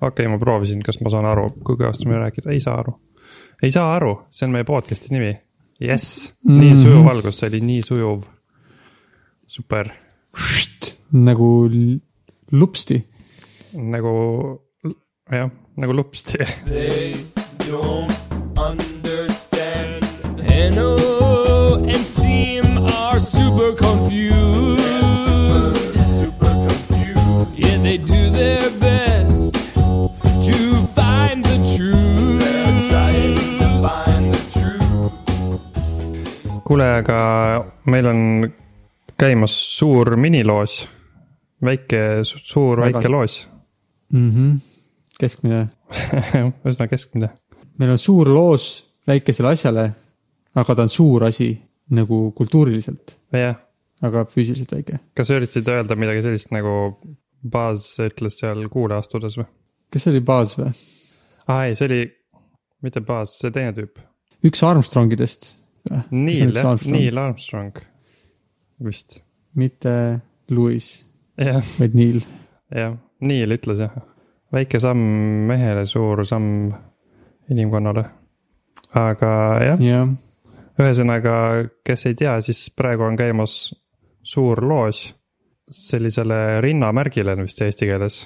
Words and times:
okei, 0.00 0.26
ma 0.30 0.38
proovisin, 0.38 0.82
kas 0.86 1.00
ma 1.02 1.10
saan 1.12 1.26
aru, 1.30 1.48
kui 1.66 1.76
kõvasti 1.80 2.08
me 2.10 2.18
rääkida, 2.22 2.52
ei 2.54 2.60
saa 2.62 2.78
aru. 2.82 2.94
ei 3.62 3.70
saa 3.74 3.94
aru, 3.96 4.14
see 4.32 4.46
on 4.46 4.52
meie 4.54 4.64
podcast'i 4.68 5.12
nimi. 5.14 5.32
jess, 5.80 6.30
nii 6.44 6.70
Mhm. 6.74 6.80
sujuv 6.82 7.08
algus, 7.08 7.38
see 7.40 7.48
oli 7.48 7.60
nii 7.60 7.82
sujuv. 7.82 8.24
super, 9.46 9.90
nagu 11.12 11.70
lupsti. 12.52 13.04
nagu 13.74 14.14
jah, 15.32 15.50
nagu 15.76 15.92
lupsti 15.92 16.38
They 16.66 17.14
don't 17.70 18.12
understand. 18.58 20.04
Hanno 20.48 20.94
and 21.84 22.04
Seam 22.04 22.64
are 22.86 23.20
super 23.20 23.74
confused. 23.76 25.09
Yeah, 27.40 27.78
they 27.82 27.96
do 27.96 28.30
their 28.36 28.60
best 28.84 29.54
to 29.72 30.58
find 30.92 31.40
the 31.40 31.56
truth. 31.72 32.40
They're 32.44 32.82
trying 32.90 33.36
to 33.60 33.68
find 33.80 34.34
the 34.34 34.42
truth. 34.52 35.14
kuule, 36.68 36.84
aga 37.00 37.20
meil 37.88 38.06
on 38.10 38.20
käimas 39.16 39.54
suur 39.78 40.16
miniloos. 40.20 40.88
väike, 41.64 42.20
suur 42.24 42.80
Väga- 42.80 42.92
väike 42.92 43.08
loos 43.08 43.48
mm. 44.12 44.30
-hmm. 44.30 44.58
keskmine. 45.20 45.68
üsna 46.68 46.88
keskmine. 46.88 47.30
meil 47.78 47.90
on 47.90 47.98
suur 47.98 48.28
loos 48.28 48.84
väikesele 49.06 49.48
asjale, 49.48 49.90
aga 50.54 50.74
ta 50.74 50.82
on 50.82 50.88
suur 50.88 51.24
asi 51.24 51.62
nagu 51.90 52.32
kultuuriliselt, 52.36 53.18
jah 53.32 53.56
aga 54.00 54.24
füüsiliselt 54.24 54.72
väike. 54.72 55.00
kas 55.14 55.28
sa 55.28 55.36
üritasid 55.38 55.68
öelda 55.68 55.96
midagi 55.96 56.22
sellist 56.24 56.52
nagu 56.54 56.96
Buzz 57.40 57.96
ütles 58.04 58.38
seal 58.40 58.66
kuule 58.72 58.98
astudes 58.98 59.38
või? 59.40 59.46
kas 59.90 60.04
see 60.04 60.14
oli 60.14 60.22
baas 60.24 60.56
või? 60.58 60.72
aa 61.48 61.66
ei, 61.68 61.76
see 61.78 61.88
oli, 61.88 62.02
mitte 62.84 63.02
Buzz, 63.06 63.38
see 63.40 63.54
teine 63.54 63.72
tüüp. 63.76 64.00
üks 64.46 64.62
Armstrongidest, 64.66 65.54
Neil 66.12 66.52
jah, 66.52 66.72
Armstrong. 66.74 66.96
Neil 66.96 67.18
Armstrong 67.18 67.80
vist. 68.84 69.20
mitte 69.56 69.92
Louis, 70.50 70.90
jah, 71.40 71.60
vaid 71.78 71.96
Neil. 71.96 72.22
jah, 72.74 72.96
Neil 73.24 73.56
ütles 73.56 73.84
jah. 73.86 73.96
väike 74.52 74.80
samm 74.82 75.46
mehele, 75.50 75.86
suur 75.88 76.24
samm 76.28 76.72
inimkonnale. 77.50 78.04
aga 78.94 79.32
jah, 79.64 79.84
jah, 79.84 80.12
ühesõnaga, 80.80 81.34
kes 81.84 82.06
ei 82.08 82.18
tea, 82.18 82.36
siis 82.44 82.68
praegu 82.76 83.08
on 83.08 83.18
käimas 83.18 83.62
suur 84.22 84.60
loos 84.64 85.08
sellisele 85.70 86.60
rinnamärgile 86.64 87.36
on 87.36 87.46
vist 87.46 87.62
eesti 87.64 87.88
keeles 87.88 88.20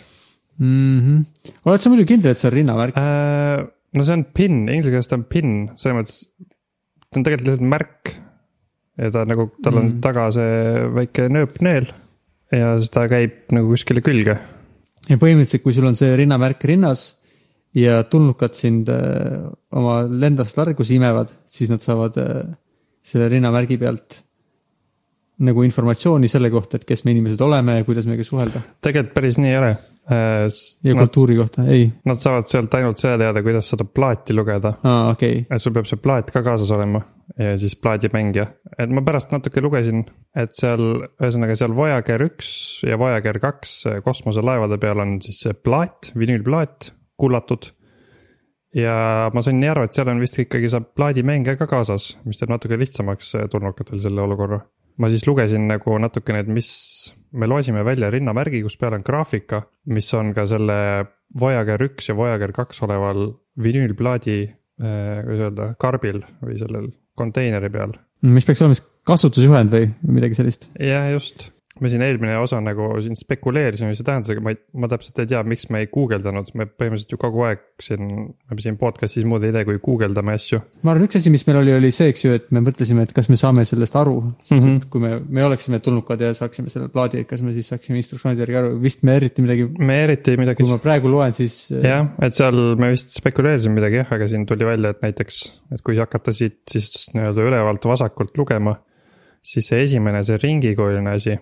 mm. 0.58 1.00
-hmm. 1.00 1.24
oled 1.68 1.82
sa 1.82 1.92
muidu 1.92 2.06
kindel, 2.08 2.32
et 2.32 2.40
see 2.40 2.50
on 2.50 2.56
rinnamärk? 2.58 2.96
äh,. 2.96 3.66
no 3.94 4.02
see 4.04 4.16
on 4.16 4.24
pin, 4.34 4.64
inglise 4.68 4.92
keeles 4.94 5.10
ta 5.10 5.18
on 5.18 5.26
pin, 5.28 5.50
selles 5.76 5.98
mõttes, 5.98 6.16
ta 7.10 7.20
on 7.20 7.26
tegelikult 7.26 7.50
lihtsalt 7.50 7.68
märk. 7.74 8.14
ja 8.98 9.10
ta 9.10 9.24
nagu, 9.26 9.50
tal 9.62 9.78
on 9.80 9.86
Mm. 9.92 10.00
taga 10.00 10.30
see 10.32 10.88
väike 10.94 11.28
nööpneel 11.28 11.90
ja 12.54 12.74
siis 12.78 12.90
ta 12.94 13.08
käib 13.10 13.52
nagu 13.52 13.72
kuskile 13.72 14.02
külge. 14.04 14.38
ja 15.08 15.16
põhimõtteliselt, 15.16 15.62
kui 15.62 15.74
sul 15.76 15.86
on 15.90 15.98
see 15.98 16.16
rinnamärk 16.16 16.64
rinnas 16.64 17.16
ja 17.74 18.02
tulnukad 18.06 18.54
sind 18.54 18.88
äh, 18.88 19.50
oma 19.74 20.02
lendast 20.06 20.56
largus 20.56 20.92
imevad, 20.94 21.32
siis 21.46 21.70
nad 21.70 21.82
saavad 21.82 22.16
äh, 22.22 22.54
selle 23.04 23.28
rinnamärgi 23.28 23.78
pealt 23.80 24.22
nagu 25.44 25.64
informatsiooni 25.66 26.30
selle 26.30 26.50
kohta, 26.52 26.80
et 26.80 26.86
kes 26.88 27.04
me 27.04 27.14
inimesed 27.14 27.40
oleme 27.44 27.78
ja 27.80 27.88
kuidas 27.88 28.08
meiega 28.10 28.26
suhelda. 28.26 28.62
tegelikult 28.84 29.14
päris 29.16 29.40
nii 29.40 29.50
ei 29.52 29.58
ole 29.58 29.72
äh,. 29.72 30.46
ja 30.84 30.94
kultuuri 30.98 31.36
kohta, 31.40 31.66
ei, 31.68 31.90
Nad 32.04 32.20
saavad 32.22 32.48
sealt 32.50 32.74
ainult 32.78 33.00
seda 33.00 33.18
teada, 33.26 33.42
kuidas 33.46 33.70
seda 33.72 33.84
plaati 33.84 34.36
lugeda. 34.36 34.76
aa 34.82 35.10
okei 35.12 35.44
okay., 35.44 35.58
sul 35.58 35.76
peab 35.76 35.90
see 35.90 36.00
plaat 36.00 36.32
ka 36.34 36.42
kaasas 36.46 36.72
olema 36.74 37.04
ja 37.38 37.54
siis 37.58 37.76
plaadimängija. 37.76 38.46
et 38.78 38.90
ma 38.90 39.02
pärast 39.02 39.32
natuke 39.32 39.62
lugesin, 39.64 40.04
et 40.36 40.52
seal, 40.56 40.84
ühesõnaga 41.22 41.56
seal 41.58 41.74
Voyager 41.76 42.26
üks 42.26 42.50
ja 42.86 42.98
Voyager 43.00 43.38
kaks 43.42 43.72
kosmoselaevade 44.04 44.78
peal 44.82 45.02
on 45.02 45.16
siis 45.24 45.40
see 45.46 45.54
plaat, 45.54 46.12
vinüülplaat 46.18 46.92
kullatud. 47.20 47.70
ja 48.74 49.30
ma 49.34 49.42
sain 49.42 49.60
nii 49.60 49.70
aru, 49.70 49.86
et 49.86 49.96
seal 49.96 50.10
on 50.10 50.22
vist 50.22 50.38
ikkagi 50.42 50.70
saab 50.72 50.92
plaadimängija 50.98 51.58
ka 51.60 51.68
kaasas, 51.70 52.14
mis 52.24 52.40
teeb 52.40 52.50
natuke 52.52 52.78
lihtsamaks 52.78 53.34
äh, 53.38 53.48
tulnukatel 53.50 54.02
selle 54.02 54.24
olukorra. 54.24 54.64
Ma 55.00 55.10
siis 55.12 55.26
lugesin 55.26 55.68
nagu 55.68 55.98
natukene, 56.00 56.44
et 56.44 56.50
mis, 56.50 56.68
me 57.34 57.48
loosime 57.50 57.84
välja 57.86 58.10
rinnamärgi, 58.14 58.62
kus 58.64 58.76
peal 58.80 58.98
on 58.98 59.06
graafika, 59.06 59.64
mis 59.90 60.10
on 60.14 60.32
ka 60.36 60.46
selle 60.50 60.78
Voyager 61.40 61.82
üks 61.88 62.10
ja 62.10 62.16
Voyager 62.18 62.52
kaks 62.54 62.82
oleval 62.86 63.26
vinüülplaadi, 63.62 64.38
kuidas 64.78 65.48
öelda, 65.48 65.68
karbil 65.80 66.20
või 66.42 66.58
sellel 66.60 66.92
konteineri 67.18 67.70
peal. 67.74 67.94
mis 68.26 68.46
peaks 68.46 68.62
olema 68.62 68.78
siis 68.78 68.86
kasutusjuhend 69.06 69.74
või 69.74 69.90
või 70.02 70.18
midagi 70.18 70.38
sellist? 70.38 70.70
jah, 70.80 71.10
just. 71.14 71.48
Me 71.82 71.90
siin 71.90 72.02
eelmine 72.06 72.36
osa 72.38 72.60
nagu 72.62 72.86
siin 73.02 73.16
spekuleerisime, 73.18 73.88
mis 73.90 73.98
see 73.98 74.06
tähendas, 74.06 74.28
aga 74.30 74.42
ma 74.46 74.52
ei, 74.54 74.58
ma 74.78 74.86
täpselt 74.92 75.16
ei 75.22 75.26
tea, 75.32 75.40
miks 75.42 75.66
me 75.74 75.80
ei 75.82 75.88
guugeldanud, 75.90 76.52
me 76.54 76.66
põhimõtteliselt 76.70 77.14
ju 77.16 77.18
kogu 77.18 77.42
aeg 77.48 77.64
siin, 77.82 78.12
me 78.52 78.58
siin 78.62 78.76
podcast'is 78.78 79.26
muud 79.26 79.42
ei 79.48 79.50
tee, 79.56 79.64
kui 79.66 79.80
guugeldame 79.82 80.36
asju. 80.38 80.60
ma 80.86 80.92
arvan, 80.94 81.08
üks 81.08 81.18
asi, 81.18 81.32
mis 81.34 81.42
meil 81.48 81.58
oli, 81.62 81.72
oli 81.74 81.90
see, 81.94 82.12
eks 82.12 82.22
ju, 82.26 82.34
et 82.38 82.46
me 82.54 82.62
mõtlesime, 82.62 83.02
et 83.08 83.14
kas 83.16 83.26
me 83.32 83.38
saame 83.40 83.64
sellest 83.66 83.96
aru, 83.98 84.14
sest 84.46 84.62
Mhm. 84.62 84.76
et 84.76 84.86
kui 84.92 85.02
me, 85.02 85.18
me 85.26 85.44
oleksime 85.48 85.80
tulnukad 85.82 86.20
ja 86.22 86.30
saaksime 86.38 86.70
selle 86.70 86.88
plaadi, 86.94 87.24
et 87.24 87.28
kas 87.30 87.42
me 87.42 87.52
siis 87.56 87.72
saaksime 87.74 87.98
instruktsioonide 87.98 88.44
järgi 88.46 88.60
aru, 88.62 88.74
vist 88.82 89.02
me 89.02 89.16
eriti 89.18 89.42
midagi, 89.42 89.66
me 89.78 89.98
eriti 90.04 90.36
midagi 90.38 90.62
kui 90.62 90.70
ma 90.70 90.78
praegu 90.78 91.10
loen, 91.10 91.34
siis 91.34 91.58
äh, 91.74 91.82
jah, 91.90 92.06
et 92.22 92.34
seal 92.38 92.76
me 92.78 92.92
vist 92.94 93.16
spekuleerisime 93.18 93.80
midagi 93.80 93.98
jah, 94.04 94.12
aga 94.14 94.28
siin 94.30 94.46
tuli 94.46 94.64
välja, 94.68 94.94
et 94.94 95.02
näiteks, 95.02 95.42
et 95.74 95.82
kui 95.82 95.98
hakata 95.98 96.32
siit 96.32 96.60
siis 96.70 97.08
nii-öelda 97.16 97.48
ülevalt 97.50 97.84
vasakult 97.90 98.38
lugema, 98.38 98.76
siis 99.44 99.66
see 99.68 99.82
esimene, 99.84 100.22
see 100.24 100.38
ringikujuline 100.40 101.10
asi. 101.18 101.34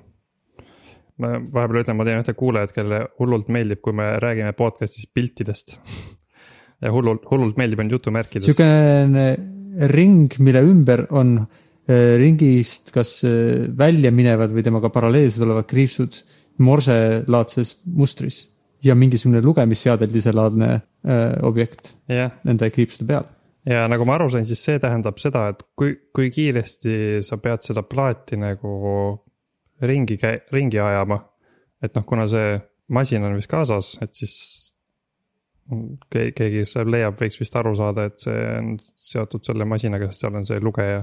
Ma 1.20 1.34
vahepeal 1.52 1.82
ütlen, 1.82 1.98
ma 1.98 2.06
teen 2.08 2.22
ühte 2.22 2.34
kuulajat, 2.38 2.74
kellele 2.76 3.04
hullult 3.20 3.50
meeldib, 3.52 3.82
kui 3.84 3.96
me 3.96 4.14
räägime 4.22 4.54
podcast'is 4.56 5.08
piltidest. 5.12 5.76
ja 6.82 6.92
hullult, 6.94 7.26
hullult 7.30 7.58
meeldib 7.60 7.82
on 7.84 7.92
jutumärkides. 7.92 8.48
niisugune 8.48 9.26
ring, 9.92 10.32
mille 10.38 10.62
ümber 10.68 11.06
on 11.10 11.36
äh, 11.40 12.14
ringist 12.20 12.92
kas 12.94 13.20
äh, 13.24 13.68
välja 13.78 14.12
minevad 14.14 14.52
või 14.54 14.64
temaga 14.66 14.92
paralleelsed 14.92 15.44
olevad 15.46 15.68
kriipsud 15.70 16.22
morselaadses 16.62 17.76
mustris 17.96 18.44
ja 18.84 18.96
mingisugune 18.98 19.42
lugemisseadeldiselaadne 19.44 20.72
äh, 20.72 21.22
objekt 21.46 21.94
jah, 22.10 22.34
nende 22.44 22.68
kriipsude 22.74 23.08
peal. 23.08 23.28
ja 23.68 23.86
nagu 23.90 24.06
ma 24.08 24.18
aru 24.18 24.28
sain, 24.32 24.46
siis 24.48 24.62
see 24.64 24.80
tähendab 24.82 25.20
seda, 25.22 25.48
et 25.54 25.62
kui, 25.78 25.94
kui 26.14 26.30
kiiresti 26.34 27.22
sa 27.24 27.38
pead 27.40 27.64
seda 27.64 27.86
plaati 27.86 28.40
nagu 28.40 28.76
ringi 29.82 30.18
käi-, 30.20 30.42
ringi 30.52 30.80
ajama. 30.80 31.20
et 31.82 31.94
noh, 31.96 32.04
kuna 32.06 32.28
see 32.30 32.60
masin 32.92 33.24
on 33.26 33.34
vist 33.34 33.50
kaasas, 33.50 33.96
et 34.04 34.14
siis 34.14 34.34
keegi, 36.12 36.48
kes 36.58 36.76
leiab, 36.86 37.16
võiks 37.18 37.38
vist 37.40 37.56
aru 37.58 37.74
saada, 37.78 38.06
et 38.10 38.22
see 38.22 38.38
on 38.58 38.72
seotud 39.10 39.44
selle 39.46 39.66
masinaga, 39.68 40.10
sest 40.10 40.26
seal 40.26 40.38
on 40.38 40.46
see 40.46 40.60
lugeja 40.62 41.02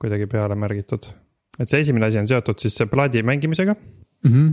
kuidagi 0.00 0.28
peale 0.30 0.56
märgitud. 0.58 1.08
et 1.58 1.70
see 1.70 1.84
esimene 1.84 2.08
asi 2.08 2.18
on 2.18 2.26
seotud 2.26 2.58
siis 2.58 2.76
see 2.80 2.90
plaadi 2.90 3.22
mängimisega. 3.22 3.74
mm. 3.74 4.30
-hmm. 4.30 4.50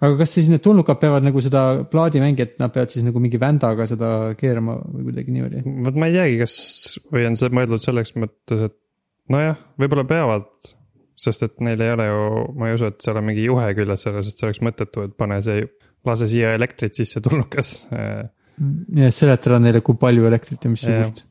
aga 0.00 0.18
kas 0.18 0.34
siis 0.34 0.50
need 0.52 0.62
tulnukad 0.62 1.00
peavad 1.00 1.26
nagu 1.26 1.40
seda 1.40 1.84
plaadimängijat, 1.90 2.58
nad 2.58 2.72
peavad 2.72 2.90
siis 2.90 3.04
nagu 3.04 3.20
mingi 3.20 3.40
vändaga 3.40 3.86
seda 3.90 4.34
keerama 4.38 4.78
või 4.84 5.10
kuidagi 5.10 5.34
niimoodi? 5.34 5.64
vot 5.86 5.98
ma 5.98 6.10
ei 6.10 6.18
teagi, 6.18 6.38
kas 6.44 6.54
või 7.12 7.26
on 7.30 7.36
see 7.40 7.50
mõeldud 7.58 7.82
selleks 7.82 8.14
mõttes, 8.16 8.68
et 8.70 8.76
nojah, 9.30 9.56
võib-olla 9.80 10.04
peavad. 10.04 10.50
Sest 11.24 11.46
et 11.46 11.64
neil 11.64 11.80
ei 11.84 11.94
ole 11.94 12.06
ju, 12.08 12.22
ma 12.58 12.70
ei 12.70 12.78
usu, 12.78 12.90
et 12.92 13.04
seal 13.04 13.20
on 13.20 13.26
mingi 13.26 13.46
juhe 13.46 13.66
küljes 13.78 14.06
selles, 14.06 14.30
et 14.30 14.40
see 14.40 14.48
oleks 14.48 14.62
mõttetu, 14.64 15.08
et 15.08 15.16
pane 15.18 15.40
see, 15.44 15.66
lase 16.08 16.28
siia 16.30 16.54
elektrit 16.58 16.96
sisse 17.00 17.22
tulnukas. 17.24 17.74
ja 19.00 19.12
seletada 19.14 19.60
neile, 19.62 19.82
kui 19.84 19.98
palju 20.00 20.26
elektrit 20.28 20.64
ja 20.64 20.72
missugust. 20.72 21.24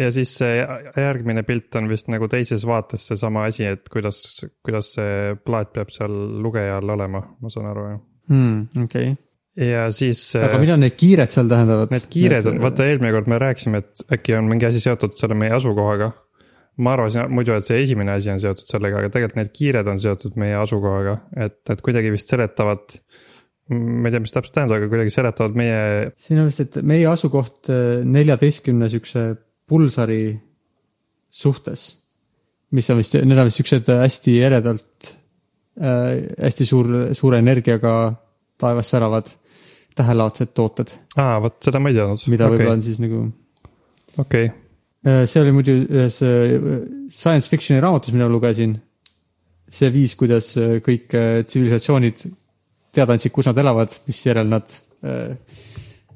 ja 0.00 0.10
siis 0.14 0.32
see 0.40 0.60
järgmine 0.96 1.44
pilt 1.48 1.76
on 1.80 1.90
vist 1.90 2.08
nagu 2.12 2.28
teises 2.32 2.64
vaates 2.68 3.08
seesama 3.10 3.46
asi, 3.50 3.66
et 3.68 3.90
kuidas, 3.92 4.22
kuidas 4.64 4.94
see 4.96 5.34
plaat 5.44 5.74
peab 5.76 5.92
seal 5.94 6.14
lugeja 6.44 6.78
all 6.80 6.94
olema, 6.96 7.24
ma 7.40 7.52
saan 7.52 7.68
aru 7.72 7.88
jah. 7.88 7.98
Hmm, 8.30 8.84
okei, 8.84 9.12
ja 9.58 9.88
siis. 9.94 10.22
aga 10.38 10.58
mida 10.62 10.76
need 10.80 10.96
kiired 10.98 11.32
seal 11.32 11.50
tähendavad? 11.50 11.92
Need 11.94 12.08
kiired 12.12 12.48
on, 12.50 12.60
vaata 12.62 12.86
eelmine 12.88 13.12
kord 13.14 13.30
me 13.30 13.38
rääkisime, 13.42 13.82
et 13.82 14.04
äkki 14.16 14.36
on 14.38 14.50
mingi 14.50 14.68
asi 14.68 14.82
seotud 14.82 15.16
selle 15.18 15.36
meie 15.38 15.54
asukohaga. 15.56 16.12
Ma 16.80 16.94
arvasin 16.96 17.30
muidu, 17.32 17.54
et 17.56 17.66
see 17.66 17.80
esimene 17.84 18.14
asi 18.16 18.30
on 18.32 18.40
seotud 18.42 18.68
sellega, 18.68 19.00
aga 19.00 19.12
tegelikult 19.12 19.38
need 19.38 19.52
kiired 19.56 19.90
on 19.90 20.00
seotud 20.02 20.38
meie 20.40 20.56
asukohaga, 20.60 21.16
et 21.46 21.58
need 21.70 21.82
kuidagi 21.86 22.12
vist 22.14 22.32
seletavad. 22.32 22.96
ma 23.70 24.08
ei 24.08 24.14
tea, 24.14 24.22
mis 24.24 24.32
täpselt 24.34 24.54
tähendab, 24.56 24.80
aga 24.80 24.90
kuidagi 24.90 25.12
seletavad 25.14 25.58
meie, 25.58 25.82
siin 26.18 26.40
on 26.42 26.48
vist, 26.48 26.62
et 26.64 26.80
meie 26.86 27.06
asukoht 27.06 27.70
äh, 27.70 28.00
neljateistkümne 28.02 28.88
siukse 28.90 29.26
pulsari 29.70 30.24
suhtes, 31.30 31.84
mis 32.74 32.90
on 32.90 32.98
vist, 32.98 33.14
need 33.22 33.38
on 33.38 33.46
vist 33.46 33.60
siuksed 33.60 33.92
hästi 33.92 34.34
eredalt 34.48 35.12
äh,, 35.78 36.16
hästi 36.48 36.66
suur, 36.66 36.90
suure 37.14 37.38
energiaga 37.44 37.94
taevas 38.60 38.90
säravad 38.90 39.30
tähelaadsed 39.96 40.50
tooted, 40.56 40.90
aa, 41.18 41.38
vot 41.42 41.60
seda 41.62 41.80
ma 41.82 41.92
ei 41.92 41.98
teadnud. 41.98 42.26
mida 42.32 42.46
okay. 42.46 42.56
võib-olla 42.56 42.76
on 42.78 42.84
siis 42.84 42.98
nagu 43.02 43.22
okei, 44.22 44.50
see 45.00 45.40
oli 45.40 45.52
muidu 45.56 45.76
ühes 45.88 46.20
äh, 46.26 46.54
science 47.08 47.48
fiction'i 47.48 47.80
raamatus, 47.80 48.12
mida 48.12 48.28
ma 48.28 48.34
lugesin. 48.34 48.78
see 49.70 49.90
viis, 49.94 50.16
kuidas 50.18 50.56
äh, 50.58 50.80
kõik 50.82 51.14
äh, 51.14 51.42
tsivilisatsioonid 51.46 52.24
teada 52.92 53.14
andsid, 53.14 53.32
kus 53.32 53.46
nad 53.46 53.58
elavad, 53.62 53.92
misjärel 54.08 54.48
nad 54.50 54.66
äh, 55.06 55.36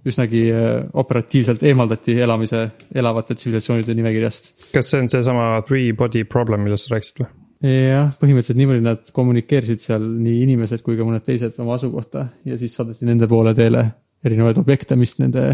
üsnagi 0.04 0.42
äh, 0.50 0.82
operatiivselt 0.92 1.62
eemaldati 1.64 2.18
elamise, 2.20 2.66
elavate 2.94 3.36
tsivilisatsioonide 3.38 3.94
nimekirjast. 3.94 4.52
kas 4.74 4.90
see 4.90 5.00
on 5.04 5.08
seesama 5.12 5.62
three 5.66 5.94
body 5.96 6.24
problem, 6.28 6.66
millest 6.66 6.88
sa 6.88 6.96
rääkisid 6.96 7.22
või? 7.22 7.30
jah, 7.64 8.10
põhimõtteliselt 8.20 8.60
niimoodi 8.60 8.84
nad 8.84 9.12
kommunikeerisid 9.16 9.80
seal 9.80 10.02
nii 10.04 10.42
inimesed 10.44 10.82
kui 10.84 10.98
ka 10.98 11.06
mõned 11.06 11.24
teised 11.24 11.56
oma 11.62 11.78
asukohta 11.78 12.26
ja 12.44 12.58
siis 12.60 12.74
saadeti 12.76 13.08
nende 13.08 13.28
poole 13.30 13.54
teele 13.56 13.86
erinevaid 14.24 14.58
objekte, 14.60 14.98
mis 15.00 15.16
nende 15.20 15.46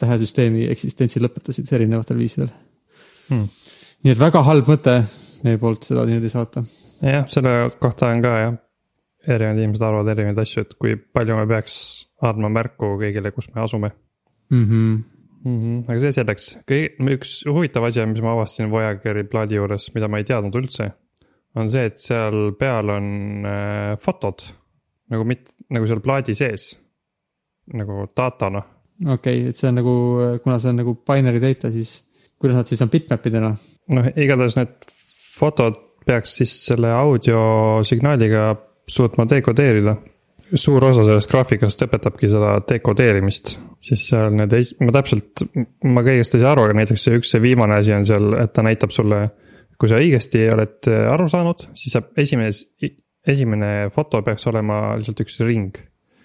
tähesüsteemi 0.00 0.66
eksistentsi 0.72 1.20
lõpetasid 1.22 1.72
erinevatel 1.72 2.18
viisidel 2.20 2.50
Hmm. 3.26 3.48
nii 4.04 4.12
et 4.12 4.20
väga 4.20 4.42
halb 4.46 4.68
mõte 4.70 5.00
meie 5.46 5.58
poolt 5.58 5.86
seda 5.86 6.04
niimoodi 6.06 6.30
saata. 6.30 6.62
jah, 7.02 7.24
selle 7.30 7.54
kohta 7.82 8.12
on 8.14 8.22
ka 8.22 8.34
jah, 8.38 8.58
erinevad 9.26 9.62
inimesed 9.62 9.82
arvavad 9.82 10.12
erinevaid 10.12 10.38
asju, 10.44 10.62
et 10.62 10.76
kui 10.78 10.94
palju 10.96 11.38
me 11.38 11.46
peaks 11.50 11.74
andma 12.22 12.50
märku 12.52 12.94
kõigile, 13.02 13.34
kus 13.34 13.50
me 13.54 13.62
asume 13.64 13.92
Mm 14.48 14.64
-hmm. 14.64 15.02
mm. 15.44 15.56
-hmm. 15.60 15.90
aga 15.90 16.00
see 16.00 16.12
selleks, 16.12 16.58
üks 17.14 17.30
huvitav 17.50 17.84
asi, 17.84 18.06
mis 18.06 18.22
ma 18.22 18.32
avastasin 18.32 18.70
Voyageri 18.70 19.24
plaadi 19.24 19.54
juures, 19.54 19.90
mida 19.94 20.08
ma 20.08 20.18
ei 20.18 20.24
teadnud 20.24 20.54
üldse, 20.54 20.92
on 21.54 21.70
see, 21.70 21.84
et 21.84 21.98
seal 21.98 22.52
peal 22.58 22.88
on 22.88 23.06
äh, 23.44 23.98
fotod 23.98 24.44
nagu 25.10 25.24
mit-, 25.24 25.50
nagu 25.70 25.86
seal 25.86 26.00
plaadi 26.00 26.34
sees. 26.34 26.78
nagu 27.74 28.06
datana, 28.16 28.62
okei 29.04 29.40
okay,, 29.40 29.48
et 29.50 29.58
see 29.58 29.70
on 29.70 29.80
nagu, 29.80 29.96
kuna 30.44 30.58
see 30.62 30.72
on 30.72 30.80
nagu 30.82 30.96
binary 31.06 31.42
data, 31.42 31.70
siis 31.72 31.98
kuidas 32.40 32.60
nad 32.60 32.70
siis 32.70 32.82
on 32.84 32.92
bitmap 32.92 33.26
idena? 33.28 33.54
noh, 33.96 34.10
igatahes 34.16 34.56
need 34.58 34.74
fotod 35.36 35.78
peaks 36.06 36.36
siis 36.40 36.52
selle 36.68 36.92
audiosignaaliga 36.94 38.50
suutma 38.88 39.26
dekodeerida. 39.30 39.96
suur 40.54 40.84
osa 40.84 41.02
sellest 41.02 41.30
graafikast 41.30 41.80
õpetabki 41.82 42.28
seda 42.30 42.52
dekodeerimist, 42.70 43.56
siis 43.82 44.04
seal 44.12 44.30
need, 44.38 44.52
ma 44.78 44.92
täpselt, 44.94 45.42
ma 45.82 46.04
kõigest 46.06 46.36
ei 46.36 46.44
saa 46.44 46.52
aru, 46.54 46.68
aga 46.68 46.76
näiteks 46.78 47.02
see 47.02 47.18
üks, 47.18 47.32
see 47.34 47.42
viimane 47.42 47.80
asi 47.80 47.96
on 47.96 48.06
seal, 48.06 48.30
et 48.38 48.54
ta 48.54 48.62
näitab 48.62 48.94
sulle. 48.94 49.26
kui 49.76 49.90
sa 49.90 49.98
õigesti 50.00 50.46
oled 50.48 50.86
aru 50.88 51.26
saanud, 51.28 51.66
siis 51.76 51.92
saab 51.92 52.14
esimene, 52.16 52.48
esimene 53.28 53.90
foto 53.92 54.22
peaks 54.24 54.46
olema 54.48 54.78
lihtsalt 54.96 55.20
üks 55.26 55.40
ring 55.44 55.76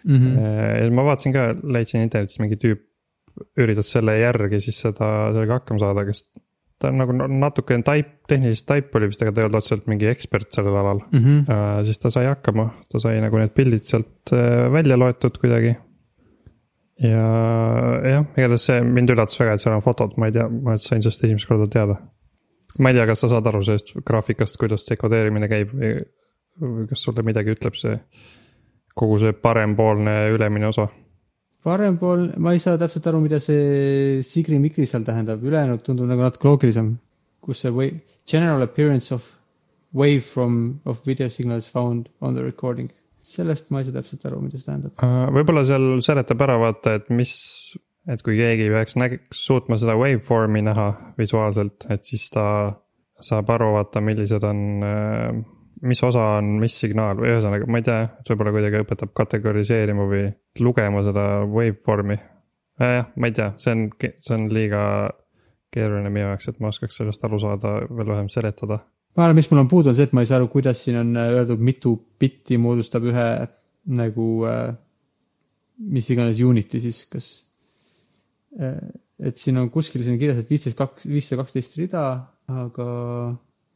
Mm 0.05 0.17
-hmm. 0.17 0.95
ma 0.95 1.03
vaatasin 1.05 1.33
ka, 1.33 1.43
leidsin 1.63 2.01
internetis 2.01 2.39
mingi 2.39 2.57
tüüp 2.61 2.87
üritas 3.61 3.91
selle 3.93 4.15
järgi 4.19 4.61
siis 4.63 4.79
seda, 4.85 5.09
sellega 5.33 5.59
hakkama 5.59 5.81
saada, 5.81 6.05
kes. 6.07 6.23
ta 6.81 6.89
on 6.89 6.97
nagu 6.97 7.13
natuke 7.13 7.77
taip, 7.85 8.09
tehnilist 8.29 8.65
taipu 8.69 8.97
oli 8.97 9.11
vist, 9.11 9.21
aga 9.21 9.33
ta 9.35 9.41
ei 9.41 9.47
olnud 9.47 9.59
otseselt 9.59 9.87
mingi 9.91 10.09
ekspert 10.09 10.49
sellel 10.55 10.77
alal 10.81 11.03
Mm 11.11 11.19
-hmm. 11.19 11.39
uh,. 11.45 11.85
siis 11.85 11.99
ta 11.99 12.09
sai 12.09 12.25
hakkama, 12.25 12.71
ta 12.91 12.99
sai 12.99 13.21
nagu 13.21 13.37
need 13.37 13.53
pildid 13.53 13.85
sealt 13.85 14.33
uh, 14.33 14.71
välja 14.73 14.97
loetud 14.97 15.37
kuidagi. 15.37 15.75
ja 17.01 17.27
jah, 18.05 18.25
igatahes 18.37 18.65
see 18.65 18.81
mind 18.81 19.09
üllatas 19.09 19.39
väga, 19.39 19.53
et 19.53 19.61
seal 19.61 19.75
on 19.75 19.81
fotod, 19.81 20.17
ma 20.17 20.25
ei 20.25 20.31
tea, 20.31 20.49
ma 20.49 20.77
sain 20.77 21.01
sellest 21.01 21.23
esimest 21.23 21.47
korda 21.47 21.65
teada. 21.65 21.95
ma 22.79 22.89
ei 22.89 22.95
tea, 22.95 23.05
kas 23.05 23.19
sa 23.19 23.27
saad 23.27 23.47
aru 23.47 23.63
sellest 23.63 23.93
graafikast, 24.05 24.57
kuidas 24.57 24.85
dekodeerimine 24.89 25.47
käib 25.47 25.73
või, 25.73 25.95
või 26.61 26.87
kas 26.89 27.03
sulle 27.03 27.23
midagi 27.23 27.51
ütleb 27.55 27.75
see 27.75 27.97
kogu 28.95 29.19
see 29.21 29.33
parempoolne 29.33 30.15
ülemine 30.35 30.67
osa 30.67 30.89
parempool, 31.63 32.31
ma 32.41 32.55
ei 32.55 32.61
saa 32.61 32.79
täpselt 32.81 33.05
aru, 33.11 33.21
mida 33.23 33.39
see 33.41 34.21
Sigri-Migri 34.25 34.87
seal 34.89 35.05
tähendab, 35.05 35.43
ülejäänud 35.45 35.83
tundub 35.85 36.09
nagu 36.09 36.25
natuke 36.25 36.49
loogilisem. 36.49 36.95
kus 37.41 37.63
see 37.63 37.71
või, 37.73 37.87
general 38.29 38.61
appearance 38.61 39.13
of 39.13 39.25
wavefrom 39.97 40.81
of 40.85 40.99
video 41.07 41.29
signals 41.29 41.69
found 41.69 42.09
on 42.21 42.35
the 42.35 42.43
recording. 42.43 42.89
sellest 43.21 43.69
ma 43.69 43.79
ei 43.79 43.85
saa 43.85 43.93
täpselt 43.99 44.23
aru, 44.25 44.39
mida 44.41 44.57
see 44.57 44.65
tähendab. 44.65 44.93
Uh, 44.97 45.27
võib-olla 45.35 45.61
seal 45.67 45.99
seletab 46.01 46.41
ära 46.41 46.57
vaata, 46.57 46.95
et 46.97 47.11
mis, 47.13 47.33
et 48.09 48.23
kui 48.25 48.33
keegi 48.39 48.71
peaks 48.73 48.97
näg-, 48.97 49.19
suutma 49.29 49.77
seda 49.77 49.93
waveform'i 49.99 50.63
näha 50.65 50.87
visuaalselt, 51.21 51.85
et 51.93 52.09
siis 52.09 52.25
ta 52.33 52.45
saab 53.21 53.51
aru, 53.53 53.75
vaata, 53.75 54.01
millised 54.01 54.41
on, 54.49 54.63
mis 55.87 56.03
osa 56.05 56.25
on 56.37 56.55
mis 56.61 56.75
signaal 56.83 57.19
või 57.19 57.31
ühesõnaga, 57.33 57.67
ma 57.71 57.81
ei 57.81 57.85
tea, 57.87 58.03
võib-olla 58.29 58.53
kuidagi 58.55 58.81
õpetab 58.83 59.13
kategoriseerima 59.17 60.05
või 60.09 60.27
lugema 60.61 61.01
seda 61.05 61.25
waveform'i. 61.45 62.17
jah, 62.81 63.09
ma 63.15 63.29
ei 63.29 63.35
tea, 63.37 63.51
see 63.61 63.73
on, 63.75 63.87
see 63.99 64.37
on 64.37 64.47
liiga 64.53 64.83
keeruline 65.71 66.11
minu 66.11 66.27
jaoks, 66.27 66.49
et 66.51 66.59
ma 66.61 66.71
oskaks 66.71 66.99
sellest 67.01 67.23
aru 67.25 67.39
saada, 67.41 67.75
veel 67.89 68.13
vähem 68.13 68.29
seletada. 68.33 68.81
ma 69.17 69.25
arvan, 69.25 69.39
mis 69.39 69.49
mul 69.51 69.63
on 69.63 69.71
puudu, 69.71 69.91
on 69.91 69.97
see, 69.97 70.07
et 70.09 70.15
ma 70.15 70.23
ei 70.23 70.29
saa 70.29 70.39
aru, 70.39 70.49
kuidas 70.51 70.83
siin 70.85 70.99
on 71.01 71.15
äh, 71.19 71.35
öeldud, 71.37 71.61
mitu 71.63 71.95
bitti 72.19 72.59
moodustab 72.61 73.07
ühe 73.09 73.29
nagu 73.97 74.27
äh, 74.47 74.73
mis 75.91 76.09
iganes 76.13 76.41
unit'i 76.45 76.81
siis, 76.83 77.05
kas 77.11 77.31
äh, 78.59 78.77
et 79.21 79.37
siin 79.37 79.59
on 79.61 79.69
kuskil 79.73 80.03
siin 80.05 80.19
kirjas, 80.19 80.41
et 80.41 80.49
viisteist 80.49 80.77
kaks, 80.77 81.07
viissada 81.09 81.41
kaksteist 81.43 81.77
rida, 81.79 82.05
aga, 82.49 82.87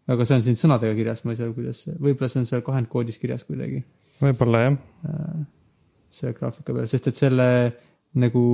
aga 0.08 0.26
see 0.26 0.38
on 0.38 0.44
siin 0.46 0.60
sõnadega 0.60 0.96
kirjas, 0.98 1.24
ma 1.26 1.34
ei 1.34 1.40
saa 1.40 1.48
aru, 1.48 1.56
kuidas 1.58 1.86
see, 1.86 1.96
võib-olla 2.00 2.30
see 2.32 2.42
on 2.44 2.50
seal 2.50 2.66
kahendkoodis 2.66 3.22
kirjas 3.22 3.46
kuidagi 3.48 3.84
võib-olla 4.22 4.64
jah, 4.64 4.78
äh, 5.10 5.44
selle 6.14 6.36
graafika 6.38 6.74
peal, 6.74 6.88
sest 6.90 7.12
et 7.12 7.20
selle 7.20 7.48
nagu 8.22 8.46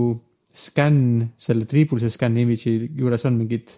scan, 0.52 0.98
selle 1.40 1.68
triibulise 1.70 2.10
scan 2.12 2.38
image'i 2.42 2.90
juures 2.98 3.26
on 3.30 3.38
mingid 3.40 3.76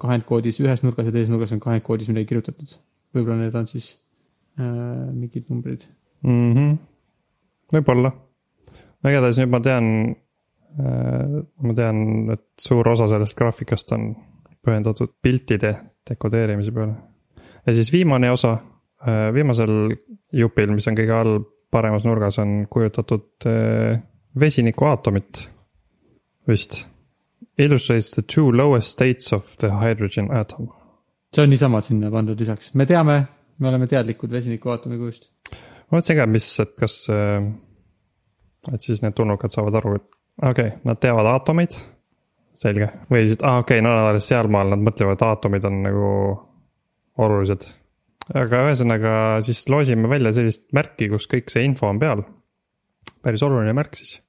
kahendkoodis 0.00 0.58
ühes 0.64 0.82
nurgas 0.82 1.08
ja 1.08 1.14
teises 1.14 1.30
nurgas 1.30 1.52
on 1.54 1.62
kahendkoodis 1.62 2.10
midagi 2.10 2.32
kirjutatud. 2.32 2.76
võib-olla 3.14 3.44
need 3.44 3.54
on 3.58 3.68
siis 3.70 3.92
äh, 4.58 4.66
mingid 5.12 5.50
numbrid. 5.50 5.86
mm. 6.22 6.52
-hmm. 6.54 6.76
võib-olla, 7.76 8.12
no 9.02 9.10
igatahes 9.12 9.40
nüüd 9.42 9.52
ma 9.52 9.60
tean 9.60 9.90
äh,, 10.80 11.42
ma 11.62 11.74
tean, 11.74 12.30
et 12.34 12.46
suur 12.60 12.88
osa 12.88 13.08
sellest 13.12 13.38
graafikast 13.38 13.92
on 13.92 14.14
pühendatud 14.64 15.12
piltide 15.22 15.74
dekodeerimise 16.10 16.72
peale. 16.72 16.94
ja 17.66 17.74
siis 17.74 17.92
viimane 17.92 18.30
osa 18.30 18.52
äh,, 18.52 19.28
viimasel 19.34 19.96
jupil, 20.32 20.72
mis 20.72 20.88
on 20.88 20.98
kõige 20.98 21.16
all 21.16 21.38
paremas 21.74 22.04
nurgas, 22.06 22.38
on 22.38 22.66
kujutatud 22.70 23.46
äh, 23.50 24.02
vesinikuaatomit 24.40 25.48
vist. 26.48 26.84
Illustrates 27.58 28.10
the 28.10 28.22
two 28.34 28.50
lowest 28.52 28.88
states 28.88 29.32
of 29.32 29.56
the 29.56 29.70
hydrogen 29.80 30.30
atom. 30.34 30.68
see 31.34 31.42
on 31.42 31.50
niisama 31.50 31.80
sinna 31.82 32.10
pandud 32.10 32.38
lisaks, 32.38 32.74
me 32.78 32.86
teame, 32.86 33.16
me 33.58 33.68
oleme 33.68 33.86
teadlikud 33.90 34.30
vesinikuaatomi 34.30 34.98
kujust. 34.98 35.30
ma 35.50 35.98
mõtlesin 35.98 36.18
ka, 36.20 36.26
mis, 36.30 36.46
et 36.62 36.74
kas, 36.78 36.98
et 38.72 38.86
siis 38.86 39.02
need 39.02 39.16
tulnukad 39.18 39.54
saavad 39.54 39.78
aru, 39.80 39.96
et 39.98 40.06
okei 40.50 40.68
okay,, 40.68 40.78
nad 40.86 41.00
teavad 41.02 41.30
aatomeid. 41.32 41.74
selge, 42.58 42.88
või 43.10 43.24
siis, 43.28 43.40
aa 43.42 43.62
okei 43.62 43.80
okay,, 43.80 43.84
no 43.84 43.94
alles 44.08 44.28
sealmaal, 44.30 44.70
nad 44.74 44.82
mõtlevad, 44.84 45.22
aatomid 45.26 45.64
on 45.68 45.80
nagu 45.84 46.10
olulised. 47.24 47.66
aga 48.34 48.62
ühesõnaga 48.68 49.14
siis 49.44 49.64
loosime 49.70 50.08
välja 50.10 50.32
sellist 50.36 50.68
märki, 50.76 51.10
kus 51.12 51.28
kõik 51.30 51.50
see 51.52 51.64
info 51.66 51.90
on 51.90 52.00
peal. 52.02 52.24
päris 53.22 53.42
oluline 53.42 53.74
märk 53.76 53.98
siis. 53.98 54.20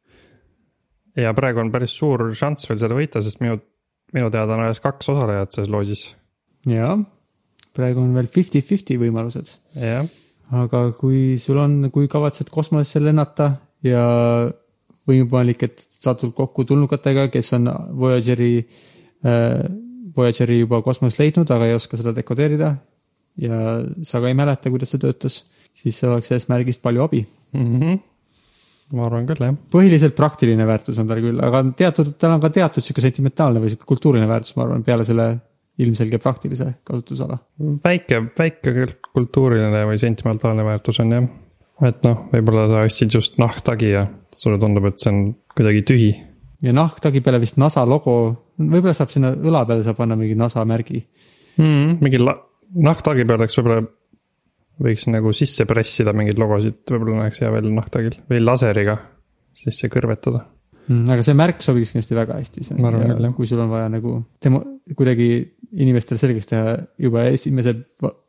ja 1.16 1.34
praegu 1.38 1.62
on 1.64 1.72
päris 1.72 1.96
suur 1.98 2.28
šanss 2.34 2.70
veel 2.70 2.82
seda 2.82 2.98
võita, 2.98 3.22
sest 3.22 3.42
minu, 3.44 3.60
minu 4.14 4.32
teada 4.34 4.58
on 4.58 4.66
alles 4.68 4.82
kaks 4.84 5.14
osalejat 5.16 5.54
selles 5.54 5.72
loosis. 5.72 6.06
jaa, 6.70 6.98
praegu 7.78 8.02
on 8.02 8.14
veel 8.18 8.30
fifty-fifty 8.32 8.98
võimalused. 9.02 9.58
jah, 9.80 10.10
aga 10.52 10.88
kui 10.98 11.38
sul 11.42 11.62
on, 11.62 11.92
kui 11.94 12.10
kavatsed 12.12 12.50
kosmosesse 12.54 13.04
lennata 13.06 13.54
ja 13.86 14.06
võimalik, 15.10 15.66
et 15.68 15.80
satud 15.80 16.34
kokku 16.38 16.66
tulnukatega, 16.66 17.28
kes 17.34 17.54
on 17.60 17.70
Voyageri 18.00 18.52
äh,, 19.26 19.66
Voyageri 20.16 20.62
juba 20.62 20.82
kosmoses 20.82 21.20
leidnud, 21.20 21.50
aga 21.52 21.68
ei 21.68 21.76
oska 21.76 22.00
seda 22.00 22.14
dekodeerida 22.16 22.76
ja 23.42 23.62
sa 24.06 24.22
ka 24.24 24.30
ei 24.30 24.38
mäleta, 24.38 24.72
kuidas 24.72 24.94
see 24.94 25.02
töötas, 25.02 25.42
siis 25.76 25.98
oleks 26.08 26.32
sellest 26.32 26.52
märgist 26.52 26.84
palju 26.84 27.04
abi. 27.04 27.26
mm. 27.54 27.80
-hmm. 27.80 27.98
ma 28.96 29.08
arvan 29.10 29.26
küll, 29.28 29.42
jah. 29.44 29.58
põhiliselt 29.72 30.16
praktiline 30.16 30.68
väärtus 30.68 31.00
on 31.02 31.08
tal 31.10 31.20
küll, 31.24 31.42
aga 31.44 31.64
teatud, 31.76 32.14
tal 32.22 32.38
on 32.38 32.44
ka 32.44 32.50
teatud 32.50 32.86
sihuke 32.86 33.04
sentimentaalne 33.04 33.60
või 33.60 33.74
sihuke 33.74 33.90
kultuuriline 33.90 34.30
väärtus, 34.30 34.56
ma 34.56 34.64
arvan, 34.68 34.84
peale 34.84 35.04
selle 35.04 35.28
ilmselge 35.84 36.18
praktilise 36.24 36.70
kasutusala. 36.88 37.38
väike, 37.84 38.22
väike 38.38 38.88
kultuuriline 39.14 39.84
või 39.90 40.00
sentimentaalne 40.00 40.64
väärtus 40.64 41.02
on 41.04 41.12
jah. 41.12 41.28
Et 41.84 42.06
noh, 42.08 42.26
võib-olla 42.32 42.68
sa 42.72 42.86
ostsid 42.88 43.18
just 43.18 43.40
nahktagi 43.42 43.92
ja 43.92 44.06
sulle 44.36 44.60
tundub, 44.62 44.88
et 44.88 45.02
see 45.02 45.12
on 45.12 45.22
kuidagi 45.56 45.84
tühi. 45.88 46.10
ja 46.64 46.74
nahktagi 46.76 47.22
peale 47.26 47.42
vist 47.44 47.60
NASA 47.62 47.86
logo, 47.88 48.16
võib-olla 48.62 48.96
saab 48.96 49.12
sinna 49.14 49.34
õla 49.36 49.66
peale 49.68 49.84
saab 49.84 50.00
panna 50.00 50.18
mingi 50.20 50.38
NASA 50.40 50.64
märgi. 50.68 51.04
Mm, 51.60 52.00
mingi 52.04 52.22
la-, 52.22 52.40
nahktagi 52.76 53.28
peal 53.28 53.42
oleks 53.42 53.60
võib-olla 53.60 53.84
võiks 54.86 55.08
nagu 55.08 55.32
sisse 55.36 55.66
pressida 55.68 56.14
mingeid 56.16 56.40
logosid, 56.40 56.82
võib-olla 56.90 57.26
näeks 57.26 57.40
hea 57.44 57.52
välja 57.54 57.72
nahktagil 57.72 58.20
või 58.32 58.42
laseriga 58.44 58.98
sisse 59.56 59.90
kõrvetada. 59.92 60.44
Mm, 60.86 61.08
aga 61.10 61.24
see 61.26 61.38
märk 61.38 61.64
sobiks 61.66 61.94
kindlasti 61.94 62.18
väga 62.18 62.38
hästi. 62.38 62.64
Küll, 62.70 62.98
jah. 63.10 63.32
kui 63.34 63.48
sul 63.50 63.62
on 63.64 63.72
vaja 63.72 63.88
nagu 63.90 64.20
demo, 64.44 64.62
kuidagi 64.94 65.30
inimestele 65.82 66.20
selgeks 66.22 66.50
teha 66.52 66.76
juba 67.02 67.26
esimese, 67.32 67.74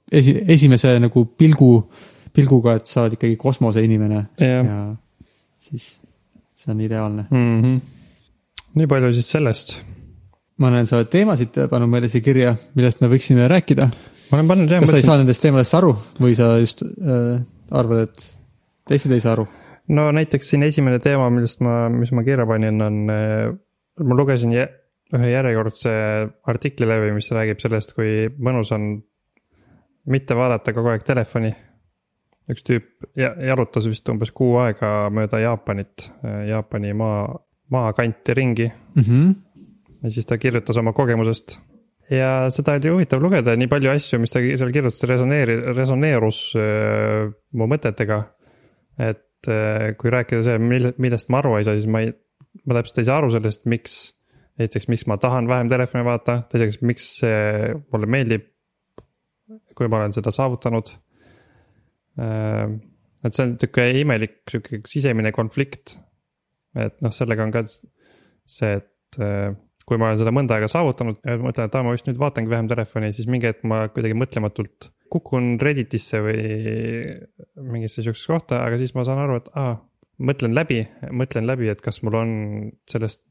esi, 0.09 0.37
esimese 0.55 0.95
nagu 1.03 1.27
pilgu, 1.37 1.71
pilguga, 2.37 2.77
et 2.81 2.87
sa 2.91 3.05
oled 3.05 3.17
ikkagi 3.17 3.37
kosmoseinimene 3.41 4.23
jah, 4.41 4.67
ja 4.69 4.79
siis 5.67 5.97
see 6.57 6.73
on 6.73 6.81
ideaalne. 6.85 7.27
Mhm. 7.31 7.77
nii 8.77 8.89
palju 8.91 9.13
siis 9.17 9.31
sellest. 9.33 9.77
ma 10.61 10.71
näen, 10.73 10.87
sa 10.89 10.99
oled 11.01 11.11
teemasid 11.13 11.59
pannud 11.71 11.91
meile 11.93 12.09
siia 12.13 12.25
kirja, 12.25 12.55
millest 12.77 13.03
me 13.03 13.11
võiksime 13.13 13.49
rääkida. 13.53 13.89
ma 14.31 14.39
olen 14.39 14.49
pannud 14.53 14.71
jah, 14.73 14.81
kas 14.81 14.91
sa 14.93 14.97
ei 14.97 15.03
mõtlesin, 15.03 15.11
saa 15.11 15.21
nendest 15.23 15.45
teemadest 15.45 15.79
aru 15.81 15.93
või 16.21 16.37
sa 16.39 16.55
just 16.63 16.83
äh, 16.87 17.37
arvad, 17.71 18.09
et 18.09 18.27
teised 18.89 19.13
ei 19.13 19.21
saa 19.21 19.37
aru? 19.37 19.47
no 19.89 20.09
näiteks 20.13 20.51
siin 20.53 20.65
esimene 20.67 20.99
teema, 21.03 21.29
millest 21.31 21.61
ma, 21.65 21.87
mis 21.93 22.13
ma 22.13 22.25
kirja 22.27 22.47
panin, 22.49 22.81
on, 22.83 23.05
ma 23.07 24.19
lugesin 24.19 24.53
jä- 24.55 24.71
ühe 25.15 25.29
järjekordse 25.31 25.93
artikli 26.51 26.89
läbi, 26.89 27.13
mis 27.15 27.31
räägib 27.31 27.61
sellest, 27.63 27.93
kui 27.95 28.27
mõnus 28.43 28.73
on 28.75 28.97
mitte 30.11 30.35
vaadata 30.39 30.75
kogu 30.75 30.91
aeg 30.93 31.05
telefoni. 31.07 31.53
Üks 32.51 32.63
tüüp 32.67 32.85
ja- 33.19 33.35
jalutas 33.49 33.87
vist 33.89 34.09
umbes 34.09 34.31
kuu 34.31 34.57
aega 34.63 35.11
mööda 35.11 35.41
Jaapanit, 35.43 36.11
Jaapani 36.49 36.93
maa, 36.95 37.25
maakanti 37.71 38.35
ringi 38.35 38.73
Mm 38.97 39.03
-hmm. 39.03 39.35
ja 40.05 40.11
siis 40.11 40.27
ta 40.27 40.39
kirjutas 40.39 40.77
oma 40.77 40.93
kogemusest. 40.93 41.59
ja 42.11 42.47
seda 42.51 42.73
oli 42.79 42.89
huvitav 42.89 43.21
lugeda, 43.23 43.57
nii 43.57 43.67
palju 43.67 43.91
asju, 43.91 44.19
mis 44.21 44.31
ta 44.31 44.39
seal 44.41 44.71
kirjutas, 44.73 45.03
resoneeri-, 45.05 45.75
resoneerus 45.77 46.53
öö, 46.57 47.31
mu 47.53 47.67
mõtetega. 47.67 48.23
et 48.99 49.49
öö, 49.49 49.95
kui 49.99 50.11
rääkida 50.11 50.43
see, 50.43 50.59
mille, 50.59 50.95
millest 50.99 51.29
ma 51.29 51.39
aru 51.39 51.57
ei 51.57 51.65
saa, 51.65 51.75
siis 51.75 51.87
ma 51.87 52.01
ei, 52.01 52.13
ma 52.65 52.75
täpselt 52.75 52.99
ei 52.99 53.05
saa 53.05 53.19
aru 53.19 53.31
sellest, 53.31 53.67
miks. 53.67 54.15
esiteks, 54.59 54.89
miks 54.89 55.07
ma 55.07 55.17
tahan 55.17 55.49
vähem 55.49 55.69
telefoni 55.69 56.05
vaadata, 56.05 56.43
teiseks, 56.49 56.79
miks 56.83 57.19
see 57.19 57.75
mulle 57.93 58.07
meeldib. 58.07 58.43
kui 59.77 59.89
ma 59.89 59.97
olen 59.99 60.13
seda 60.13 60.31
saavutanud. 60.31 60.89
Et 62.17 63.37
see 63.37 63.45
on 63.45 63.55
sihuke 63.61 63.87
imelik 64.01 64.39
sihuke 64.51 64.83
sisemine 64.89 65.33
konflikt. 65.37 65.99
et 66.77 66.97
noh, 67.05 67.13
sellega 67.15 67.45
on 67.45 67.55
ka 67.55 67.65
see, 67.67 68.77
et 68.77 69.19
öö, 69.21 69.55
kui 69.87 69.99
ma 70.01 70.11
olen 70.11 70.21
seda 70.21 70.33
mõnda 70.35 70.57
aega 70.57 70.69
saavutanud 70.71 71.21
ja 71.23 71.37
mõtlen, 71.41 71.69
et 71.69 71.77
aa, 71.79 71.85
ma 71.87 71.95
vist 71.95 72.09
nüüd 72.09 72.19
vaatangi 72.21 72.51
vähem 72.51 72.69
telefoni, 72.71 73.13
siis 73.15 73.29
mingi 73.31 73.49
hetk 73.49 73.63
ma 73.69 73.85
kuidagi 73.89 74.17
mõtlematult 74.19 74.91
kukun 75.13 75.55
Redditisse 75.63 76.21
või 76.25 76.41
mingisse 77.63 78.03
sihukesesse 78.03 78.33
kohta, 78.33 78.65
aga 78.67 78.81
siis 78.81 78.97
ma 78.97 79.07
saan 79.07 79.23
aru, 79.23 79.39
et 79.41 79.53
aa, 79.55 79.77
mõtlen 80.27 80.57
läbi, 80.57 80.81
mõtlen 81.15 81.47
läbi, 81.47 81.71
et 81.71 81.83
kas 81.85 82.03
mul 82.03 82.19
on 82.19 82.35
sellest 82.91 83.23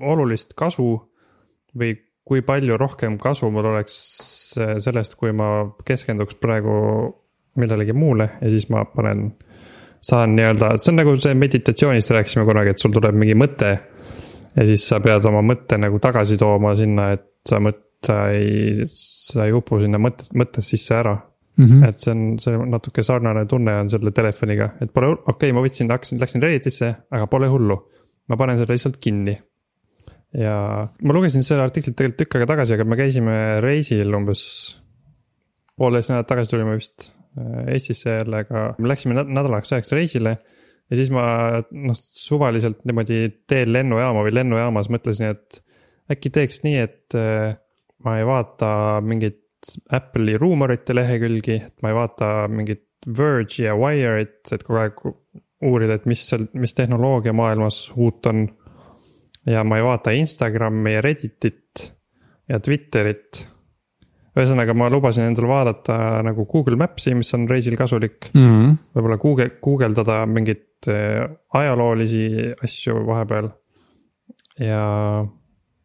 olulist 0.00 0.56
kasu 0.58 0.94
või 1.76 1.96
kui 2.26 2.42
palju 2.46 2.76
rohkem 2.78 3.16
kasu 3.20 3.50
mul 3.50 3.66
oleks 3.72 3.96
äh, 4.60 4.76
sellest, 4.82 5.16
kui 5.18 5.32
ma 5.34 5.72
keskenduks 5.86 6.38
praegu 6.40 6.76
millelegi 7.60 7.92
muule 7.96 8.28
ja 8.40 8.50
siis 8.52 8.68
ma 8.72 8.84
panen, 8.88 9.32
saan 10.02 10.36
nii-öelda, 10.36 10.74
see 10.80 10.92
on 10.92 11.00
nagu 11.02 11.16
see 11.20 11.34
meditatsioonist 11.38 12.14
rääkisime 12.14 12.46
kunagi, 12.48 12.74
et 12.74 12.82
sul 12.82 12.94
tuleb 12.94 13.18
mingi 13.18 13.36
mõte 13.38 13.72
ja 14.56 14.66
siis 14.68 14.86
sa 14.88 15.00
pead 15.04 15.26
oma 15.28 15.42
mõtte 15.46 15.78
nagu 15.80 16.00
tagasi 16.02 16.38
tooma 16.40 16.74
sinna, 16.78 17.12
et 17.16 17.26
sa 17.48 17.60
mõt-, 17.62 17.84
sa 18.06 18.24
ei, 18.34 18.86
sa 18.88 19.46
ei 19.46 19.54
upu 19.56 19.80
sinna 19.82 20.00
mõtte, 20.02 20.28
mõttes 20.38 20.72
sisse 20.74 20.96
ära. 20.98 21.18
Mm 21.52 21.66
-hmm. 21.68 21.88
et 21.88 21.98
see 22.00 22.12
on, 22.14 22.20
see 22.40 22.60
natuke 22.72 23.02
sarnane 23.04 23.44
tunne 23.46 23.74
on 23.82 23.88
selle 23.92 24.10
telefoniga, 24.16 24.70
et 24.80 24.92
pole, 24.92 25.10
okei 25.12 25.34
okay,, 25.34 25.52
ma 25.52 25.60
võtsin, 25.60 25.90
hakkasin, 25.92 26.20
läksin 26.20 26.42
Redditisse, 26.42 26.94
aga 27.10 27.26
pole 27.26 27.48
hullu. 27.52 27.76
ma 28.28 28.36
panen 28.36 28.56
selle 28.56 28.72
lihtsalt 28.72 28.96
kinni. 28.96 29.34
ja 30.32 30.88
ma 31.02 31.12
lugesin 31.12 31.42
seda 31.44 31.64
artiklit 31.64 31.96
tegelikult 31.96 32.18
tükk 32.18 32.36
aega 32.36 32.46
tagasi, 32.54 32.72
aga 32.72 32.84
me 32.84 32.96
käisime 32.96 33.60
reisil 33.60 34.14
umbes. 34.14 34.80
poolteist 35.76 36.10
nädalat 36.10 36.26
tagasi 36.26 36.50
tulime 36.50 36.74
vist 36.80 37.12
Eestisse 37.72 38.18
jälle, 38.18 38.42
aga 38.44 38.74
me 38.78 38.88
läksime 38.90 39.14
nä- 39.16 39.28
nädalaks 39.40 39.72
ajaks 39.72 39.92
reisile 39.92 40.36
ja 40.90 40.96
siis 40.98 41.10
ma 41.14 41.24
noh, 41.70 41.96
suvaliselt 41.96 42.82
niimoodi 42.84 43.22
teel 43.48 43.72
lennujaama 43.72 44.24
või 44.26 44.34
lennujaamas 44.36 44.90
mõtlesin, 44.92 45.32
et 45.32 45.62
äkki 46.12 46.32
teeks 46.34 46.60
nii, 46.66 46.76
et 46.82 47.16
äh, 47.16 47.54
ma 48.04 48.18
ei 48.18 48.26
vaata 48.28 49.00
mingit 49.04 49.40
Apple'i 49.94 50.34
ruumorite 50.40 50.94
lehekülgi, 50.94 51.60
et 51.68 51.84
ma 51.84 51.92
ei 51.92 51.96
vaata 51.96 52.32
mingit 52.50 52.88
Verge'i 53.06 53.66
ja 53.68 53.76
Wire'it, 53.78 54.50
et 54.52 54.64
kogu 54.66 54.80
aeg 54.80 55.00
uurida, 55.62 55.96
et 55.96 56.06
mis 56.10 56.24
seal, 56.26 56.48
mis 56.58 56.74
tehnoloogia 56.74 57.32
maailmas 57.32 57.84
uut 57.96 58.26
on. 58.26 58.48
ja 59.46 59.64
ma 59.64 59.78
ei 59.78 59.82
vaata 59.86 60.10
Instagrami 60.14 60.92
ja 60.92 61.00
Redditit 61.00 61.88
ja 62.48 62.60
Twitterit. 62.60 63.46
ühesõnaga, 64.32 64.74
ma 64.76 64.88
lubasin 64.92 65.26
endale 65.28 65.50
vaadata 65.50 65.96
nagu 66.24 66.46
Google 66.48 66.78
Maps'i, 66.80 67.14
mis 67.16 67.32
on 67.36 67.46
reisil 67.50 67.76
kasulik 67.76 68.30
Mm 68.32 68.48
-hmm. 68.48 68.76
võib-olla 68.96 69.18
Google, 69.20 69.50
guugeldada 69.62 70.24
mingeid 70.26 70.88
äh, 70.88 71.28
ajaloolisi 71.52 72.54
asju 72.64 73.06
vahepeal. 73.06 73.50
ja, 74.58 75.24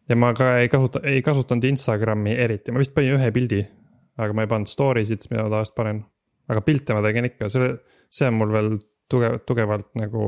ja 0.09 0.15
ma 0.15 0.33
ka 0.33 0.57
ei 0.59 0.69
kasuta, 0.69 0.99
ei 1.03 1.21
kasutanud 1.21 1.63
Instagrami 1.63 2.35
eriti, 2.35 2.71
ma 2.71 2.79
vist 2.79 2.93
panin 2.95 3.17
ühe 3.19 3.31
pildi. 3.31 3.65
aga 4.17 4.33
ma 4.33 4.41
ei 4.41 4.47
pannud 4.47 4.67
story 4.67 5.05
sid, 5.05 5.27
mida 5.29 5.43
ma 5.43 5.49
tavaliselt 5.49 5.75
panen. 5.75 6.05
aga 6.47 6.61
pilte 6.61 6.93
ma 6.93 7.01
tegin 7.01 7.25
ikka, 7.25 7.49
selle, 7.49 7.77
see 8.09 8.27
on 8.27 8.33
mul 8.33 8.51
veel 8.51 8.77
tugev, 9.09 9.39
tugevalt 9.45 9.95
nagu 9.95 10.23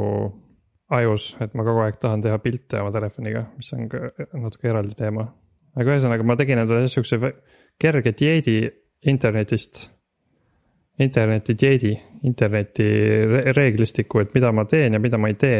ajus, 0.89 1.37
et 1.39 1.53
ma 1.53 1.63
kogu 1.63 1.83
aeg 1.85 1.99
tahan 2.01 2.21
teha 2.21 2.37
pilte 2.43 2.81
oma 2.81 2.91
telefoniga, 2.91 3.45
mis 3.57 3.73
on 3.73 3.89
ka 3.89 4.09
natuke 4.33 4.69
eraldi 4.71 4.95
teema. 4.97 5.27
aga 5.75 5.95
ühesõnaga, 5.95 6.23
ma 6.25 6.35
tegin 6.35 6.57
endale 6.57 6.87
sihukese 6.87 7.33
kerge 7.79 8.13
dieedi 8.17 8.59
internetist 9.07 9.87
interneti 10.99 11.55
dieedi, 11.55 11.93
interneti 12.27 12.85
re- 13.25 13.53
reeglistiku, 13.55 14.23
et 14.23 14.33
mida 14.35 14.51
ma 14.55 14.65
teen 14.67 14.95
ja 14.95 14.99
mida 14.99 15.17
ma 15.17 15.31
ei 15.31 15.37
tee. 15.39 15.59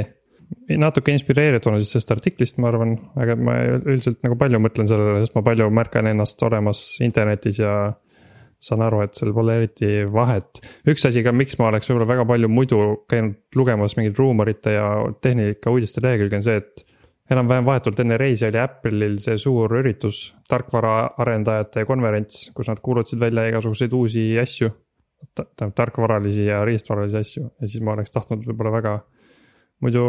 natuke 0.82 1.14
inspireerituna 1.14 1.78
siis 1.78 1.92
sellest 1.94 2.12
artiklist, 2.16 2.56
ma 2.58 2.72
arvan, 2.72 2.96
aga 3.22 3.36
ma 3.38 3.54
üldiselt 3.78 4.24
nagu 4.26 4.34
palju 4.38 4.58
mõtlen 4.64 4.88
sellele, 4.90 5.20
sest 5.22 5.36
ma 5.38 5.44
palju 5.46 5.68
märkan 5.78 6.10
ennast 6.10 6.42
olemas 6.44 6.82
internetis 7.06 7.60
ja 7.62 7.74
saan 8.60 8.82
aru, 8.82 9.04
et 9.06 9.14
seal 9.14 9.30
pole 9.34 9.60
eriti 9.60 10.08
vahet. 10.10 10.60
üks 10.90 11.06
asi 11.06 11.22
ka, 11.24 11.32
miks 11.32 11.60
ma 11.62 11.70
oleks 11.70 11.92
võib-olla 11.92 12.10
väga 12.10 12.26
palju 12.32 12.50
muidu 12.50 12.80
käinud 13.10 13.38
lugemas 13.56 13.96
mingeid 13.96 14.18
ruumorite 14.18 14.74
ja 14.74 14.90
tehnika 15.22 15.72
uudiste 15.72 16.02
lehekülge 16.04 16.42
on 16.42 16.48
see, 16.50 16.58
et 16.60 16.84
enam-vähem 17.30 17.66
vahetult 17.66 18.00
enne 18.02 18.18
reisi 18.18 18.48
oli 18.48 18.60
Apple'il 18.62 19.18
see 19.22 19.38
suur 19.38 19.74
üritus, 19.80 20.22
tarkvaraarendajate 20.50 21.86
konverents, 21.86 22.50
kus 22.56 22.72
nad 22.72 22.82
kuulutasid 22.82 23.20
välja 23.22 23.48
igasuguseid 23.52 23.94
uusi 23.94 24.24
asju 24.42 24.72
tähendab 25.36 25.76
tarkvaralisi 25.76 26.46
ja 26.46 26.62
riistvaralisi 26.66 27.18
asju 27.18 27.44
ja 27.62 27.68
siis 27.68 27.84
ma 27.84 27.94
oleks 27.94 28.12
tahtnud 28.16 28.46
võib-olla 28.48 28.72
väga 28.78 28.94
muidu 29.84 30.04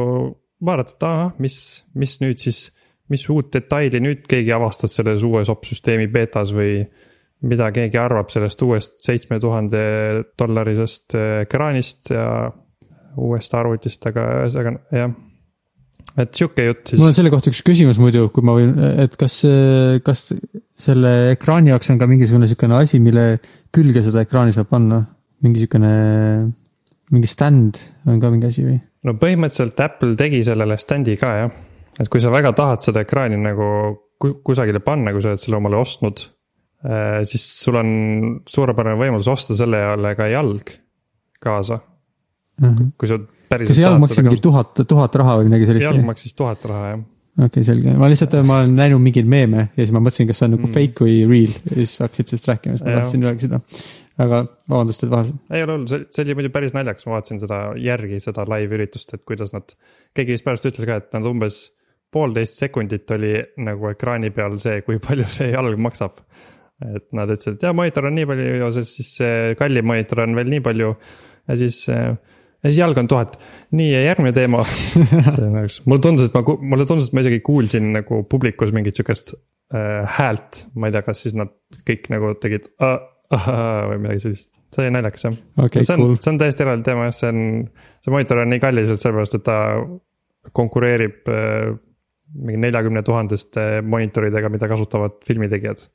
vaadata, 0.64 0.94
et 0.94 1.06
ahah, 1.08 1.32
mis, 1.42 1.56
mis 1.98 2.16
nüüd 2.22 2.40
siis, 2.42 2.68
mis 3.10 3.24
uut 3.32 3.50
detaili 3.54 4.00
nüüd 4.02 4.26
keegi 4.30 4.52
avastas 4.54 4.94
selles 4.98 5.24
uues 5.26 5.50
opsüsteemi 5.52 6.08
betas 6.12 6.54
või 6.54 6.84
mida 7.50 7.70
keegi 7.72 7.98
arvab 7.98 8.30
sellest 8.32 8.62
uuest 8.62 8.98
seitsme 9.02 9.40
tuhande 9.40 9.80
dollarisest 10.38 11.16
eh, 11.16 11.30
ekraanist 11.46 12.12
ja 12.12 12.26
uuest 13.20 13.54
arvutist, 13.56 14.06
aga 14.06 14.26
ühesõnaga 14.44 14.76
jah. 14.94 15.16
Et 16.18 16.34
sihuke 16.34 16.66
jutt 16.66 16.92
mul 16.96 17.06
on 17.06 17.12
siis, 17.14 17.20
selle 17.20 17.32
kohta 17.32 17.52
üks 17.52 17.62
küsimus 17.66 18.00
muidu, 18.02 18.26
kui 18.34 18.44
ma 18.46 18.56
võin, 18.56 18.74
et 19.04 19.14
kas, 19.20 19.40
kas 20.06 20.26
selle 20.80 21.14
ekraani 21.36 21.72
jaoks 21.74 21.92
on 21.92 22.00
ka 22.00 22.08
mingisugune 22.10 22.48
niisugune 22.48 22.78
asi, 22.80 23.00
mille 23.02 23.26
külge 23.74 24.02
seda 24.06 24.24
ekraani 24.26 24.54
saab 24.56 24.70
panna? 24.72 25.04
mingi 25.40 25.62
niisugune, 25.62 25.92
mingi 27.14 27.28
stand 27.30 27.78
on 28.10 28.18
ka 28.20 28.32
mingi 28.32 28.50
asi 28.50 28.66
või? 28.66 28.76
no 29.06 29.14
põhimõtteliselt 29.20 29.80
Apple 29.86 30.16
tegi 30.20 30.42
sellele 30.46 30.76
stand'i 30.80 31.16
ka 31.20 31.32
jah. 31.38 31.54
et 32.00 32.10
kui 32.12 32.22
sa 32.22 32.32
väga 32.32 32.52
tahad 32.58 32.84
seda 32.84 33.04
ekraani 33.06 33.38
nagu 33.40 33.70
ku- 34.20 34.36
kusagile 34.44 34.82
panna, 34.84 35.14
kui 35.14 35.24
sa 35.24 35.32
oled 35.32 35.42
selle 35.42 35.58
omale 35.60 35.80
ostnud. 35.80 36.20
siis 37.28 37.42
sul 37.60 37.76
on 37.76 37.88
suurepärane 38.48 38.96
võimalus 38.96 39.28
osta 39.28 39.56
selle 39.56 39.82
jälle 39.82 40.14
ka 40.16 40.28
jalg 40.32 40.70
kaasa, 41.40 41.76
kui 42.96 43.08
sa 43.08 43.18
see 43.50 43.84
jalg 43.84 44.02
maksis 44.02 44.22
mingi 44.24 44.42
tuhat, 44.42 44.84
tuhat 44.88 45.16
raha 45.20 45.38
või 45.40 45.48
midagi 45.50 45.70
sellist? 45.70 45.88
jalg 45.88 45.98
okei 45.98 46.10
maksis 46.10 46.36
tuhat 46.38 46.68
raha 46.70 46.92
jah. 46.92 47.00
okay,, 47.46 47.64
selge, 47.66 47.94
ma 47.98 48.10
lihtsalt, 48.10 48.36
ma 48.46 48.60
olen 48.62 48.76
näinud 48.78 49.02
mingeid 49.02 49.28
meeme 49.30 49.64
ja 49.68 49.80
siis 49.82 49.94
ma 49.96 50.02
mõtlesin, 50.04 50.28
kas 50.30 50.40
see 50.42 50.48
on 50.48 50.54
nagu 50.56 50.68
Mm. 50.68 50.76
fake 50.76 51.06
või 51.06 51.16
real 51.30 51.56
ja 51.70 51.80
siis 51.80 51.96
hakkasid 52.04 52.32
sellest 52.32 52.48
rääkima, 52.52 52.76
siis 52.76 52.86
ma 52.86 52.94
tahtsin 52.98 53.26
öelda 53.26 53.44
seda. 53.46 53.60
aga 54.26 54.40
vabandust, 54.68 55.04
et 55.04 55.10
vahel. 55.10 55.34
ei 55.50 55.64
ole 55.66 55.76
hullu, 55.76 55.90
see, 55.90 56.06
see 56.14 56.24
oli 56.26 56.38
muidu 56.38 56.52
päris 56.54 56.76
naljakas, 56.76 57.06
ma 57.08 57.16
vaatasin 57.16 57.42
seda 57.42 57.60
järgi, 57.80 58.22
seda 58.22 58.46
live 58.50 58.78
üritust, 58.78 59.14
et 59.14 59.26
kuidas 59.26 59.54
nad. 59.56 59.76
keegi 60.14 60.36
vist 60.36 60.46
pärast 60.46 60.70
ütles 60.70 60.86
ka, 60.86 61.02
et 61.02 61.12
nad 61.16 61.28
umbes 61.30 61.60
poolteist 62.10 62.58
sekundit 62.58 63.10
oli 63.14 63.36
nagu 63.62 63.90
ekraani 63.92 64.32
peal 64.34 64.58
see, 64.62 64.82
kui 64.86 64.98
palju 65.02 65.28
see 65.30 65.52
jalg 65.52 65.78
maksab. 65.78 66.18
et 66.80 67.10
nad 67.12 67.28
ütlesid, 67.28 67.58
et 67.58 67.64
jaa, 67.68 67.74
monitor 67.76 68.06
on 68.08 68.14
nii 68.16 68.26
palju, 68.28 68.72
sest 68.72 68.98
siis 68.98 69.14
see 69.20 69.54
kallim 69.60 69.84
monitor 69.84 70.22
on 70.24 70.36
veel 70.38 70.48
nii 70.48 70.62
palju 70.64 70.94
ja 71.50 71.56
siis 71.60 71.82
äh, 71.92 72.14
ja 72.60 72.68
siis 72.68 72.80
jalg 72.80 72.98
on 73.00 73.08
tuhat. 73.10 73.38
nii 73.76 73.88
ja 73.92 74.02
järgmine 74.04 74.32
teema 74.36 74.64
mulle 75.88 76.02
tundus, 76.04 76.28
et 76.28 76.36
ma, 76.36 76.44
mulle 76.72 76.86
tundus, 76.88 77.10
et 77.10 77.16
ma 77.16 77.24
isegi 77.24 77.40
kuulsin 77.46 77.92
nagu 77.96 78.22
publikus 78.30 78.74
mingit 78.76 78.98
sihukest 78.98 79.34
äh, 79.34 80.04
häält, 80.18 80.64
ma 80.74 80.90
ei 80.90 80.96
tea, 80.96 81.04
kas 81.06 81.24
siis 81.26 81.36
nad 81.38 81.52
kõik 81.88 82.10
nagu 82.12 82.34
tegid 82.42 82.70
uh, 82.82 82.98
uh, 83.34 83.50
või 83.92 84.04
midagi 84.06 84.26
sellist. 84.26 84.50
see 84.70 84.84
oli 84.84 84.94
naljakas 84.94 85.28
jah 85.28 85.36
Okei, 85.66 85.84
see 85.84 85.96
on 85.96 86.06
cool. 86.06 86.16
see 86.20 86.34
on 86.34 86.40
täiesti 86.42 86.66
eraldi 86.66 86.88
teema 86.90 87.08
jah, 87.08 87.18
see 87.22 87.32
on, 87.32 87.44
see 88.04 88.14
monitor 88.14 88.42
on 88.44 88.52
nii 88.54 88.62
kallis, 88.62 88.92
et 88.92 89.02
sellepärast, 89.02 89.40
et 89.40 89.46
ta 89.48 89.60
konkureerib 90.56 91.30
äh, 91.30 91.78
mingi 92.34 92.60
neljakümne 92.62 93.02
tuhandeste 93.02 93.80
monitoridega, 93.82 94.50
mida 94.52 94.68
kasutavad 94.70 95.18
filmitegijad. 95.26 95.88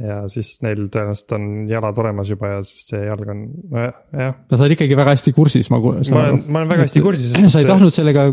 Ja 0.00 0.22
siis 0.32 0.56
neil 0.64 0.88
tõenäoliselt 0.90 1.36
on 1.36 1.44
jalad 1.70 1.98
olemas 2.02 2.30
juba 2.32 2.56
ja 2.56 2.62
siis 2.66 2.88
see 2.90 3.04
jalg 3.06 3.28
on, 3.30 3.44
nojah, 3.70 3.94
jah 4.12 4.34
no 4.50 4.56
sa 4.58 4.64
oled 4.64 4.74
ikkagi 4.74 4.96
väga 4.98 5.14
hästi 5.14 5.34
kursis, 5.36 5.70
ma 5.70 5.78
ma 5.78 5.92
olen, 5.94 6.42
ma 6.48 6.62
olen 6.62 6.72
väga 6.74 6.88
hästi 6.88 7.04
kursis, 7.04 7.36
sa 7.52 7.62
ei 7.62 7.68
tahtnud 7.68 7.94
sellega 7.94 8.32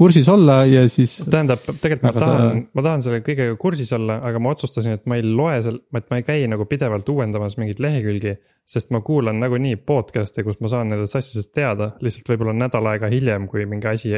kursis 0.00 0.28
olla 0.30 0.60
ja 0.70 0.84
siis 0.88 1.16
tähendab, 1.30 1.60
tegelikult 1.66 2.06
ma 2.06 2.12
Aga 2.14 2.20
sa- 2.22 2.30
tahan, 2.38 2.62
ma 2.72 2.84
tahan 2.86 3.02
selle 3.04 3.20
kõigega 3.26 3.56
kursis 3.60 3.90
olla, 3.96 4.20
aga 4.24 4.38
ma 4.42 4.52
otsustasin, 4.54 4.94
et 4.96 5.04
ma 5.10 5.18
ei 5.18 5.24
loe 5.26 5.58
seal, 5.66 5.80
et 5.98 6.06
ma 6.12 6.20
ei 6.20 6.24
käi 6.24 6.46
nagu 6.48 6.64
pidevalt 6.70 7.08
uuendamas 7.10 7.58
mingeid 7.60 7.82
lehekülgi. 7.82 8.36
sest 8.70 8.92
ma 8.94 9.00
kuulan 9.02 9.40
nagunii 9.42 9.80
podcast'e, 9.82 10.44
kus 10.46 10.60
ma 10.62 10.68
saan 10.70 10.92
nendest 10.92 11.16
asjadest 11.18 11.50
teada, 11.52 11.88
lihtsalt 12.00 12.28
võib-olla 12.30 12.52
nädal 12.54 12.86
aega 12.86 13.08
hiljem, 13.10 13.48
kui 13.50 13.64
mingi 13.66 13.88
asi, 13.90 14.12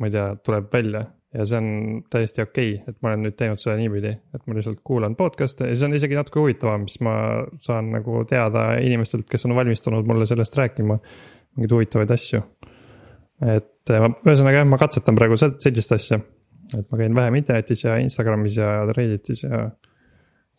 ma 0.00 0.08
ei 0.08 0.14
tea, 0.14 0.24
tuleb 0.40 0.70
välja. 0.72 1.02
Ja 1.34 1.44
see 1.46 1.58
on 1.60 1.68
täiesti 2.10 2.42
okei 2.42 2.72
okay, 2.74 2.90
et 2.90 2.96
ma 3.02 3.12
olen 3.12 3.26
nüüd 3.26 3.36
teinud 3.38 3.60
seda 3.62 3.76
niipidi, 3.78 4.16
et 4.34 4.46
ma 4.46 4.56
lihtsalt 4.56 4.80
kuulan 4.84 5.14
podcast'e 5.18 5.68
ja 5.70 5.76
see 5.78 5.86
on 5.86 5.94
isegi 5.94 6.18
natuke 6.18 6.42
huvitavam, 6.42 6.88
siis 6.90 7.04
ma 7.06 7.14
saan 7.62 7.92
nagu 7.94 8.24
teada 8.30 8.72
inimestelt, 8.82 9.28
kes 9.30 9.46
on 9.46 9.54
valmistunud 9.58 10.08
mulle 10.10 10.26
sellest 10.26 10.58
rääkima. 10.58 10.98
mingeid 11.56 11.72
huvitavaid 11.74 12.10
asju 12.14 12.42
et 13.40 13.92
ma, 14.02 14.10
ühesõnaga 14.26 14.60
jah, 14.60 14.68
ma 14.68 14.78
katsetan 14.80 15.16
praegu 15.18 15.38
sel- 15.40 15.56
sellist 15.62 15.92
asja. 15.96 16.20
et 16.76 16.86
ma 16.90 16.98
käin 16.98 17.14
vähem 17.14 17.34
internetis 17.40 17.84
ja 17.84 17.96
Instagramis 17.98 18.56
ja 18.56 18.84
Redditis 18.96 19.42
ja. 19.42 19.70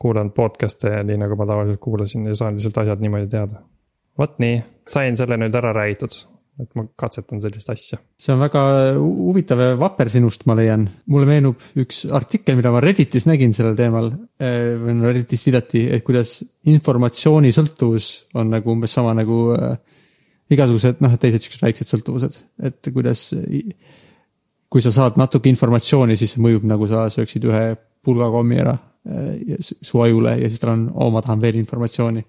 kuulan 0.01 0.31
podcast'e 0.33 1.03
nii 1.05 1.19
nagu 1.21 1.37
ma 1.37 1.45
tavaliselt 1.45 1.79
kuulasin 1.79 2.25
ja 2.25 2.35
saan 2.35 2.57
lihtsalt 2.57 2.77
asjad 2.77 3.03
niimoodi 3.03 3.27
teada. 3.29 3.61
vot 4.17 4.39
nii, 4.39 4.61
sain 4.87 5.17
selle 5.17 5.37
nüüd 5.37 5.55
ära 5.55 5.73
räägitud, 5.77 6.17
et 6.59 6.75
ma 6.75 6.83
katsetan 6.99 7.39
sellist 7.41 7.69
asja. 7.71 7.97
see 8.19 8.33
on 8.33 8.41
väga 8.41 8.61
hu- 8.97 9.27
huvitav 9.29 9.61
ja 9.61 9.75
vapper 9.79 10.11
sinust, 10.11 10.43
ma 10.49 10.55
leian. 10.57 10.83
mulle 11.11 11.29
meenub 11.29 11.61
üks 11.79 12.03
artikkel, 12.11 12.57
mida 12.59 12.73
ma 12.73 12.81
Redditis 12.83 13.27
nägin 13.29 13.55
sellel 13.55 13.77
teemal. 13.79 14.11
või 14.41 14.97
no 14.97 15.07
Redditis 15.07 15.45
viidati, 15.47 15.85
et 15.95 16.03
kuidas 16.07 16.39
informatsiooni 16.71 17.53
sõltuvus 17.55 18.11
on 18.35 18.51
nagu 18.51 18.73
umbes 18.75 18.93
sama 18.97 19.15
nagu 19.17 19.41
äh, 19.55 19.75
igasugused 20.51 21.01
noh, 21.03 21.15
teised 21.21 21.45
siuksed 21.45 21.63
väiksed 21.63 21.89
sõltuvused, 21.89 22.39
et 22.67 22.93
kuidas. 22.93 23.29
kui 24.71 24.79
sa 24.79 24.91
saad 24.95 25.17
natuke 25.19 25.49
informatsiooni, 25.51 26.15
siis 26.15 26.37
see 26.37 26.43
mõjub 26.43 26.63
nagu 26.63 26.85
sa 26.87 27.09
sööksid 27.11 27.43
ühe 27.43 27.75
pulga 28.05 28.29
kommi 28.31 28.55
ära 28.61 28.77
äh, 28.77 29.57
su 29.59 29.99
ajule 30.03 30.37
ja 30.39 30.47
siis 30.47 30.61
tal 30.63 30.75
on, 30.75 30.85
oo, 30.93 31.09
ma 31.11 31.23
tahan 31.23 31.41
veel 31.41 31.57
informatsiooni. 31.59 32.23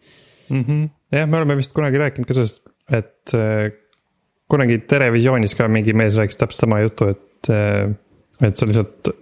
mm. 0.48 0.64
-hmm. 0.64 0.88
jah, 1.12 1.28
me 1.28 1.36
oleme 1.38 1.56
vist 1.60 1.72
kunagi 1.72 1.98
rääkinud 1.98 2.26
ka 2.26 2.34
sellest, 2.34 2.62
et 2.90 3.34
eh, 3.34 3.70
kunagi 4.52 4.82
Terevisioonis 4.88 5.56
ka 5.58 5.68
mingi 5.72 5.94
mees 5.96 6.18
rääkis 6.20 6.40
täpselt 6.40 6.66
sama 6.66 6.82
juttu, 6.82 7.08
et, 7.12 7.50
eh, 7.52 8.46
et 8.48 8.58
sa 8.58 8.68
lihtsalt 8.68 9.12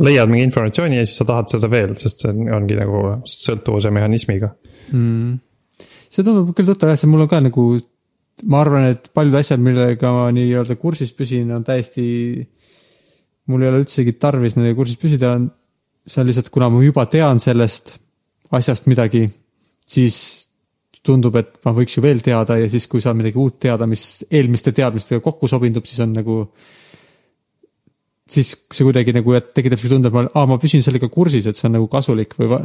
leiad 0.00 0.30
mingi 0.30 0.46
informatsiooni 0.46 1.00
ja 1.00 1.06
siis 1.06 1.20
sa 1.20 1.26
tahad 1.28 1.50
seda 1.52 1.70
veel, 1.70 1.94
sest 1.98 2.22
see 2.22 2.30
on- 2.30 2.50
ongi 2.60 2.76
nagu 2.78 3.04
sõltuvuse 3.28 3.90
mehhanismiga. 3.94 4.54
mm. 4.92 5.38
see 6.10 6.26
tundub 6.26 6.54
küll 6.56 6.66
tuttav 6.66 6.90
jah, 6.92 6.98
see 6.98 7.10
mul 7.10 7.26
on 7.26 7.30
ka 7.30 7.40
nagu, 7.40 7.64
ma 8.50 8.60
arvan, 8.64 8.90
et 8.94 9.10
paljud 9.14 9.36
asjad, 9.38 9.60
millega 9.62 10.12
ma 10.12 10.28
nii-öelda 10.34 10.76
kursis 10.76 11.12
püsin, 11.12 11.50
on 11.54 11.64
täiesti. 11.64 12.48
mul 13.50 13.62
ei 13.62 13.68
ole 13.68 13.80
üldsegi 13.82 14.12
tarvis 14.18 14.54
nendega 14.56 14.76
kursis 14.78 14.96
püsida. 14.96 15.34
see 16.06 16.20
on 16.20 16.26
lihtsalt, 16.26 16.50
kuna 16.50 16.68
ma 16.70 16.82
juba 16.82 17.06
tean 17.06 17.38
sellest 17.38 17.98
asjast 18.50 18.86
midagi, 18.86 19.28
siis 19.86 20.49
tundub, 21.06 21.36
et 21.40 21.54
ma 21.64 21.72
võiks 21.76 21.96
ju 21.96 22.02
veel 22.04 22.20
teada 22.24 22.58
ja 22.60 22.68
siis, 22.68 22.86
kui 22.90 23.00
saab 23.00 23.16
midagi 23.20 23.40
uut 23.40 23.56
teada, 23.62 23.86
mis 23.88 24.22
eelmiste 24.28 24.72
teadmistega 24.76 25.22
kokku 25.24 25.48
sobindub, 25.48 25.86
siis 25.88 26.00
on 26.04 26.12
nagu. 26.16 26.42
siis 28.30 28.52
see 28.70 28.86
kuidagi 28.86 29.10
nagu 29.16 29.32
tekitab 29.40 29.80
siukse 29.80 29.94
tunde, 29.96 30.10
et 30.10 30.14
ma, 30.14 30.22
aa, 30.28 30.46
ma 30.46 30.58
püsin 30.62 30.84
sellega 30.84 31.08
kursis, 31.10 31.48
et 31.50 31.58
see 31.58 31.66
on 31.66 31.72
nagu 31.78 31.88
kasulik 31.90 32.36
või 32.38 32.50
va- 32.52 32.60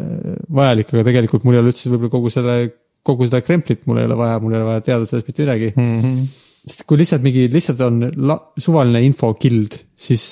vajalik, 0.60 0.92
aga 0.94 1.06
tegelikult 1.08 1.48
mul 1.48 1.56
ei 1.58 1.62
ole 1.64 1.72
üldse 1.72 1.90
võib-olla 1.90 2.12
kogu 2.14 2.30
selle, 2.34 2.58
kogu 3.06 3.26
seda 3.26 3.42
kremplit 3.42 3.88
mul 3.90 4.02
ei 4.02 4.06
ole 4.06 4.18
vaja, 4.20 4.36
mul 4.44 4.54
ei 4.54 4.60
ole 4.60 4.68
vaja 4.68 4.84
teada 4.92 5.08
sellest 5.10 5.32
mitte 5.32 5.42
midagi 5.42 5.72
Mm 5.74 5.96
-hmm. 6.02 6.28
sest 6.68 6.84
kui 6.86 6.98
lihtsalt 7.02 7.26
mingi, 7.26 7.48
lihtsalt 7.50 7.82
on 7.82 8.12
la, 8.30 8.38
suvaline 8.60 9.02
infokild, 9.08 9.80
siis 9.96 10.28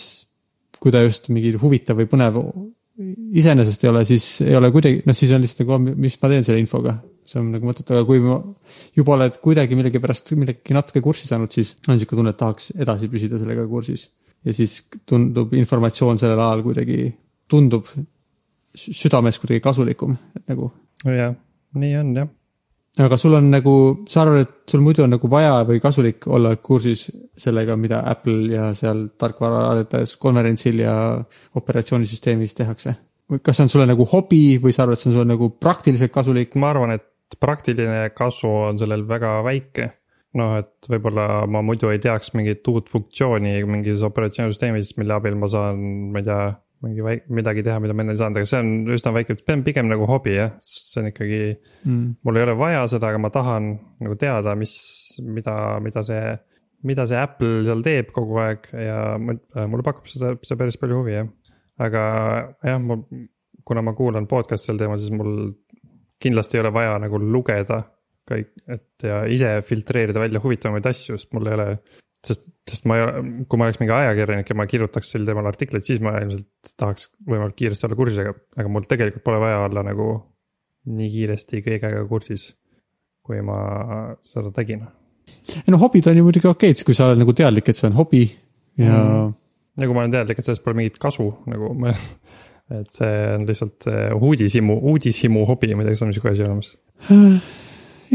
kui 0.79 0.91
ta 0.91 1.01
just 1.01 1.29
mingi 1.29 1.55
huvitav 1.57 1.97
või 1.97 2.05
põnev 2.11 2.37
iseenesest 3.33 3.83
ei 3.83 3.89
ole, 3.89 4.05
siis 4.05 4.25
ei 4.45 4.55
ole 4.55 4.69
kuidagi, 4.73 5.01
noh, 5.07 5.15
siis 5.17 5.31
on 5.33 5.41
lihtsalt 5.41 5.65
nagu, 5.65 5.95
mis 5.97 6.17
ma 6.21 6.29
teen 6.29 6.43
selle 6.45 6.61
infoga. 6.61 6.99
See 7.27 7.39
on 7.39 7.51
nagu 7.53 7.67
mõttetu, 7.67 7.95
aga 7.95 8.05
kui 8.07 8.21
ma 8.23 8.37
juba 8.97 9.15
oled 9.17 9.39
kuidagi 9.43 9.77
millegipärast 9.79 10.33
millegagi 10.37 10.75
natuke 10.75 11.01
kurssi 11.03 11.29
saanud, 11.29 11.51
siis 11.53 11.75
on 11.87 11.97
sihuke 11.97 12.19
tunne, 12.19 12.33
et 12.33 12.39
tahaks 12.39 12.71
edasi 12.75 13.09
püsida 13.11 13.39
sellega 13.41 13.65
kursis. 13.69 14.09
ja 14.43 14.53
siis 14.53 14.81
tundub 15.07 15.53
informatsioon 15.55 16.19
sellel 16.19 16.41
ajal 16.43 16.63
kuidagi, 16.65 17.13
tundub 17.47 17.87
sü- 17.87 18.95
südames 19.03 19.39
kuidagi 19.39 19.63
kasulikum, 19.63 20.17
et 20.35 20.47
nagu 20.51 20.71
jah, 21.05 21.35
nii 21.79 21.95
on 22.01 22.15
jah. 22.17 22.27
aga 23.05 23.17
sul 23.17 23.37
on 23.39 23.49
nagu, 23.51 23.75
sa 24.09 24.25
arvad, 24.25 24.43
et 24.43 24.73
sul 24.75 24.83
muidu 24.83 25.05
on 25.05 25.15
nagu 25.15 25.29
vaja 25.31 25.63
või 25.69 25.79
kasulik 25.83 26.27
olla 26.27 26.55
kursis 26.55 27.07
sellega, 27.37 27.77
mida 27.79 28.03
Apple 28.09 28.51
ja 28.51 28.73
seal 28.77 29.07
tarkvaraarendajate 29.17 30.19
konverentsil 30.19 30.83
ja 30.83 30.97
operatsioonisüsteemis 31.55 32.53
tehakse? 32.59 32.95
kas 33.41 33.57
see 33.57 33.63
on 33.65 33.71
sulle 33.71 33.87
nagu 33.87 34.05
hobi 34.11 34.59
või 34.61 34.73
sa 34.75 34.83
arvad, 34.83 34.97
et 34.97 35.03
see 35.03 35.09
on 35.11 35.17
sulle 35.17 35.31
nagu 35.31 35.49
praktiliselt 35.61 36.11
kasulik? 36.13 36.55
ma 36.59 36.69
arvan, 36.73 36.97
et 36.97 37.05
praktiline 37.39 38.09
kasu 38.17 38.49
on 38.69 38.79
sellel 38.81 39.05
väga 39.09 39.41
väike. 39.45 39.91
noh, 40.33 40.55
et 40.57 40.87
võib-olla 40.89 41.43
ma 41.45 41.59
muidu 41.61 41.91
ei 41.93 41.99
teaks 42.01 42.31
mingit 42.33 42.65
uut 42.71 42.87
funktsiooni 42.89 43.51
mingis 43.69 44.01
operatsioonisüsteemis, 44.07 44.95
mille 44.97 45.13
abil 45.13 45.35
ma 45.37 45.45
saan, 45.51 45.77
ma 46.09 46.23
ei 46.23 46.25
tea, 46.25 46.47
mingi 46.83 47.03
väik-, 47.05 47.27
midagi 47.29 47.61
teha, 47.63 47.75
mida 47.79 47.93
ma 47.93 48.01
enne 48.01 48.15
ei 48.15 48.17
saanud, 48.17 48.39
aga 48.41 48.49
see 48.49 48.59
on 48.63 48.71
üsna 48.95 49.13
väike, 49.13 49.35
see 49.37 49.53
on 49.53 49.61
pigem 49.67 49.91
nagu 49.91 50.07
hobi 50.09 50.33
jah, 50.39 50.55
see 50.65 51.03
on 51.03 51.11
ikkagi 51.11 51.41
Mm. 51.85 52.15
mul 52.25 52.37
ei 52.39 52.43
ole 52.47 52.55
vaja 52.57 52.81
seda, 52.89 53.11
aga 53.11 53.19
ma 53.21 53.29
tahan 53.29 53.69
nagu 54.01 54.15
teada, 54.17 54.55
mis, 54.57 54.73
mida, 55.21 55.53
mida 55.85 56.01
see, 56.07 56.33
mida 56.83 57.05
see 57.07 57.17
Apple 57.21 57.61
seal 57.67 57.81
teeb 57.85 58.09
kogu 58.15 58.37
aeg 58.41 58.67
ja 58.73 58.97
mul- 59.21 59.67
mulle 59.69 59.83
pakub 59.85 60.07
seda, 60.09 60.33
see 60.41 60.57
päris 60.57 60.79
palju 60.81 60.97
huvi 61.03 61.13
jah. 61.19 61.27
aga 61.77 62.03
jah, 62.63 62.79
mul, 62.81 63.05
kuna 63.63 63.81
ma 63.85 63.93
kuulan 63.93 64.25
podcast'i 64.27 64.71
sel 64.71 64.81
teemal, 64.81 64.97
siis 64.99 65.11
mul 65.13 65.53
kindlasti 66.23 66.57
ei 66.57 66.63
ole 66.63 66.71
vaja 66.75 66.95
nagu 67.03 67.19
lugeda 67.21 67.83
kõik, 68.29 68.53
et 68.71 69.05
ja 69.07 69.23
ise 69.31 69.57
filtreerida 69.67 70.21
välja 70.23 70.41
huvitavamaid 70.43 70.87
asju, 70.89 71.17
sest 71.19 71.33
mul 71.35 71.49
ei 71.49 71.57
ole. 71.57 71.67
sest, 72.23 72.45
sest 72.69 72.85
ma 72.87 72.97
ei 72.97 73.03
ole, 73.03 73.23
kui 73.51 73.59
ma 73.59 73.67
oleks 73.67 73.81
mingi 73.81 73.91
ajakirjanik 73.91 74.49
ja 74.49 74.55
ma 74.55 74.65
kirjutaks 74.69 75.09
sel 75.11 75.25
teemal 75.27 75.49
artikleid, 75.49 75.83
siis 75.83 75.99
ma 76.03 76.15
ilmselt 76.21 76.75
tahaks 76.79 77.09
võimalikult 77.27 77.57
kiiresti 77.59 77.87
olla 77.89 77.99
kursis, 77.99 78.21
aga, 78.23 78.35
aga 78.55 78.71
mul 78.71 78.87
tegelikult 78.87 79.25
pole 79.25 79.41
vaja 79.43 79.65
olla 79.65 79.83
nagu 79.89 80.07
nii 80.93 81.09
kiiresti 81.11 81.63
kõigega 81.65 82.03
kursis, 82.07 82.53
kui 83.23 83.43
ma 83.43 83.57
seda 84.23 84.53
tegin. 84.55 84.87
ei 85.59 85.71
no 85.71 85.79
hobid 85.83 86.07
on 86.07 86.19
ju 86.19 86.23
muidugi 86.23 86.47
okeid, 86.47 86.79
kui 86.87 86.95
sa 86.95 87.09
oled 87.09 87.19
nagu 87.19 87.35
teadlik, 87.35 87.67
et 87.67 87.79
see 87.79 87.89
on 87.91 87.99
hobi 87.99 88.23
ja 88.79 88.95
mm. 88.95 89.35
nagu 89.83 89.95
ma 89.95 90.05
olen 90.05 90.15
teadlik, 90.15 90.39
et 90.39 90.47
sellest 90.47 90.63
pole 90.63 90.79
mingit 90.79 90.99
kasu 91.03 91.27
nagu 91.51 91.73
ma, 91.75 91.91
et 92.79 92.89
see 92.95 93.15
on 93.35 93.45
lihtsalt 93.49 93.87
uudishimu, 94.17 94.79
uudishimu 94.93 95.45
hobi, 95.49 95.73
ma 95.75 95.83
ei 95.83 95.91
tea, 95.91 95.97
kas 95.97 96.05
on 96.05 96.13
sihuke 96.15 96.33
asi 96.33 96.45
olemas. 96.47 96.73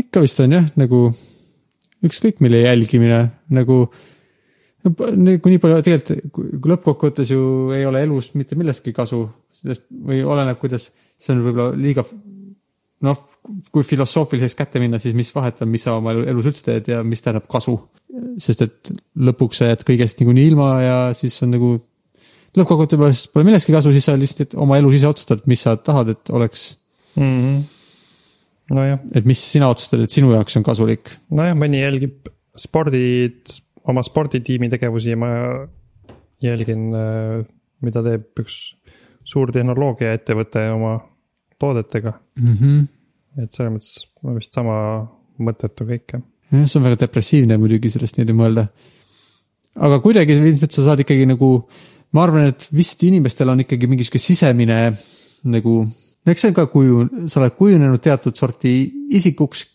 ikka 0.02 0.22
vist 0.24 0.40
on 0.44 0.56
jah, 0.58 0.70
nagu 0.80 1.08
ükskõik 2.06 2.42
mille 2.44 2.62
jälgimine 2.62 3.20
nagu. 3.54 3.80
nagu 4.88 5.50
nii 5.50 5.60
palju 5.60 5.82
tegelikult, 5.84 6.66
lõppkokkuvõttes 6.72 7.32
ju 7.34 7.42
ei 7.76 7.84
ole 7.86 8.04
elus 8.06 8.30
mitte 8.38 8.56
millestki 8.56 8.94
kasu, 8.96 9.24
sest 9.52 9.88
või 9.90 10.22
oleneb, 10.24 10.58
kuidas, 10.60 10.88
see 11.18 11.34
on 11.34 11.42
võib-olla 11.44 11.72
liiga. 11.76 12.04
noh, 13.04 13.18
kui 13.70 13.84
filosoofiliseks 13.86 14.56
kätte 14.58 14.80
minna, 14.82 14.98
siis 14.98 15.14
mis 15.14 15.30
vahet 15.34 15.60
on, 15.62 15.68
mis 15.70 15.84
sa 15.86 15.94
oma 15.98 16.14
elu- 16.14 16.26
elus 16.32 16.48
üldse 16.50 16.64
teed 16.66 16.88
ja 16.94 17.02
mis 17.04 17.22
tähendab 17.22 17.48
kasu. 17.50 17.78
sest 18.38 18.62
et 18.62 18.92
lõpuks 19.14 19.60
sa 19.60 19.68
jääd 19.68 19.84
kõigest 19.86 20.18
niikuinii 20.18 20.48
ilma 20.52 20.70
ja 20.82 20.98
siis 21.14 21.42
on 21.42 21.54
nagu. 21.54 21.78
Lõppkokkuvõttes 22.60 23.26
pole 23.32 23.46
millestki 23.48 23.74
kasu, 23.74 23.92
siis 23.94 24.08
sa 24.08 24.16
lihtsalt 24.18 24.56
oma 24.58 24.78
elus 24.80 24.98
ise 24.98 25.08
otsustad, 25.10 25.44
mis 25.50 25.64
sa 25.64 25.76
tahad, 25.76 26.14
et 26.14 26.30
oleks 26.34 26.68
mm. 27.16 27.22
-hmm. 27.22 27.60
nojah, 28.78 29.00
et 29.14 29.28
mis 29.28 29.42
sina 29.52 29.70
otsustad, 29.72 30.02
et 30.04 30.14
sinu 30.14 30.32
jaoks 30.34 30.56
on 30.60 30.66
kasulik. 30.66 31.14
nojah, 31.30 31.56
mõni 31.58 31.82
jälgib 31.82 32.30
spordi, 32.58 33.02
oma 33.88 34.02
sporditiimi 34.02 34.68
tegevusi, 34.68 35.14
ma 35.16 35.30
jälgin, 36.42 36.90
mida 37.84 38.02
teeb 38.02 38.42
üks 38.42 38.58
suur 39.28 39.52
tehnoloogiaettevõte 39.52 40.64
oma 40.72 40.98
toodetega, 41.60 42.14
mm. 42.38 42.54
-hmm. 42.54 42.86
et 43.44 43.52
selles 43.52 43.74
mõttes 43.74 44.36
vist 44.38 44.54
sama 44.56 44.76
mõttetu 45.38 45.86
kõik 45.88 46.14
jah. 46.14 46.22
jah, 46.52 46.64
see 46.66 46.80
on 46.80 46.86
väga 46.88 47.02
depressiivne 47.04 47.58
muidugi 47.60 47.90
sellest 47.92 48.18
niimoodi 48.18 48.38
mõelda. 48.40 48.66
aga 49.88 50.00
kuidagi 50.04 50.38
mõttes 50.40 50.80
sa 50.80 50.88
saad 50.88 51.04
ikkagi 51.04 51.26
nagu, 51.28 51.50
ma 52.12 52.24
arvan, 52.24 52.48
et 52.52 52.68
vist 52.74 53.02
inimestel 53.04 53.50
on 53.52 53.64
ikkagi 53.64 53.88
mingi 53.90 54.06
sihuke 54.06 54.20
sisemine 54.22 54.78
nagu, 55.52 55.74
no 55.84 56.32
eks 56.32 56.44
see 56.44 56.52
on 56.52 56.56
ka 56.56 56.66
kuju, 56.72 57.02
sa 57.30 57.42
oled 57.42 57.56
kujunenud 57.58 58.02
teatud 58.04 58.36
sorti 58.38 58.74
isikuks, 59.18 59.66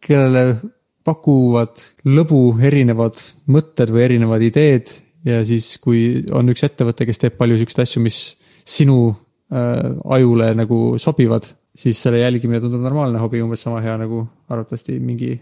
kellele 0.00 0.60
pakuvad 1.04 1.82
lõbu 2.08 2.42
erinevad 2.64 3.18
mõtted 3.52 3.92
või 3.92 4.04
erinevad 4.06 4.44
ideed 4.44 4.92
ja 5.26 5.40
siis, 5.44 5.74
kui 5.82 6.22
on 6.36 6.52
üks 6.52 6.64
ettevõte, 6.66 7.06
kes 7.08 7.20
teeb 7.20 7.36
palju 7.40 7.58
siukseid 7.60 7.84
asju, 7.84 8.02
mis 8.04 8.20
sinu 8.68 8.98
äh, 9.10 9.90
ajule 10.16 10.52
nagu 10.56 10.80
sobivad, 11.02 11.48
siis 11.76 12.00
selle 12.00 12.22
jälgimine 12.22 12.62
tundub 12.62 12.84
normaalne 12.84 13.20
hobi, 13.22 13.42
umbes 13.44 13.64
sama 13.66 13.82
hea 13.84 13.96
nagu 14.00 14.24
arvatavasti 14.48 14.98
mingi 15.02 15.34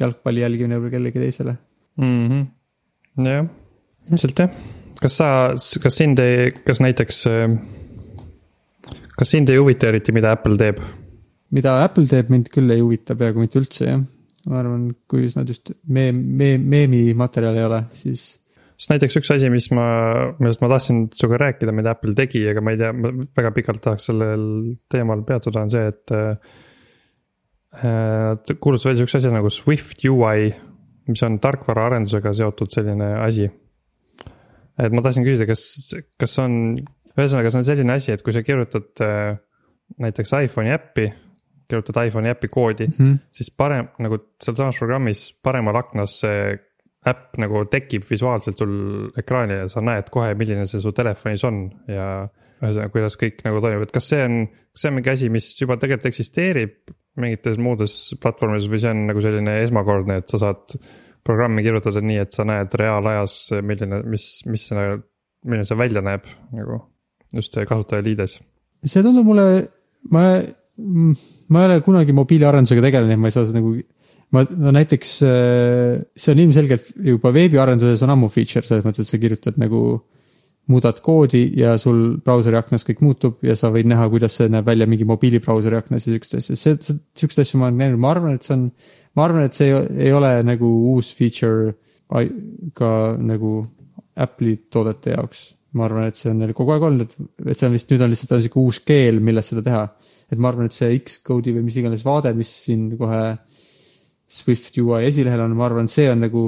jalgpalli 0.00 0.44
jälgimine 0.44 0.80
või 0.82 0.94
kellelegi 0.94 1.26
teisele. 1.26 1.58
mm. 1.98 2.24
-hmm. 2.28 3.28
jah, 3.30 3.52
ilmselt 4.10 4.44
jah. 4.44 4.82
Kas 5.04 5.18
sa, 5.20 5.28
kas 5.84 6.00
sind 6.00 6.20
ei, 6.22 6.50
kas 6.64 6.80
näiteks, 6.80 7.22
kas 9.14 9.34
sind 9.34 9.52
ei 9.52 9.60
huvita 9.60 9.90
eriti, 9.92 10.14
mida 10.16 10.32
Apple 10.34 10.56
teeb? 10.60 10.80
mida 11.54 11.76
Apple 11.84 12.08
teeb, 12.10 12.30
mind 12.32 12.48
küll 12.50 12.72
ei 12.74 12.82
huvita 12.82 13.14
peaaegu 13.18 13.44
mitte 13.44 13.60
üldse 13.60 13.86
jah. 13.86 14.00
ma 14.50 14.58
arvan, 14.60 14.88
kui 15.08 15.28
nad 15.36 15.48
just 15.48 15.74
meem, 15.86 16.18
meem, 16.40 16.64
meemimaterjal 16.70 17.60
ei 17.60 17.68
ole, 17.68 17.84
siis 17.94 18.24
sest 18.74 18.90
näiteks 18.90 19.20
üks 19.20 19.30
asi, 19.36 19.48
mis 19.52 19.70
ma, 19.72 19.86
millest 20.40 20.62
ma 20.64 20.68
tahtsin 20.72 21.06
sinuga 21.14 21.40
rääkida, 21.46 21.72
mida 21.76 21.94
Apple 21.94 22.14
tegi, 22.18 22.42
aga 22.50 22.62
ma 22.64 22.74
ei 22.74 22.80
tea, 22.80 22.90
ma 22.96 23.12
väga 23.38 23.52
pikalt 23.56 23.82
tahaks 23.84 24.10
sellel 24.10 24.46
teemal 24.90 25.24
peatuda, 25.26 25.66
on 25.66 25.74
see, 25.74 25.90
et. 25.92 26.16
Nad 27.74 28.52
kuulutasid 28.62 28.86
välja 28.86 29.00
sihukese 29.00 29.18
asja 29.18 29.30
nagu 29.34 29.50
Swift 29.50 30.04
UI, 30.06 30.52
mis 31.10 31.22
on 31.26 31.40
tarkvaraarendusega 31.42 32.30
seotud 32.38 32.70
selline 32.70 33.08
asi. 33.18 33.48
Et 34.78 34.94
ma 34.94 35.04
tahtsin 35.04 35.26
küsida, 35.26 35.46
kas, 35.48 35.94
kas 36.20 36.38
on, 36.42 36.54
ühesõnaga, 37.14 37.52
see 37.52 37.60
on 37.60 37.66
selline 37.66 37.94
asi, 37.94 38.12
et 38.14 38.24
kui 38.24 38.34
sa 38.34 38.42
kirjutad 38.46 39.04
äh, 39.04 39.36
näiteks 40.02 40.34
iPhone'i 40.40 40.74
äppi, 40.74 41.08
kirjutad 41.70 42.00
iPhone'i 42.08 42.32
äppi 42.34 42.50
koodi 42.52 42.88
mm, 42.90 42.94
-hmm. 42.98 43.18
siis 43.32 43.50
parem 43.56 43.88
nagu 44.02 44.18
sealsamas 44.42 44.78
programmis 44.78 45.26
paremal 45.42 45.76
aknas 45.80 46.20
see 46.24 46.56
äpp 47.08 47.38
nagu 47.40 47.64
tekib 47.68 48.04
visuaalselt 48.08 48.58
sul 48.58 48.74
ekraanil 49.20 49.64
ja 49.64 49.68
sa 49.68 49.82
näed 49.84 50.08
kohe, 50.12 50.32
milline 50.40 50.66
see 50.66 50.80
su 50.80 50.92
telefonis 50.96 51.44
on 51.44 51.66
ja 51.88 52.08
ühesõnaga, 52.62 52.90
kuidas 52.94 53.18
kõik 53.20 53.42
nagu 53.44 53.60
toimub, 53.60 53.84
et 53.84 53.92
kas 53.92 54.08
see 54.08 54.22
on, 54.24 54.44
kas 54.72 54.84
see 54.84 54.90
on 54.90 54.96
mingi 54.98 55.12
asi, 55.12 55.30
mis 55.32 55.48
juba 55.60 55.76
tegelikult 55.80 56.10
eksisteerib 56.12 56.94
mingites 57.20 57.58
muudes 57.62 57.96
platvormides 58.22 58.70
või 58.70 58.80
see 58.82 58.94
on 58.94 59.04
nagu 59.10 59.22
selline 59.22 59.58
esmakordne, 59.62 60.18
et 60.22 60.32
sa 60.32 60.40
saad 60.46 60.78
programmi 61.24 61.64
kirjutada 61.64 62.02
nii, 62.04 62.20
et 62.24 62.34
sa 62.34 62.46
näed 62.48 62.74
reaalajas, 62.78 63.38
milline, 63.64 64.02
mis, 64.10 64.28
mis 64.50 64.66
see, 64.70 64.84
milline 65.44 65.68
see 65.68 65.78
välja 65.80 66.04
näeb 66.04 66.28
nagu 66.54 66.82
just 67.34 67.56
see 67.56 67.66
kasutajaliides. 67.68 68.38
see 68.84 69.02
tundub 69.04 69.26
mulle, 69.26 69.48
ma, 70.12 70.24
ma 70.76 71.64
ei 71.64 71.70
ole 71.70 71.80
kunagi 71.86 72.16
mobiiliarendusega 72.16 72.84
tegelenud, 72.84 73.20
ma 73.20 73.30
ei 73.30 73.36
saa 73.36 73.48
seda 73.48 73.60
nagu 73.60 73.76
ma 74.34 74.42
no 74.50 74.72
näiteks 74.74 75.12
see 75.20 76.32
on 76.32 76.42
ilmselgelt 76.42 76.90
juba 77.12 77.32
veebiarenduses 77.34 78.02
on 78.06 78.14
ammu 78.14 78.30
feature 78.32 78.66
selles 78.66 78.84
mõttes, 78.86 79.06
et 79.06 79.14
sa 79.14 79.22
kirjutad 79.22 79.60
nagu. 79.60 80.02
Muudad 80.70 81.00
koodi 81.04 81.42
ja 81.58 81.74
sul 81.80 82.16
brauseri 82.24 82.56
aknas 82.56 82.86
kõik 82.88 83.02
muutub 83.04 83.42
ja 83.44 83.56
sa 83.58 83.68
võid 83.74 83.88
näha, 83.90 84.06
kuidas 84.12 84.38
see 84.38 84.48
näeb 84.52 84.66
välja 84.66 84.86
mingi 84.88 85.04
mobiilibrauseri 85.08 85.76
aknas 85.76 86.06
ja 86.06 86.14
siukest 86.14 86.38
asja, 86.38 86.56
see, 86.56 86.78
see, 86.80 87.00
siukest 87.20 87.42
asja 87.42 87.60
ma 87.60 87.68
olen 87.68 87.82
näinud, 87.82 88.00
ma 88.00 88.12
arvan, 88.14 88.38
et 88.38 88.46
see 88.46 88.56
on. 88.56 88.70
ma 89.14 89.26
arvan, 89.26 89.44
et 89.48 89.56
see 89.56 89.68
ei, 89.68 89.82
ei 90.08 90.14
ole 90.16 90.30
nagu 90.46 90.70
uus 90.94 91.12
feature 91.18 91.74
ka 92.78 92.94
nagu 93.20 93.58
Apple'i 94.14 94.56
toodete 94.70 95.14
jaoks. 95.16 95.44
ma 95.74 95.88
arvan, 95.88 96.06
et 96.06 96.16
see 96.16 96.30
on 96.30 96.38
neil 96.38 96.54
kogu 96.54 96.70
aeg 96.70 96.84
olnud, 96.86 97.12
et, 97.42 97.56
see 97.58 97.66
on 97.66 97.72
vist 97.74 97.88
nüüd 97.90 98.04
on 98.06 98.12
lihtsalt 98.12 98.36
on 98.36 98.42
sihuke 98.44 98.60
uus 98.62 98.78
keel, 98.86 99.18
milles 99.18 99.48
seda 99.50 99.64
teha. 99.66 99.84
et 100.30 100.38
ma 100.38 100.52
arvan, 100.52 100.70
et 100.70 100.76
see 100.76 100.92
X-kode'i 101.00 101.56
või 101.56 101.66
mis 101.66 101.78
iganes 101.80 102.04
vaade, 102.06 102.32
mis 102.38 102.52
siin 102.64 102.92
kohe 102.96 103.24
Swift 104.34 104.78
UI 104.80 105.04
esilehel 105.10 105.42
on, 105.44 105.56
ma 105.58 105.66
arvan, 105.68 105.90
see 105.90 106.08
on 106.10 106.24
nagu. 106.24 106.44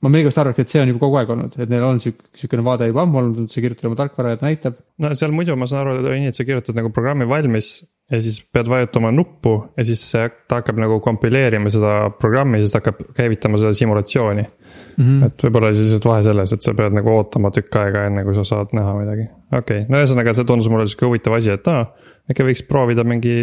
Ma 0.00 0.08
millegipärast 0.08 0.40
arvan, 0.40 0.56
et 0.62 0.72
see 0.72 0.80
on 0.80 0.90
juba 0.92 1.02
kogu 1.02 1.18
aeg 1.20 1.30
olnud, 1.34 1.56
et 1.60 1.70
neil 1.70 1.84
on 1.84 1.98
sihuke, 2.00 2.30
sihukene 2.40 2.64
vaade 2.64 2.88
juba 2.88 3.04
ammu 3.04 3.20
olnud, 3.20 3.48
sa 3.52 3.62
kirjutad 3.64 3.88
oma 3.90 3.98
tarkvara 3.98 4.34
ja 4.34 4.40
ta 4.40 4.48
näitab. 4.48 4.78
no 5.02 5.10
seal 5.18 5.34
muidu 5.36 5.56
ma 5.60 5.68
saan 5.68 5.82
aru, 5.84 5.98
et 6.00 6.08
on 6.08 6.22
nii, 6.24 6.32
et 6.32 6.38
sa 6.38 6.46
kirjutad 6.48 6.78
nagu 6.78 6.92
programmi 6.94 7.28
valmis 7.28 7.74
ja 8.10 8.18
siis 8.22 8.40
pead 8.52 8.68
vajutama 8.70 9.12
nuppu 9.14 9.52
ja 9.76 9.84
siis 9.86 10.02
see, 10.12 10.24
ta 10.48 10.60
hakkab 10.60 10.80
nagu 10.82 10.98
kompileerima 11.04 11.70
seda 11.70 11.92
programmi, 12.18 12.62
siis 12.62 12.72
ta 12.74 12.80
hakkab 12.80 13.02
käivitama 13.16 13.60
seda 13.60 13.72
simulatsiooni 13.76 14.42
mm. 14.42 15.04
-hmm. 15.04 15.26
et 15.26 15.44
võib-olla 15.46 15.70
siis 15.74 15.86
lihtsalt 15.86 16.08
vahe 16.08 16.24
selles, 16.26 16.54
et 16.56 16.66
sa 16.66 16.74
pead 16.74 16.96
nagu 16.96 17.12
ootama 17.14 17.52
tükk 17.54 17.78
aega, 17.82 18.06
enne 18.08 18.24
kui 18.24 18.34
sa 18.38 18.44
saad 18.54 18.74
näha 18.76 18.96
midagi. 18.98 19.28
okei 19.52 19.82
okay., 19.82 19.88
no 19.88 20.00
ühesõnaga 20.00 20.34
see 20.34 20.48
tundus 20.48 20.70
mulle 20.72 20.88
sihuke 20.88 21.06
huvitav 21.06 21.36
asi, 21.38 21.52
et 21.54 21.68
aa, 21.68 21.84
äkki 22.30 22.48
võiks 22.48 22.64
proovida 22.68 23.04
mingi 23.04 23.36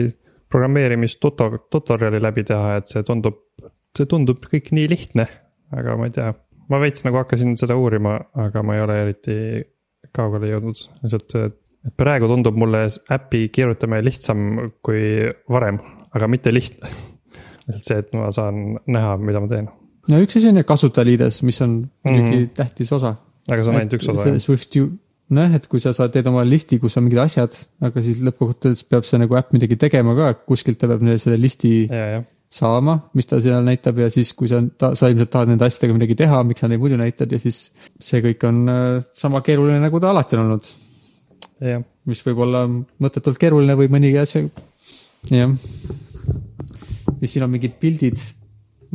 programmeerimist 0.50 1.22
tuto-, 1.24 1.68
tutorial'i 1.72 2.22
läbi 2.24 2.44
teha, 2.48 2.78
et 2.82 2.92
see 2.92 3.04
tundub, 3.08 3.40
see 3.98 4.10
tundub 4.10 4.44
kõik 4.52 4.74
nii 4.76 4.90
lihtne, 4.90 5.28
aga 5.76 5.96
ma 6.00 6.10
ei 6.10 6.18
tea 6.18 6.34
ma 6.72 6.82
veits 6.82 7.06
nagu 7.08 7.20
hakkasin 7.22 7.56
seda 7.60 7.78
uurima, 7.80 8.18
aga 8.48 8.64
ma 8.66 8.78
ei 8.78 8.84
ole 8.84 9.00
eriti 9.06 9.38
kaugele 10.16 10.52
jõudnud, 10.52 10.84
lihtsalt, 11.04 11.36
et 11.88 11.96
praegu 12.00 12.30
tundub 12.32 12.58
mulle 12.60 12.86
äpi 13.14 13.48
kirjutamine 13.54 14.04
lihtsam 14.06 14.72
kui 14.86 15.02
varem, 15.52 15.80
aga 16.16 16.30
mitte 16.32 16.54
lihtne. 16.54 16.92
lihtsalt 17.68 17.90
see, 17.92 18.00
et 18.04 18.16
ma 18.16 18.30
saan 18.36 18.80
näha, 18.88 19.18
mida 19.22 19.44
ma 19.44 19.52
teen, 19.52 19.68
no 20.12 20.22
üks 20.24 20.40
asi 20.40 20.52
on 20.52 20.62
jah 20.62 20.68
kasutajaliides, 20.68 21.42
mis 21.48 21.60
on 21.66 21.82
muidugi 22.08 22.30
mm. 22.30 22.46
-hmm. 22.46 22.56
tähtis 22.56 22.94
osa. 22.96 23.16
aga 23.50 23.64
see 23.64 23.72
on 23.72 23.80
ainult 23.82 24.00
üks 24.00 24.08
osa 24.12 24.30
see 24.30 24.40
Swift 24.44 24.76
ju, 24.76 24.88
nojah, 25.36 25.58
et 25.60 25.68
kui 25.72 25.84
sa 25.84 25.94
saad, 25.96 26.14
teed 26.16 26.28
oma 26.28 26.44
listi, 26.48 26.80
kus 26.84 26.98
on 27.00 27.06
mingid 27.08 27.20
asjad, 27.24 27.56
aga 27.84 28.04
siis 28.04 28.20
lõppkokkuvõttes 28.24 28.84
peab 28.92 29.08
see 29.08 29.20
nagu 29.20 29.38
äpp 29.40 29.54
midagi 29.56 29.80
tegema 29.80 30.16
ka, 30.18 30.34
kuskilt 30.48 30.80
ta 30.80 30.90
peab 30.92 31.04
selle 31.20 31.40
listi 31.40 31.74
ja, 31.86 32.08
jah, 32.18 32.26
saama, 32.48 32.96
mis 33.18 33.28
ta 33.28 33.40
seal 33.44 33.66
näitab 33.66 34.00
ja 34.00 34.08
siis, 34.12 34.32
kui 34.38 34.48
sa, 34.48 34.62
sa 34.96 35.10
ilmselt 35.12 35.32
tahad 35.34 35.52
nende 35.52 35.68
asjadega 35.68 35.98
midagi 35.98 36.16
teha, 36.20 36.40
miks 36.48 36.64
sa 36.64 36.70
neid 36.72 36.82
muidu 36.84 37.00
näitad 37.00 37.32
ja 37.32 37.40
siis 37.42 37.74
see 38.00 38.24
kõik 38.24 38.46
on 38.48 38.62
äh, 38.72 38.86
sama 39.16 39.44
keeruline, 39.44 39.82
nagu 39.84 40.00
ta 40.04 40.14
alati 40.14 40.38
on 40.38 40.46
olnud. 40.46 40.70
mis 42.08 42.24
võib 42.24 42.40
olla 42.46 42.64
mõttetult 43.04 43.40
keeruline 43.42 43.76
või 43.78 43.92
mõnigi 43.92 44.22
asi, 44.22 44.46
jah. 45.34 45.52
mis 47.20 47.34
siin 47.34 47.44
on 47.44 47.52
mingid 47.52 47.76
pildid, 47.82 48.22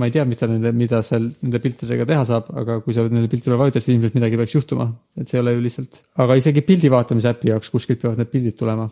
ma 0.01 0.09
ei 0.09 0.15
tea, 0.15 0.25
mis 0.25 0.41
ta 0.41 0.49
nende, 0.49 0.73
mida 0.73 1.03
seal 1.05 1.29
nende 1.43 1.61
piltidega 1.61 2.09
teha 2.09 2.25
saab, 2.29 2.49
aga 2.57 2.81
kui 2.81 2.97
sa 2.97 3.05
nende 3.05 3.29
piltide 3.29 3.51
peale 3.51 3.61
vajutad, 3.67 3.85
siis 3.85 3.99
ilmselt 3.99 4.17
midagi 4.17 4.41
peaks 4.41 4.57
juhtuma, 4.57 4.89
et 5.21 5.29
see 5.29 5.37
ei 5.37 5.45
ole 5.45 5.59
ju 5.59 5.65
lihtsalt, 5.67 6.03
aga 6.25 6.41
isegi 6.41 6.65
pildi 6.65 6.91
vaatamise 6.93 7.35
äpi 7.35 7.53
jaoks 7.53 7.73
kuskilt 7.75 8.01
peavad 8.01 8.23
need 8.23 8.33
pildid 8.33 8.57
tulema. 8.57 8.89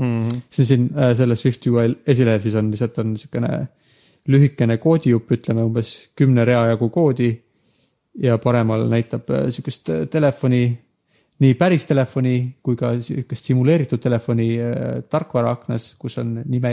Mhm. 0.00 0.42
siis 0.48 0.68
siin 0.68 0.88
äh, 0.96 1.12
selle 1.16 1.36
Swift 1.36 1.66
UI 1.68 1.92
esilehel 2.08 2.40
siis 2.40 2.54
on 2.56 2.70
lihtsalt 2.72 2.98
on 3.02 3.10
niisugune 3.12 3.50
lühikene 4.32 4.76
koodijupp, 4.80 5.32
ütleme 5.36 5.64
umbes 5.64 5.94
kümne 6.16 6.44
rea 6.48 6.66
jagu 6.72 6.90
koodi. 6.92 7.30
ja 8.20 8.38
paremal 8.42 8.88
näitab 8.90 9.28
äh, 9.30 9.44
sihukest 9.54 9.90
äh, 9.94 10.06
telefoni, 10.10 10.64
nii 11.40 11.52
päris 11.54 11.84
telefoni 11.86 12.56
kui 12.62 12.74
ka 12.76 12.96
sihukest 13.00 13.46
simuleeritud 13.52 14.02
telefoni 14.02 14.48
äh, 14.58 15.02
tarkvara 15.08 15.52
aknas, 15.54 15.92
kus 15.98 16.18
on 16.18 16.40
nime, 16.42 16.72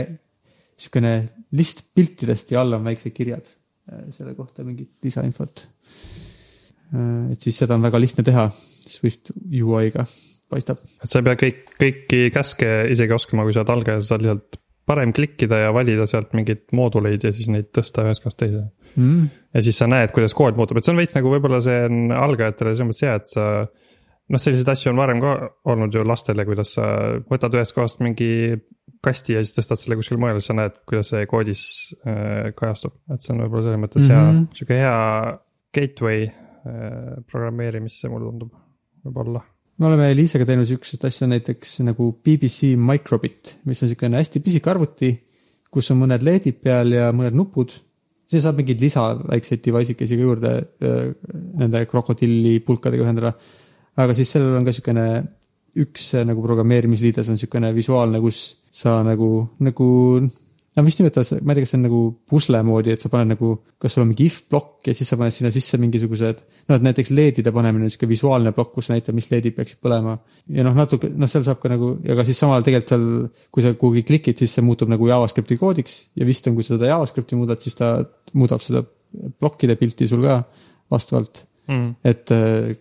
sihukene 0.76 1.12
list 1.52 1.84
piltidest 1.94 2.50
ja 2.52 2.64
all 2.64 2.74
on 2.74 2.88
väiksed 2.88 3.14
kirjad 3.14 3.46
äh, 3.46 4.08
selle 4.10 4.34
kohta 4.34 4.64
mingit 4.64 4.96
lisainfot. 5.04 5.68
et 7.32 7.40
siis 7.40 7.56
seda 7.60 7.76
on 7.76 7.82
väga 7.84 8.00
lihtne 8.00 8.24
teha 8.24 8.48
Swift 8.50 9.30
UI-ga, 9.36 10.06
paistab 10.50 10.80
et 10.84 11.10
sa 11.10 11.20
ei 11.20 11.26
pea 11.26 11.36
kõik, 11.42 11.60
kõiki 11.80 12.22
käske 12.34 12.72
isegi 12.92 13.14
oskama, 13.16 13.44
kui 13.46 13.56
sa 13.56 13.64
oled 13.64 13.74
algaja, 13.76 14.02
sa 14.02 14.14
saad 14.14 14.24
lihtsalt 14.26 14.60
parem 14.88 15.12
klikkida 15.12 15.60
ja 15.66 15.74
valida 15.76 16.06
sealt 16.08 16.32
mingeid 16.36 16.64
mooduleid 16.76 17.26
ja 17.26 17.32
siis 17.36 17.50
neid 17.52 17.68
tõsta 17.76 18.06
ühest 18.06 18.24
kohast 18.24 18.38
teise. 18.40 18.64
mm.. 18.94 19.28
ja 19.54 19.64
siis 19.64 19.80
sa 19.80 19.88
näed, 19.90 20.14
kuidas 20.16 20.36
kood 20.36 20.56
muutub, 20.58 20.80
et 20.80 20.86
see 20.86 20.94
on 20.94 21.02
veits 21.02 21.14
nagu 21.18 21.32
võib-olla 21.34 21.60
see 21.64 21.84
on 21.90 22.14
algajatele 22.16 22.72
selles 22.72 22.88
mõttes 22.88 23.04
hea, 23.04 23.18
et 23.20 23.28
sa. 23.28 23.44
noh, 24.28 24.42
selliseid 24.42 24.72
asju 24.72 24.92
on 24.92 25.02
varem 25.02 25.20
ka 25.24 25.34
olnud 25.72 25.94
ju 25.94 26.06
lastele, 26.08 26.46
kuidas 26.48 26.72
sa 26.78 26.88
võtad 27.28 27.58
ühest 27.58 27.76
kohast 27.76 28.02
mingi 28.04 28.30
kasti 29.04 29.36
ja 29.36 29.44
siis 29.44 29.58
tõstad 29.58 29.82
selle 29.82 29.98
kuskile 30.00 30.20
mujale, 30.20 30.40
siis 30.40 30.50
sa 30.50 30.56
näed, 30.58 30.80
kuidas 30.88 31.12
see 31.12 31.28
koodis 31.30 31.62
äh, 32.08 32.48
kajastub, 32.56 32.96
et 33.12 33.24
see 33.24 33.34
on 33.34 33.44
võib-olla 33.44 33.68
selles 33.68 33.84
mõttes 33.84 34.08
mm 34.08 34.14
-hmm. 34.14 34.32
Mhm. 34.32 34.40
hea, 34.40 34.56
sihuke 34.56 34.80
hea 34.80 34.96
gateway 35.76 36.26
äh, 36.28 37.14
programmeerimisse, 37.30 38.08
mulle 38.08 38.30
tundub, 38.30 38.56
võib-olla. 39.04 39.44
Me 39.78 39.86
oleme 39.86 40.10
Liisaga 40.16 40.46
teinud 40.48 40.66
sihukest 40.68 41.04
asja 41.06 41.28
näiteks 41.30 41.78
nagu 41.86 42.10
BBC 42.24 42.74
Microbit, 42.76 43.58
mis 43.68 43.82
on 43.82 43.90
sihukene 43.90 44.18
hästi 44.18 44.42
pisik 44.42 44.66
arvuti, 44.70 45.12
kus 45.70 45.92
on 45.94 46.00
mõned 46.02 46.24
LED-id 46.24 46.58
peal 46.64 46.96
ja 46.96 47.12
mõned 47.14 47.36
nupud. 47.38 47.76
siis 48.28 48.42
saab 48.44 48.58
mingeid 48.60 48.82
lisa 48.82 49.02
väikseid 49.16 49.62
device 49.64 49.94
ikesi 49.94 50.16
ka 50.18 50.22
juurde 50.26 50.52
nende 51.60 51.84
krokodilli 51.88 52.58
pulkadega 52.60 53.06
ühendada. 53.06 53.32
aga 53.96 54.14
siis 54.14 54.30
sellel 54.34 54.56
on 54.58 54.66
ka 54.66 54.72
sihukene 54.72 55.06
üks 55.78 56.10
nagu 56.26 56.42
programmeerimisliides 56.42 57.28
on 57.30 57.38
sihukene 57.38 57.70
visuaalne, 57.74 58.20
kus 58.20 58.58
sa 58.72 58.98
nagu, 59.06 59.48
nagu 59.60 59.88
no 60.78 60.84
vist 60.86 61.00
nimetas, 61.02 61.32
ma 61.42 61.52
ei 61.52 61.58
tea, 61.58 61.64
kas 61.66 61.72
see 61.74 61.78
on 61.78 61.84
nagu 61.84 62.00
pusle 62.30 62.60
moodi, 62.66 62.94
et 62.94 63.02
sa 63.02 63.10
paned 63.12 63.32
nagu, 63.34 63.50
kas 63.82 63.96
sul 63.96 64.04
on 64.04 64.10
mingi 64.12 64.28
if 64.30 64.38
plokk 64.50 64.88
ja 64.88 64.94
siis 64.96 65.10
sa 65.10 65.18
paned 65.20 65.34
sinna 65.34 65.50
sisse 65.54 65.80
mingisugused. 65.80 66.42
noh, 66.68 66.78
et 66.78 66.86
näiteks 66.86 67.10
LED-ide 67.14 67.52
panemine 67.54 67.88
on 67.88 67.92
sihuke 67.92 68.08
visuaalne 68.10 68.52
plokk, 68.56 68.72
kus 68.76 68.90
näitab, 68.92 69.16
mis 69.18 69.30
LED-id 69.32 69.56
peaksid 69.58 69.82
põlema. 69.84 70.16
ja 70.54 70.66
noh, 70.66 70.76
natuke, 70.78 71.10
noh, 71.10 71.30
seal 71.30 71.44
saab 71.46 71.60
ka 71.62 71.72
nagu, 71.72 71.94
ja 72.06 72.16
ka 72.18 72.26
siis 72.28 72.40
samal 72.40 72.64
tegelikult 72.66 72.94
seal, 72.94 73.06
kui 73.54 73.66
sa 73.66 73.74
kuhugi 73.74 74.04
klikid, 74.08 74.40
siis 74.40 74.56
see 74.56 74.64
muutub 74.66 74.90
nagu 74.92 75.10
JavaScripti 75.10 75.58
koodiks 75.60 76.00
ja 76.18 76.28
vist 76.28 76.46
on, 76.48 76.56
kui 76.58 76.66
sa 76.66 76.76
seda 76.76 76.92
JavaScripti 76.92 77.38
muudad, 77.38 77.62
siis 77.64 77.78
ta 77.78 77.96
muudab 78.38 78.64
seda 78.64 78.84
plokkide 79.38 79.78
pilti 79.80 80.08
sul 80.10 80.24
ka 80.26 80.42
vastavalt. 80.92 81.46
mm.. 81.68 81.88
et 82.04 82.34
äh, 82.34 82.76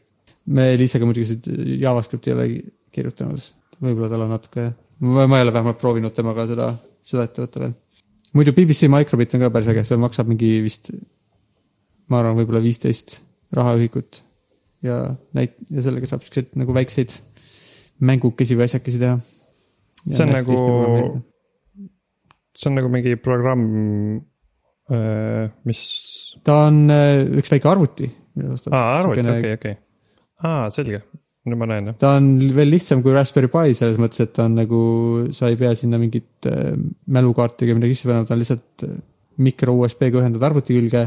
me 0.47 0.69
Liisaga 0.79 1.07
muidugi 1.07 1.33
seda 1.33 1.71
JavaScripti 1.81 2.31
ei 2.31 2.35
ole 2.35 2.49
kirjutanud, 2.95 3.49
võib-olla 3.83 4.11
tal 4.11 4.25
on 4.25 4.31
natuke, 4.35 4.69
ma 5.03 5.27
ei 5.27 5.45
ole 5.45 5.53
vähemalt 5.53 5.79
proovinud 5.81 6.15
temaga 6.15 6.47
seda, 6.49 6.71
seda 7.05 7.27
ette 7.27 7.43
võtta 7.43 7.63
veel. 7.65 7.75
Muidu 8.35 8.53
BBC 8.55 8.89
Microbit 8.91 9.35
on 9.37 9.45
ka 9.45 9.49
päris 9.53 9.69
äge, 9.71 9.83
see 9.87 9.97
maksab 10.01 10.27
mingi 10.31 10.49
vist, 10.65 10.91
ma 12.11 12.19
arvan, 12.21 12.37
võib-olla 12.39 12.61
viisteist 12.63 13.21
rahaühikut. 13.55 14.23
ja 14.85 15.15
näit-, 15.33 15.57
ja 15.73 15.81
sellega 15.81 16.05
saab 16.09 16.21
siukseid 16.25 16.51
nagu 16.59 16.73
väikseid 16.75 17.15
mängukesi 18.05 18.53
või 18.57 18.67
asjakesi 18.67 18.99
teha. 19.01 19.15
See 20.05 20.23
on 20.23 20.29
nagu- 20.35 21.23
see 22.57 22.69
on 22.69 22.75
nagu 22.77 22.89
mingi 22.93 23.15
programm, 23.21 23.63
mis, 25.67 25.81
ta 26.45 26.59
on 26.69 26.83
äh, 26.93 27.23
üks 27.41 27.51
väike 27.51 27.69
arvuti. 27.71 28.07
aa 28.71 28.99
arvuti, 28.99 29.23
okei, 29.25 29.53
okei. 29.57 29.73
aa, 30.45 30.69
selge, 30.73 31.01
nüüd 31.51 31.61
ma 31.61 31.69
näen 31.69 31.91
jah. 31.91 31.97
ta 32.01 32.15
on 32.19 32.29
veel 32.57 32.71
lihtsam 32.73 33.03
kui 33.05 33.15
Raspberry 33.15 33.51
Pi 33.53 33.75
selles 33.77 33.99
mõttes, 34.01 34.23
et 34.23 34.33
ta 34.35 34.45
on 34.47 34.57
nagu, 34.59 34.81
sa 35.35 35.51
ei 35.51 35.59
pea 35.59 35.73
sinna 35.77 35.99
mingit 36.01 36.49
äh, 36.49 36.75
mälukaarti 37.13 37.67
ega 37.67 37.77
midagi 37.77 37.97
sisse 37.97 38.11
panema, 38.11 38.27
ta 38.27 38.35
on 38.35 38.43
lihtsalt 38.43 38.87
äh, 38.87 38.99
mikro 39.47 39.77
USB-ga 39.81 40.23
ühendad 40.23 40.45
arvuti 40.47 40.77
külge 40.77 41.03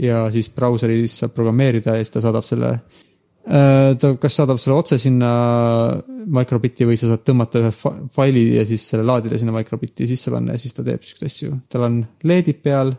ja 0.00 0.26
siis 0.32 0.50
brauseris 0.54 1.16
saab 1.22 1.34
programmeerida 1.36 1.96
ja 1.96 2.04
siis 2.04 2.14
ta 2.14 2.22
saadab 2.24 2.46
selle. 2.46 2.76
ta 3.42 4.10
kas 4.22 4.36
saadab 4.38 4.60
selle 4.62 4.76
otse 4.78 4.98
sinna 5.02 5.28
microbitti 6.38 6.86
või 6.86 6.94
sa 6.96 7.08
saad 7.10 7.24
tõmmata 7.26 7.58
ühe 7.58 7.72
fa- 7.74 7.96
faili 8.14 8.44
ja 8.54 8.62
siis 8.66 8.84
selle 8.92 9.02
laadida 9.02 9.38
sinna 9.40 9.54
microbitti 9.56 10.06
sisse 10.06 10.30
panna 10.30 10.54
ja 10.54 10.62
siis 10.62 10.76
ta 10.76 10.84
teeb 10.86 11.02
siukseid 11.02 11.26
asju. 11.26 11.56
tal 11.68 11.88
on 11.88 11.98
LED-id 12.22 12.62
peal 12.62 12.94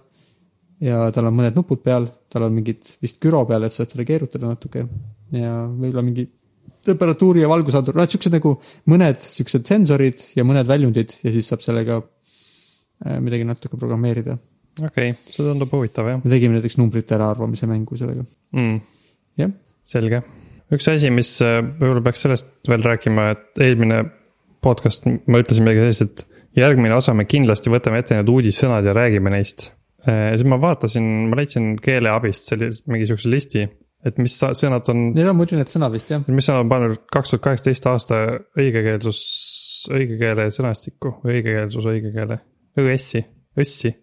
ja 0.83 1.07
tal 1.15 1.29
on 1.29 1.37
mõned 1.37 1.55
nupud 1.55 1.79
peal, 1.83 2.09
tal 2.27 2.49
on 2.49 2.57
mingid 2.57 2.95
vist 3.01 3.21
gyro 3.23 3.45
peal, 3.47 3.63
et 3.63 3.75
saad 3.75 3.93
seda 3.93 4.05
keerutada 4.07 4.51
natuke 4.51 4.83
ja 5.31 5.53
võib-olla 5.69 6.03
mingi 6.05 6.27
temperatuuri 6.87 7.43
ja 7.43 7.51
valgusandur, 7.51 7.95
noh, 7.97 8.07
et 8.07 8.13
siuksed 8.13 8.33
nagu 8.35 8.55
mõned 8.91 9.21
siuksed 9.23 9.67
sensorid 9.69 10.23
ja 10.37 10.45
mõned 10.47 10.67
väljundid 10.69 11.17
ja 11.23 11.33
siis 11.33 11.47
saab 11.51 11.63
sellega 11.65 11.99
äh, 12.01 13.19
midagi 13.23 13.47
natuke 13.47 13.79
programmeerida. 13.79 14.37
okei 14.81 15.13
okay,, 15.13 15.19
see 15.29 15.45
tundub 15.45 15.71
huvitav 15.75 16.09
jah 16.09 16.23
me 16.23 16.33
tegime 16.33 16.57
näiteks 16.57 16.79
numbrite 16.81 17.15
äraarvamise 17.17 17.69
mängu 17.69 17.99
sellega, 17.99 18.25
mm.. 18.57 18.81
jah. 19.41 19.53
selge, 19.87 20.23
üks 20.73 20.89
asi, 20.91 21.13
mis 21.13 21.35
äh, 21.45 21.61
võib-olla 21.61 22.03
peaks 22.09 22.27
sellest 22.27 22.51
veel 22.69 22.85
rääkima, 22.85 23.31
et 23.35 23.63
eelmine 23.67 24.03
podcast, 24.63 25.07
ma 25.07 25.41
ütlesin 25.43 25.65
midagi 25.65 25.83
sellist, 25.83 26.03
et 26.07 26.61
järgmine 26.63 26.95
osa 26.95 27.15
me 27.17 27.25
kindlasti 27.29 27.71
võtame 27.73 28.01
ette 28.03 28.17
need 28.17 28.29
uudissõnad 28.31 28.85
ja 28.85 28.95
räägime 28.95 29.33
neist. 29.33 29.71
ja 30.05 30.33
siis 30.35 30.47
ma 30.49 30.59
vaatasin, 30.61 31.07
ma 31.31 31.39
leidsin 31.39 31.73
keeleabist 31.81 32.51
sellise 32.51 32.83
mingisuguse 32.91 33.31
listi, 33.31 33.65
et 34.07 34.19
mis 34.21 34.35
sõnad 34.35 34.89
on, 34.91 35.05
Need 35.15 35.29
on 35.29 35.37
muidu 35.39 35.59
need 35.59 35.71
sõnad 35.71 35.93
vist 35.93 36.11
jah, 36.11 36.23
mis 36.27 36.47
sõnad 36.47 36.65
on 36.65 36.71
pannud 36.71 37.03
kaks 37.13 37.33
tuhat 37.33 37.45
kaheksateist 37.47 37.87
aasta 37.91 38.21
õigekeelsus, 38.59 39.21
õigekeele 39.93 40.49
sõnastikku 40.53 41.17
või 41.23 41.37
õigekeelsus, 41.39 41.87
õigekeele, 41.93 42.39
õssi, 42.83 43.23
õssi. 43.59 43.93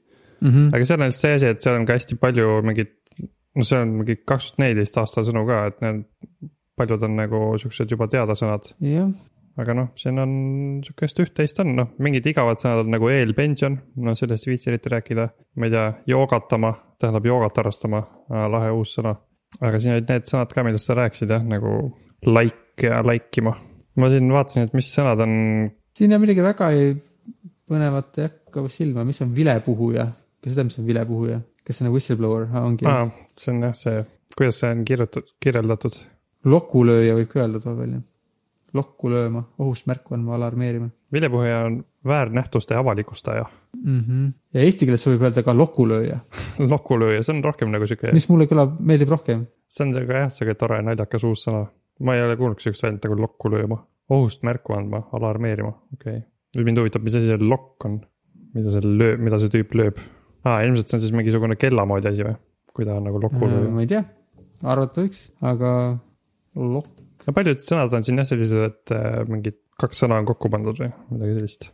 mm. 0.40 0.48
-hmm. 0.48 0.70
aga 0.76 0.88
seal 0.88 1.06
on 1.06 1.16
see 1.16 1.34
asi, 1.38 1.52
et 1.54 1.64
seal 1.64 1.80
on 1.80 1.88
ka 1.88 1.98
hästi 1.98 2.20
palju 2.20 2.60
mingit, 2.66 2.96
no 3.56 3.66
seal 3.66 3.84
on 3.86 3.96
mingi 4.02 4.20
kaks 4.24 4.50
tuhat 4.50 4.64
neliteist 4.64 5.00
aasta 5.02 5.26
sõnu 5.26 5.46
ka, 5.48 5.64
et 5.72 5.82
need 5.84 6.06
paljud 6.80 7.02
on 7.08 7.18
nagu 7.18 7.42
siuksed 7.60 7.90
juba 7.92 8.08
teada 8.08 8.36
sõnad, 8.38 8.70
jah, 8.80 9.10
aga 9.60 9.74
noh, 9.76 9.90
siin 10.00 10.20
on 10.22 10.30
sihukest 10.84 11.18
üht-teist 11.24 11.58
on, 11.60 11.74
noh, 11.76 11.90
mingid 12.00 12.26
igavad 12.30 12.60
sõnad 12.62 12.86
on 12.86 12.94
nagu 12.94 13.10
eelpension, 13.12 13.76
no 14.00 14.14
sellest 14.16 14.46
ei 14.46 14.54
viitsi 14.54 14.70
eriti 14.72 14.92
rääkida. 14.92 15.28
ma 15.56 15.68
ei 15.68 15.74
tea, 15.74 15.88
joogatama 16.14 16.72
tähendab 17.00 17.26
joogat 17.26 17.56
harrastama, 17.60 18.02
lahe 18.28 18.70
uus 18.76 18.94
sõna. 18.98 19.14
Aga 19.58 19.80
siin 19.82 19.96
olid 19.96 20.10
need 20.12 20.28
sõnad 20.30 20.54
ka, 20.54 20.64
millest 20.66 20.90
sa 20.90 20.96
rääkisid 20.98 21.34
jah, 21.34 21.44
nagu 21.46 21.74
like 22.28 22.86
ja 22.86 23.00
like 23.06 23.42
ima. 23.42 23.56
ma 24.00 24.10
siin 24.12 24.30
vaatasin, 24.32 24.68
et 24.68 24.76
mis 24.76 24.90
sõnad 24.94 25.22
on, 25.24 25.32
siin 25.96 26.14
jääb 26.14 26.24
midagi 26.24 26.44
väga 26.44 26.70
põnevat 27.70 28.20
ei 28.20 28.28
hakka 28.28 28.64
silma, 28.72 29.04
mis 29.06 29.20
on 29.24 29.34
vilepuhuja, 29.34 30.06
kas 30.40 30.54
sa 30.54 30.60
tead, 30.60 30.70
mis 30.70 30.78
on 30.82 30.86
vilepuhuja, 30.88 31.40
kas 31.66 31.80
see 31.80 31.88
on 31.88 31.94
whistleblower, 31.94 32.46
ongi 32.62 32.88
ah., 32.90 33.10
see 33.38 33.52
on 33.54 33.66
jah 33.68 33.76
see, 33.78 34.06
kuidas 34.36 34.62
see 34.62 34.70
on 34.76 34.86
kirjutatud, 34.88 35.34
kirjeldatud. 35.42 35.98
lokulööja 36.50 37.18
võib 37.18 37.34
ka 37.34 37.44
öelda 37.44 37.62
too 37.62 37.76
välja. 37.78 38.00
lokku 38.74 39.10
lööma, 39.10 39.44
ohust 39.58 39.90
märku 39.90 40.14
andma, 40.14 40.36
alarmeerima 40.38 40.90
vilepuhuja 41.12 41.64
on 41.66 41.80
väärnähtuste 42.06 42.74
avalikustaja. 42.76 43.44
mm. 43.84 44.00
-hmm. 44.00 44.32
ja 44.54 44.60
eesti 44.60 44.86
keeles 44.86 45.06
võib 45.06 45.22
öelda 45.26 45.42
ka 45.42 45.54
lokulööja, 45.56 46.18
lokulööja, 46.72 47.22
see 47.22 47.34
on 47.36 47.44
rohkem 47.44 47.72
nagu 47.72 47.86
sihuke, 47.86 48.12
mis 48.16 48.28
mulle 48.28 48.46
kõlab, 48.50 48.78
meeldib 48.80 49.12
rohkem. 49.12 49.46
see 49.68 49.86
on 49.86 49.94
sihuke 49.94 50.22
jah, 50.22 50.30
sihuke 50.32 50.54
tore 50.58 50.80
naljakas 50.82 51.24
uus 51.28 51.44
sõna. 51.46 51.66
ma 52.00 52.16
ei 52.16 52.22
ole 52.24 52.36
kuulnud 52.36 52.60
sihukest 52.60 52.82
väljendit 52.82 53.08
nagu 53.08 53.20
lokku 53.20 53.50
lööma, 53.52 53.82
ohust 54.08 54.46
märku 54.48 54.76
andma, 54.76 55.02
alarmeerima, 55.12 55.74
okei 55.94 56.16
okay.. 56.16 56.28
nüüd 56.56 56.70
mind 56.70 56.82
huvitab, 56.82 57.04
mis 57.04 57.18
asi 57.18 57.32
see 57.32 57.42
lokk 57.42 57.84
on, 57.88 58.00
mida 58.54 58.72
see 58.76 58.86
lööb, 58.86 59.20
mida 59.26 59.40
see 59.42 59.52
tüüp 59.52 59.76
lööb. 59.76 60.00
aa, 60.44 60.62
ilmselt 60.64 60.88
see 60.88 60.96
on 60.96 61.04
siis 61.04 61.12
mingisugune 61.16 61.56
kella 61.60 61.84
moodi 61.86 62.08
asi 62.12 62.24
või, 62.24 62.38
kui 62.72 62.88
ta 62.88 62.96
on 62.96 63.04
nagu 63.10 63.20
lokulööja. 63.26 63.68
ma 63.74 63.84
ei 63.84 63.92
tea, 63.92 64.04
arvata 64.62 65.04
võiks, 65.04 65.26
aga 65.52 65.74
lokk, 66.56 67.04
no 67.26 67.36
paljud 67.36 67.60
sõnad 67.64 67.92
on 67.98 68.08
siin 68.08 68.22
jah 68.22 68.32
sellised, 68.32 68.64
et 68.72 68.96
äh, 68.96 69.20
mingid 69.28 69.60
kaks 69.80 70.02
sõna 70.04 70.18
on 70.20 70.28
kokku 70.28 70.50
pandud 70.52 70.80
või 70.80 70.90
midagi 71.12 71.36
sellist. 71.38 71.70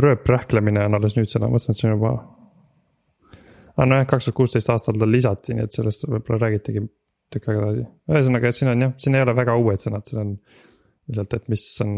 Rööprähklemine 0.00 0.86
on 0.88 0.98
alles 0.98 1.16
nüüd 1.18 1.30
sõna, 1.30 1.48
mõtlesin, 1.50 1.74
et 1.74 1.80
see 1.80 1.88
on 1.90 1.96
juba. 1.96 2.12
aa 3.74 3.86
nojah, 3.90 4.06
kaks 4.10 4.28
tuhat 4.28 4.38
kuusteist 4.38 4.70
aastal 4.70 4.98
ta 4.98 5.08
lisati, 5.08 5.54
nii 5.54 5.66
et 5.66 5.74
sellest 5.74 6.06
võib-olla 6.06 6.40
räägitigi 6.46 6.84
tükk 7.34 7.50
aega 7.50 7.66
tagasi. 7.66 7.84
ühesõnaga, 8.12 8.52
siin 8.54 8.72
on 8.72 8.86
jah, 8.86 8.96
siin 9.04 9.18
ei 9.18 9.26
ole 9.26 9.36
väga 9.36 9.56
uued 9.60 9.82
sõnad, 9.82 10.08
siin 10.08 10.22
on 10.22 10.34
lihtsalt, 11.08 11.38
et 11.38 11.48
mis 11.52 11.64
on, 11.84 11.94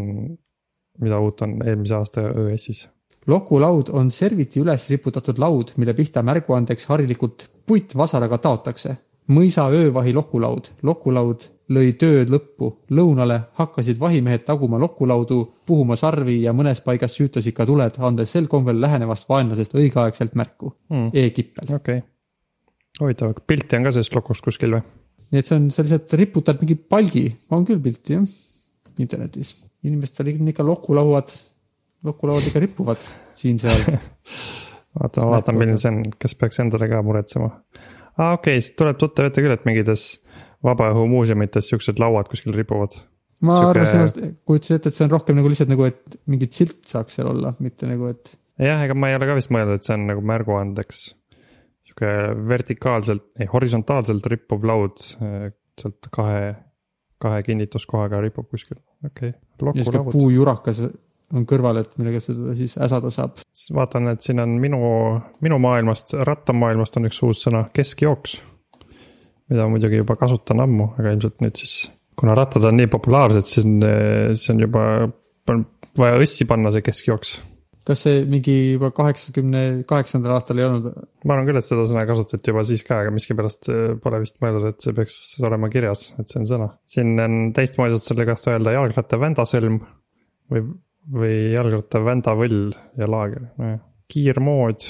mida 1.03 1.19
uut 1.23 1.43
on 1.45 1.57
eelmise 1.65 1.97
aasta 1.97 2.27
ÖS-is. 2.45 2.85
lokulaud 3.27 3.91
on 3.93 4.11
serviti 4.11 4.61
üles 4.63 4.89
riputatud 4.93 5.39
laud, 5.41 5.73
mille 5.77 5.93
pihta 5.97 6.23
märguandeks 6.23 6.87
harilikult 6.91 7.49
puitvasaraga 7.67 8.37
taotakse. 8.37 8.97
mõisa 9.27 9.69
öövahi 9.73 10.13
lokulaud, 10.13 10.69
lokulaud 10.83 11.56
lõi 11.73 11.93
tööd 11.99 12.31
lõppu, 12.31 12.69
lõunale 12.95 13.39
hakkasid 13.59 13.99
vahimehed 13.99 14.45
taguma 14.47 14.79
lokulaudu, 14.79 15.39
puhuma 15.67 15.97
sarvi 15.99 16.39
ja 16.45 16.53
mõnes 16.55 16.79
paigas 16.85 17.17
süütasid 17.17 17.55
ka 17.57 17.65
tuled, 17.67 17.97
andes 17.99 18.31
sel 18.31 18.47
kombel 18.51 18.79
lähenevast 18.81 19.27
vaenlasest 19.29 19.75
õigeaegselt 19.75 20.37
märku 20.39 20.73
Hmm. 20.89 21.09
e-kippel. 21.13 21.75
okei, 21.75 22.03
huvitav, 23.01 23.33
pilti 23.47 23.75
on 23.75 23.83
ka 23.83 23.91
sellest 23.91 24.15
lokust 24.15 24.45
kuskil 24.45 24.77
või? 24.77 24.85
nii 25.31 25.43
et 25.43 25.49
see 25.49 25.57
on, 25.59 25.67
sa 25.71 25.83
lihtsalt 25.83 26.13
riputad 26.19 26.61
mingi 26.61 26.77
palgi, 26.79 27.25
on 27.51 27.65
küll 27.67 27.81
pilti 27.83 28.15
jah, 28.15 28.23
internetis. 28.99 29.55
inimestel 29.83 30.31
on 30.33 30.53
ikka 30.53 30.65
lokulauad, 30.65 31.33
lokulauad 32.07 32.47
ikka 32.47 32.63
ripuvad 32.63 33.03
siin-seal. 33.35 33.83
vaata, 34.97 35.27
vaatan, 35.27 35.59
milline 35.59 35.81
see 35.81 35.91
on, 35.91 36.01
kas 36.19 36.35
peaks 36.39 36.63
endale 36.63 36.87
ka 36.91 37.01
muretsema. 37.03 37.51
aa, 38.17 38.33
okei 38.37 38.57
okay,, 38.57 38.73
tuleb 38.79 38.97
tuttav 39.01 39.29
ette 39.29 39.43
küll, 39.43 39.53
et 39.53 39.67
mingites 39.67 40.07
vabaõhumuuseumites 40.65 41.69
siuksed 41.71 42.01
lauad 42.01 42.29
kuskil 42.31 42.55
ripuvad. 42.55 42.97
ma 43.41 43.59
Sihuke- 43.59 43.69
arvasin, 43.69 44.35
kujutasin 44.45 44.79
ette, 44.79 44.89
et 44.89 44.97
see 44.97 45.05
on 45.05 45.13
rohkem 45.13 45.37
nagu 45.37 45.49
lihtsalt 45.51 45.69
nagu, 45.69 45.85
et 45.85 46.19
mingit 46.25 46.57
silt 46.57 46.79
saaks 46.89 47.19
seal 47.19 47.29
olla, 47.29 47.53
mitte 47.61 47.89
nagu, 47.89 48.09
et 48.09 48.33
jah, 48.57 48.81
ega 48.85 48.97
ma 48.97 49.11
ei 49.11 49.17
ole 49.19 49.29
ka 49.29 49.37
vist 49.37 49.53
mõelnud, 49.53 49.77
et 49.77 49.87
see 49.87 49.93
on 49.97 50.07
nagu 50.09 50.23
märguandeks. 50.25 51.03
sihuke 51.87 52.13
vertikaalselt, 52.49 53.27
ei 53.39 53.49
horisontaalselt 53.51 54.25
rippuv 54.33 54.65
laud, 54.65 55.03
sealt 55.81 56.09
kahe, 56.13 56.55
kahe 57.21 57.43
kinnituskohaga 57.45 58.21
ripub 58.25 58.49
kuskil, 58.49 58.81
okei 59.05 59.35
okay.. 59.35 59.75
ja 59.77 59.83
sihuke 59.83 60.01
lokulaud, 60.01 60.17
puujurakas 60.17 60.81
on 61.35 61.45
kõrval, 61.47 61.81
et 61.81 61.95
millega 61.99 62.21
seda 62.23 62.55
siis 62.57 62.77
äsada 62.81 63.11
saab. 63.13 63.41
vaatan, 63.75 64.11
et 64.13 64.25
siin 64.25 64.39
on 64.39 64.57
minu, 64.61 64.79
minu 65.43 65.59
maailmast, 65.61 66.15
rattamaailmast 66.27 66.99
on 66.99 67.09
üks 67.09 67.19
uus 67.27 67.43
sõna, 67.47 67.65
keskjooks. 67.73 68.39
Mida 69.51 69.67
muidugi 69.71 70.01
juba 70.01 70.17
kasutan 70.19 70.63
ammu, 70.63 70.91
aga 70.99 71.13
ilmselt 71.15 71.43
nüüd 71.43 71.59
siis, 71.59 71.75
kuna 72.19 72.35
rattad 72.37 72.65
on 72.67 72.79
nii 72.79 72.89
populaarsed, 72.91 73.47
siis 73.47 73.67
on, 73.67 73.77
see 74.35 74.55
on 74.55 74.65
juba 74.65 74.87
vaja 75.97 76.17
õssi 76.23 76.47
panna, 76.49 76.73
see 76.73 76.85
keskjooks 76.85 77.37
kas 77.87 78.01
see 78.03 78.23
mingi 78.27 78.53
juba 78.73 78.89
kaheksakümne 78.91 79.61
kaheksandal 79.87 80.33
aastal 80.35 80.59
ei 80.59 80.65
olnud? 80.65 80.89
ma 81.23 81.35
arvan 81.37 81.47
küll, 81.47 81.59
et 81.59 81.67
seda 81.67 81.85
sõna 81.87 82.03
kasutati 82.09 82.51
juba 82.51 82.65
siis 82.67 82.83
ka, 82.83 82.97
aga 83.03 83.13
miskipärast 83.15 83.69
äh, 83.71 83.93
pole 84.03 84.19
vist 84.23 84.41
mõeldud, 84.43 84.73
et 84.73 84.83
see 84.83 84.95
peaks 84.97 85.15
olema 85.47 85.69
kirjas, 85.71 86.09
et 86.19 86.27
see 86.27 86.41
on 86.41 86.49
sõna. 86.49 86.67
siin 86.89 87.13
on 87.23 87.37
teistmoodi 87.55 88.01
selle 88.03 88.27
kohta 88.27 88.51
öelda 88.51 88.75
jalgratta 88.75 89.21
vändasõlm 89.21 89.79
või 90.51 90.65
või 91.07 91.53
jalgratta 91.53 92.01
vändavõll 92.03 92.73
ja 92.99 93.07
laager, 93.09 93.47
nojah. 93.59 93.79
kiirmood, 94.11 94.89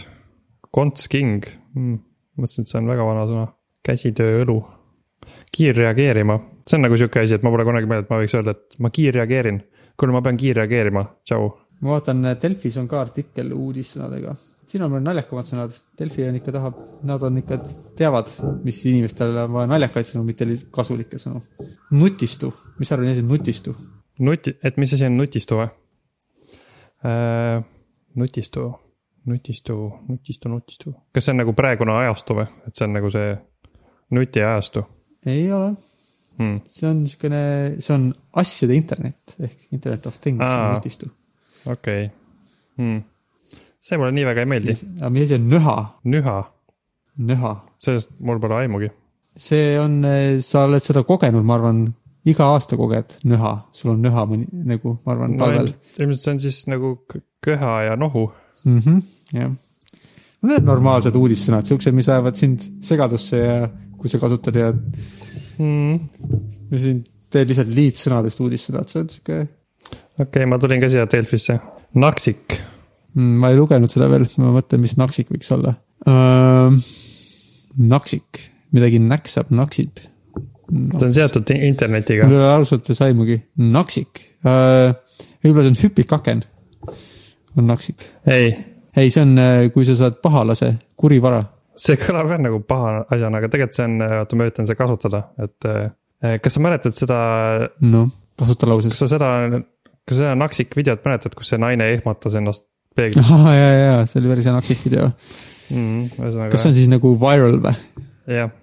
konts 0.74 1.06
king 1.12 1.46
mm,, 1.76 2.00
mõtlesin, 2.38 2.66
et 2.66 2.72
see 2.72 2.80
on 2.82 2.90
väga 2.90 3.06
vana 3.06 3.28
sõna. 3.30 3.46
Käsitöö 3.88 4.44
õlu. 4.44 4.58
kiirreageerima, 5.58 6.36
see 6.68 6.76
on 6.76 6.84
nagu 6.84 6.98
sihuke 7.00 7.22
asi, 7.24 7.38
et 7.38 7.44
ma 7.46 7.52
pole 7.54 7.64
kunagi 7.66 7.88
mõelnud, 7.88 8.06
et 8.06 8.12
ma 8.12 8.20
võiks 8.20 8.36
öelda, 8.36 8.54
et 8.54 8.76
ma 8.84 8.92
kiirreageerin. 8.94 9.62
kuule, 9.98 10.14
ma 10.14 10.22
pean 10.22 10.38
kiirreageerima, 10.38 11.04
tšau. 11.26 11.48
ma 11.82 11.96
vaatan, 11.96 12.28
Delfis 12.42 12.78
on 12.78 12.88
ka 12.92 13.02
artikkel 13.02 13.54
uudissõnadega. 13.56 14.36
siin 14.68 14.84
on 14.84 14.92
veel 14.92 15.04
naljakamad 15.04 15.48
sõnad. 15.48 15.76
Delfi 16.00 16.26
on 16.28 16.36
ikka 16.36 16.52
tahab, 16.52 16.80
nad 17.08 17.24
on 17.24 17.38
ikka, 17.40 17.62
teavad, 17.96 18.32
mis 18.64 18.82
inimestele 18.86 19.46
on 19.46 19.54
vaja 19.56 19.72
naljakaid 19.72 20.10
sõnu, 20.10 20.26
mitte 20.28 20.48
kasulikke 20.72 21.18
sõnu. 21.22 21.42
nutistu, 21.92 22.54
mis 22.80 22.92
sa 22.92 23.00
arvad, 23.00 23.24
on 23.24 23.32
nutistu? 23.32 23.76
nuti, 24.20 24.58
et 24.64 24.78
mis 24.78 24.94
asi 24.94 25.06
on 25.06 25.18
nutistu 25.18 25.60
või 25.60 25.70
äh,? 27.06 27.64
nutistu, 28.18 28.72
nutistu, 29.26 29.94
nutistu, 30.08 30.50
nutistu. 30.50 30.96
kas 31.14 31.28
see 31.28 31.36
on 31.36 31.44
nagu 31.44 31.54
praegune 31.58 31.94
ajastu 32.02 32.40
või, 32.40 32.48
et 32.68 32.76
see 32.76 32.88
on 32.88 32.96
nagu 32.98 33.12
see 33.14 33.36
nutiajastu 34.12 34.84
ei 35.28 35.52
ole, 35.52 35.74
hmm.? 36.38 36.62
see 36.70 36.90
on 36.90 37.02
niisugune, 37.04 37.42
see 37.84 37.94
on 37.96 38.08
asjade 38.42 38.76
internet 38.78 39.36
ehk 39.40 39.68
internet 39.76 40.08
of 40.10 40.20
things 40.24 40.44
Aa. 40.46 40.56
on 40.56 40.78
nutistu. 40.78 41.10
okei 41.66 42.06
okay. 42.06 42.10
hmm.. 42.78 43.02
see 43.80 44.00
mulle 44.00 44.14
nii 44.16 44.28
väga 44.30 44.46
ei 44.46 44.52
meeldi. 44.54 44.78
aga 45.02 45.12
mis 45.14 45.28
asi 45.28 45.40
on 45.40 45.48
nüha? 45.54 45.78
nüha, 46.16 46.40
nüha, 47.32 47.54
sellest 47.84 48.16
mul 48.20 48.42
pole 48.44 48.60
aimugi. 48.62 48.92
see 49.50 49.78
on, 49.82 50.02
sa 50.46 50.66
oled 50.68 50.86
seda 50.86 51.04
kogenud, 51.08 51.46
ma 51.46 51.58
arvan, 51.60 51.86
iga 52.28 52.52
aasta 52.56 52.80
koged 52.80 53.20
nüha, 53.30 53.54
sul 53.76 53.96
on 53.96 54.04
nüha 54.06 54.28
mõni 54.30 54.48
nagu, 54.74 54.98
ma 55.06 55.16
arvan, 55.16 55.36
no 55.36 55.44
talvel 55.44 55.72
ilmselt 55.74 56.24
see 56.24 56.36
on 56.36 56.44
siis 56.48 56.66
nagu 56.72 56.98
köha 57.44 57.80
ja 57.90 57.96
nohu. 58.00 58.30
mm. 58.66 58.78
-hmm, 58.84 59.08
jah. 59.40 59.56
Need 60.48 60.64
normaalsed 60.64 61.16
uudissõnad, 61.18 61.66
siuksed, 61.66 61.96
mis 61.98 62.08
ajavad 62.14 62.36
sind 62.38 62.62
segadusse 62.86 63.40
ja 63.42 63.56
kui 63.98 64.12
sa 64.12 64.22
kasutad 64.22 64.56
ja, 64.58 64.72
Hmm. 65.58 66.10
ja 66.70 66.80
siin 66.82 67.00
teed 67.34 67.50
lihtsalt 67.50 67.72
liitsõnadest 67.74 68.42
uudissõnad, 68.46 68.90
see 68.92 69.02
on 69.02 69.08
siuke 69.10 69.38
okei 69.42 70.26
okay,, 70.26 70.46
ma 70.50 70.60
tulin 70.62 70.84
ka 70.84 70.90
siia 70.92 71.08
Delfisse. 71.10 71.58
Naksik, 71.98 72.58
mm,, 73.16 73.40
ma 73.42 73.50
ei 73.50 73.58
lugenud 73.58 73.90
seda 73.92 74.10
veel, 74.12 74.28
ma 74.44 74.52
mõtlen, 74.60 74.84
mis 74.84 74.94
naksik 75.00 75.32
võiks 75.34 75.50
olla 75.56 75.74
uh,. 76.06 76.78
naksik, 77.78 78.44
midagi 78.78 79.02
näksab, 79.02 79.50
naksib. 79.58 80.04
see 80.68 81.08
on 81.08 81.16
seotud 81.16 81.50
internetiga 81.56 82.28
mul 82.28 82.38
ei 82.38 82.44
ole 82.44 82.54
ausalt 82.54 82.86
öeldes 82.86 83.04
aimugi, 83.08 83.42
naksik 83.58 84.24
uh,. 84.46 84.94
võib-olla 85.42 85.66
see 85.66 85.74
on 85.74 85.82
hüpikaken, 85.82 86.46
on 87.58 87.72
naksik. 87.74 88.06
ei, 88.30 88.54
ei, 88.94 89.10
see 89.10 89.26
on, 89.26 89.34
kui 89.74 89.90
sa 89.90 89.98
saad 89.98 90.22
pahalase, 90.22 90.76
kuri 91.00 91.18
vara 91.24 91.42
see 91.82 91.98
kõlab 92.02 92.32
jah 92.34 92.42
nagu 92.42 92.62
paha 92.66 93.02
asjana, 93.14 93.42
aga 93.42 93.50
tegelikult 93.54 93.78
see 93.78 93.88
on, 93.88 93.98
oota, 94.22 94.38
ma 94.38 94.48
üritan 94.48 94.68
seda 94.70 94.80
kasutada, 94.80 95.24
et 95.44 95.68
eh, 95.70 96.38
kas 96.44 96.58
sa 96.58 96.64
mäletad 96.64 96.98
seda, 96.98 97.20
noh, 97.86 98.10
kasuta 98.40 98.66
kas 98.66 98.74
lauses. 98.74 98.98
sa 98.98 99.10
seda, 99.12 99.30
kas 100.08 100.16
sa 100.16 100.24
seda 100.24 100.34
Naksik 100.40 100.76
videot 100.78 101.06
mäletad, 101.06 101.38
kus 101.38 101.54
see 101.54 101.62
naine 101.62 101.92
ehmatas 101.96 102.38
ennast 102.40 102.68
peeglis 102.98 103.32
aa, 103.36 103.54
ja, 103.56 103.70
ja, 103.74 103.96
see 104.10 104.22
oli 104.22 104.34
päris 104.34 104.50
hea 104.50 104.56
naksik 104.56 104.84
video. 104.88 105.12
mm,? 105.70 106.50
kas 106.52 106.64
see 106.64 106.72
on 106.72 106.78
siis 106.78 106.92
nagu 106.92 107.14
viral 107.22 107.60
või? 107.64 107.76
jah, 108.38 108.54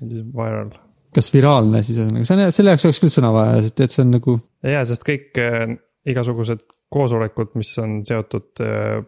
viral. 0.00 0.74
kas 1.16 1.30
viraalne 1.34 1.84
siis 1.86 2.00
ühesõnaga, 2.00 2.28
see 2.28 2.38
on, 2.38 2.56
selle 2.56 2.74
jaoks 2.74 2.88
oleks 2.88 3.04
küll 3.04 3.14
sõna 3.14 3.32
vaja, 3.36 3.62
sest 3.66 3.84
et 3.86 3.96
see 3.96 4.04
on 4.04 4.12
nagu, 4.18 4.36
ja, 4.66 4.84
sest 4.88 5.06
kõik 5.06 5.40
äh, 5.40 5.72
igasugused 6.10 6.66
koosolekud, 6.90 7.54
mis 7.58 7.70
on 7.82 8.00
seotud 8.06 8.62
äh, 8.64 8.98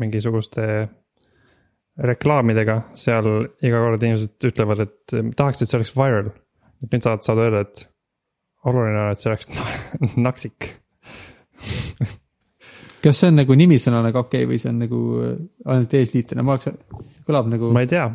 mingisuguste 0.00 0.86
reklaamidega, 1.96 2.80
seal 2.98 3.28
iga 3.64 3.80
kord 3.80 4.02
inimesed 4.04 4.48
ütlevad, 4.50 4.82
et 4.84 5.16
äh, 5.16 5.30
tahaks, 5.36 5.62
et 5.62 5.70
see 5.70 5.78
oleks 5.78 5.94
viral. 5.96 6.32
et 6.84 6.92
nüüd 6.92 7.06
saad, 7.06 7.24
saad 7.24 7.40
öelda, 7.40 7.62
et 7.64 7.86
oluline 8.68 9.00
on, 9.00 9.14
et 9.14 9.22
see 9.22 9.30
oleks 9.30 9.48
naksik. 10.28 10.68
kas 13.04 13.22
see 13.22 13.30
on 13.30 13.40
nagu 13.40 13.56
nimisõnana 13.56 14.12
ka 14.12 14.26
okei 14.26 14.44
okay, 14.44 14.50
või 14.52 14.60
see 14.60 14.72
on 14.74 14.84
nagu 14.84 15.02
äh, 15.22 15.34
ainult 15.72 15.98
eesliitena, 16.00 16.44
ma 16.44 16.56
oleks, 16.56 16.70
kõlab 17.28 17.50
nagu, 17.52 17.72
ma 17.74 17.84
ei 17.86 17.90
tea, 17.90 18.06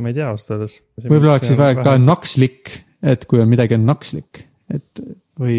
ma 0.00 0.12
ei 0.12 0.16
tea 0.16 0.32
ausalt 0.32 0.56
öeldes. 0.56 0.80
võib-olla 1.04 1.36
oleks 1.36 1.52
siis 1.52 1.60
vaja 1.60 1.78
ka 1.82 1.96
nakslik, 2.00 2.76
et 3.04 3.28
kui 3.28 3.42
on 3.44 3.50
midagi 3.52 3.76
on 3.76 3.88
nakslik, 3.90 4.46
et 4.72 5.06
või, 5.40 5.58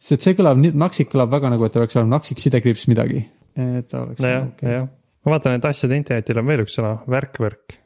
sest 0.00 0.24
see 0.24 0.36
kõlab, 0.38 0.64
naksik 0.72 1.12
kõlab 1.12 1.34
väga 1.34 1.52
nagu, 1.52 1.66
et 1.66 1.76
ta 1.76 1.82
peaks 1.82 1.98
olema 2.00 2.16
naksik 2.16 2.40
sidekriips 2.40 2.88
midagi. 2.88 3.26
et 3.52 3.90
ta 3.90 4.06
oleks 4.06 4.24
nojah, 4.24 4.48
okei. 4.54 4.86
Ma 5.26 5.34
vaatan, 5.34 5.58
et 5.58 5.64
asjade 5.68 5.98
internetil 5.98 6.38
on 6.40 6.46
veel 6.46 6.62
üks 6.64 6.76
sõna, 6.78 6.96
värk-värk. 7.10 7.80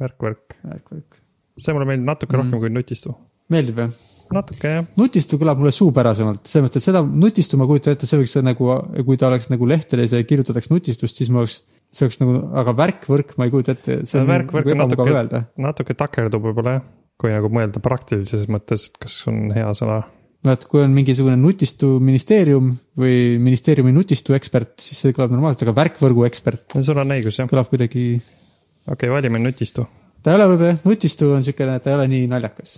värk-värk, 0.00 0.56
Värk, 0.64 0.88
värk. 0.90 1.20
see 1.60 1.74
mulle 1.76 1.86
meeldib 1.90 2.08
natuke 2.08 2.32
Mm. 2.36 2.40
rohkem 2.42 2.60
kui 2.64 2.70
nutistu. 2.72 3.14
meeldib 3.52 3.78
jah? 3.82 3.90
natuke 4.32 4.70
jah, 4.78 4.86
nutistu 4.96 5.36
kõlab 5.36 5.58
mulle 5.60 5.70
suupärasemalt, 5.76 6.46
selles 6.48 6.64
mõttes, 6.64 6.80
et 6.80 6.86
seda 6.88 7.02
nutistu 7.04 7.58
ma 7.60 7.66
kujutan 7.68 7.92
ette, 7.92 8.06
see 8.08 8.16
võiks 8.18 8.32
nagu, 8.42 8.70
kui 9.04 9.16
ta 9.20 9.28
oleks 9.28 9.50
nagu 9.52 9.66
lehtedes 9.68 10.14
ja 10.16 10.22
kirjutataks 10.24 10.70
nutistust, 10.72 11.16
siis 11.20 11.28
ma 11.28 11.42
oleks, 11.44 11.58
see 11.92 12.06
oleks 12.06 12.18
nagu, 12.22 12.38
aga 12.56 12.72
värk-võrk 12.78 13.36
ma 13.36 13.44
ei 13.44 13.50
kujuta 13.52 13.72
ette, 13.76 13.98
see 14.08 14.20
on 14.22 14.26
värk-värk 14.30 14.72
nagu 14.72 14.88
natuke 14.88 15.10
öelda., 15.12 15.44
natuke 15.60 15.94
takerdub 15.94 16.42
võib-olla 16.48 16.78
jah, 16.78 16.82
kui 17.20 17.30
nagu 17.34 17.50
mõelda 17.52 17.82
praktilises 17.84 18.48
mõttes, 18.48 18.88
et 18.88 18.96
kas 19.04 19.18
on 19.28 19.52
hea 19.52 19.68
sõna. 19.76 20.00
Vaat 20.46 20.64
kui 20.70 20.82
on 20.82 20.94
mingisugune 20.94 21.36
nutistu 21.38 21.94
ministeerium 22.02 22.72
või 22.98 23.38
ministeeriumi 23.42 23.92
nutistu 23.94 24.34
ekspert, 24.36 24.74
siis 24.82 24.98
see 25.04 25.14
kõlab 25.14 25.34
normaalselt, 25.36 25.66
aga 25.68 25.76
värkvõrgu 25.76 26.26
ekspert 26.26 26.78
sul 26.82 26.98
on 26.98 27.14
õigus 27.14 27.38
jah, 27.38 27.50
kõlab 27.50 27.70
kuidagi, 27.70 28.06
okei 28.18 28.94
okay,, 28.96 29.12
valime 29.12 29.42
nutistu. 29.42 29.86
ta 30.22 30.32
ei 30.32 30.40
ole 30.40 30.48
võib-olla, 30.52 30.78
nutistu 30.88 31.30
on 31.36 31.46
siukene, 31.46 31.78
ta 31.82 31.92
ei 31.92 31.98
ole 32.00 32.08
nii 32.10 32.30
naljakas, 32.32 32.76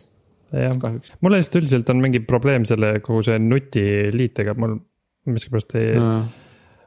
jah, 0.52 0.76
mul 1.24 1.38
lihtsalt 1.38 1.60
üldiselt 1.62 1.92
on 1.94 2.04
mingi 2.04 2.20
probleem 2.24 2.68
selle 2.68 2.98
kogu 3.04 3.24
see 3.30 3.40
nutiliitega, 3.40 4.56
mul 4.60 4.76
miskipärast 5.32 5.78
ei 5.80 5.94
no., 5.96 6.16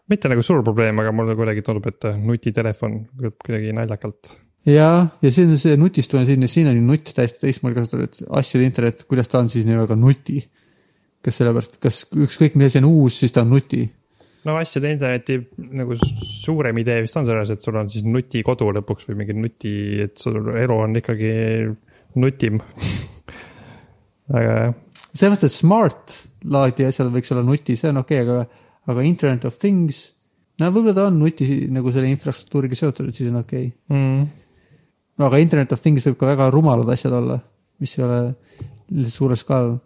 mitte 0.08 0.30
nagu 0.32 0.44
suur 0.46 0.62
probleem, 0.64 1.00
aga 1.02 1.12
mulle 1.16 1.36
kuidagi 1.36 1.64
tundub, 1.66 1.90
et 1.90 2.06
nutitelefon 2.22 3.02
kõlab 3.18 3.40
kuidagi 3.44 3.74
naljakalt. 3.76 4.38
ja, 4.70 4.92
ja 5.26 5.34
siin 5.34 5.52
on 5.56 5.60
see 5.62 5.74
nutistu 5.80 6.22
on 6.22 6.30
siin, 6.30 6.46
siin 6.52 6.70
on 6.70 6.78
ju 6.78 6.86
nutt 6.86 7.12
täiesti 7.18 7.48
teistmoodi 7.48 7.82
kasutatud, 7.82 8.30
asjade 8.40 8.70
internet, 8.70 9.04
kuidas 9.10 9.34
ta 9.34 9.42
on 9.42 9.50
siis 9.52 9.66
nii 9.66 9.82
väga 9.82 9.98
nuti. 10.00 10.46
Kas 11.28 11.42
sellepärast, 11.42 11.80
kas 11.84 12.02
ükskõik 12.16 12.56
mis 12.56 12.72
asi 12.72 12.82
on 12.82 12.90
uus, 12.90 13.20
siis 13.22 13.36
ta 13.36 13.44
on 13.44 13.52
nuti 13.52 13.84
no 14.48 14.56
asjade 14.62 14.92
interneti 14.94 15.38
nagu 15.76 15.96
suurem 16.00 16.80
idee 16.82 17.04
vist 17.06 17.18
on 17.20 17.28
selles, 17.28 17.52
et 17.52 17.64
sul 17.64 17.78
on 17.80 17.90
siis 17.92 18.06
nutikodu 18.08 18.70
lõpuks 18.80 19.10
või 19.10 19.22
mingi 19.22 19.36
nuti, 19.36 19.74
et 20.06 20.18
sul 20.22 20.40
elu 20.54 20.78
on 20.86 21.00
ikkagi 21.02 21.32
nutim. 22.22 22.62
aga 24.38 24.46
jah, 24.46 24.76
selles 25.12 25.34
mõttes, 25.34 25.50
et 25.50 25.58
smart 25.58 26.16
laadi 26.48 26.88
asjad 26.88 27.12
võiks 27.14 27.34
olla 27.34 27.46
nuti, 27.48 27.76
see 27.80 27.92
on 27.92 28.02
okei 28.04 28.22
okay,, 28.24 28.28
aga, 28.28 28.70
aga 28.94 29.08
internet 29.08 29.48
of 29.50 29.58
things. 29.60 30.04
no 30.62 30.72
võib-olla 30.72 30.96
ta 30.98 31.08
on 31.12 31.20
nuti 31.22 31.66
nagu 31.74 31.94
selle 31.96 32.12
infrastruktuuriga 32.14 32.78
seotud, 32.80 33.10
et 33.10 33.20
siis 33.20 33.32
on 33.32 33.42
okei 33.42 33.68
okay.. 33.68 33.98
mm, 33.98 34.24
no 35.20 35.30
aga 35.30 35.42
internet 35.44 35.76
of 35.76 35.84
things 35.84 36.08
võib 36.08 36.20
ka 36.22 36.32
väga 36.32 36.50
rumalad 36.54 36.90
asjad 36.94 37.16
olla, 37.20 37.40
mis 37.84 37.98
ei 37.98 38.06
ole 38.08 38.22
lihtsalt 38.88 39.14
suurel 39.14 39.40
skaalal. 39.40 39.78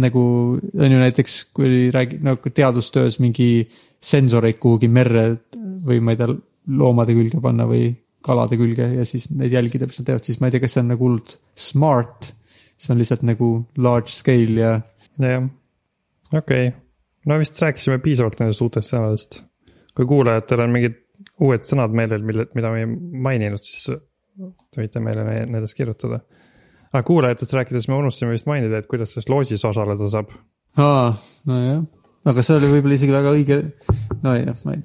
Nagu 0.00 0.22
on 0.56 0.94
ju 0.94 1.00
näiteks, 1.00 1.34
kui 1.56 1.90
räägi-, 1.94 2.20
nagu 2.24 2.52
teadustöös 2.54 3.18
mingi 3.20 3.68
sensoreid 4.02 4.58
kuhugi 4.62 4.88
merre 4.88 5.26
või 5.86 6.00
ma 6.00 6.14
ei 6.14 6.20
tea, 6.20 6.32
loomade 6.78 7.14
külge 7.16 7.40
panna 7.42 7.66
või 7.68 7.90
kalade 8.22 8.56
külge 8.58 8.86
ja 8.94 9.04
siis 9.08 9.28
neid 9.34 9.52
mis 9.52 9.98
nad 9.98 10.06
teevad, 10.06 10.24
siis 10.24 10.38
ma 10.40 10.48
ei 10.48 10.54
tea, 10.54 10.62
kas 10.62 10.76
see 10.76 10.82
on 10.84 10.92
nagu 10.94 11.06
hullult 11.08 11.36
smart. 11.58 12.32
see 12.78 12.92
on 12.94 12.98
lihtsalt 12.98 13.22
nagu 13.26 13.48
large 13.78 14.10
scale 14.10 14.58
ja 14.58 14.72
jah, 15.18 15.48
okei 16.32 16.68
okay.. 16.68 16.72
no 17.26 17.38
vist 17.38 17.60
rääkisime 17.62 17.98
piisavalt 18.02 18.40
nendest 18.40 18.62
uutest 18.64 18.94
sõnadest. 18.94 19.42
kui 19.94 20.06
kuulajatel 20.06 20.64
on 20.64 20.72
mingid 20.72 20.98
uued 21.42 21.66
sõnad 21.66 21.94
meelel, 21.94 22.22
mille, 22.26 22.46
mida 22.56 22.70
me 22.72 22.82
ei 22.82 22.88
maininud, 23.26 23.62
siis 23.62 23.90
te 24.72 24.80
võite 24.80 25.02
meile 25.04 25.26
ne- 25.26 25.44
nendest 25.46 25.76
kirjutada. 25.78 26.22
Aga 26.92 27.02
kuulajatest 27.08 27.56
rääkides 27.58 27.88
me 27.90 27.98
unustasime 27.98 28.36
vist 28.36 28.48
mainida, 28.50 28.82
et 28.82 28.88
kuidas 28.90 29.14
selles 29.14 29.28
loosis 29.32 29.64
osaleda 29.68 30.08
saab. 30.12 30.32
aa, 30.80 31.12
nojah, 31.50 31.82
aga 32.32 32.46
see 32.46 32.58
oli 32.60 32.72
võib-olla 32.76 32.98
isegi 33.00 33.16
väga 33.16 33.34
õige, 33.36 33.60
nojah, 34.22 34.64
ma 34.66 34.76
ei, 34.76 34.84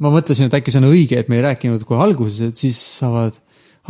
ma 0.00 0.14
mõtlesin, 0.16 0.50
et 0.50 0.58
äkki 0.60 0.74
see 0.74 0.82
on 0.82 0.90
õige, 0.90 1.20
et 1.20 1.32
me 1.32 1.40
ei 1.40 1.46
rääkinud 1.48 1.86
kohe 1.88 2.02
alguses, 2.04 2.52
et 2.52 2.60
siis 2.60 2.80
saavad 3.00 3.36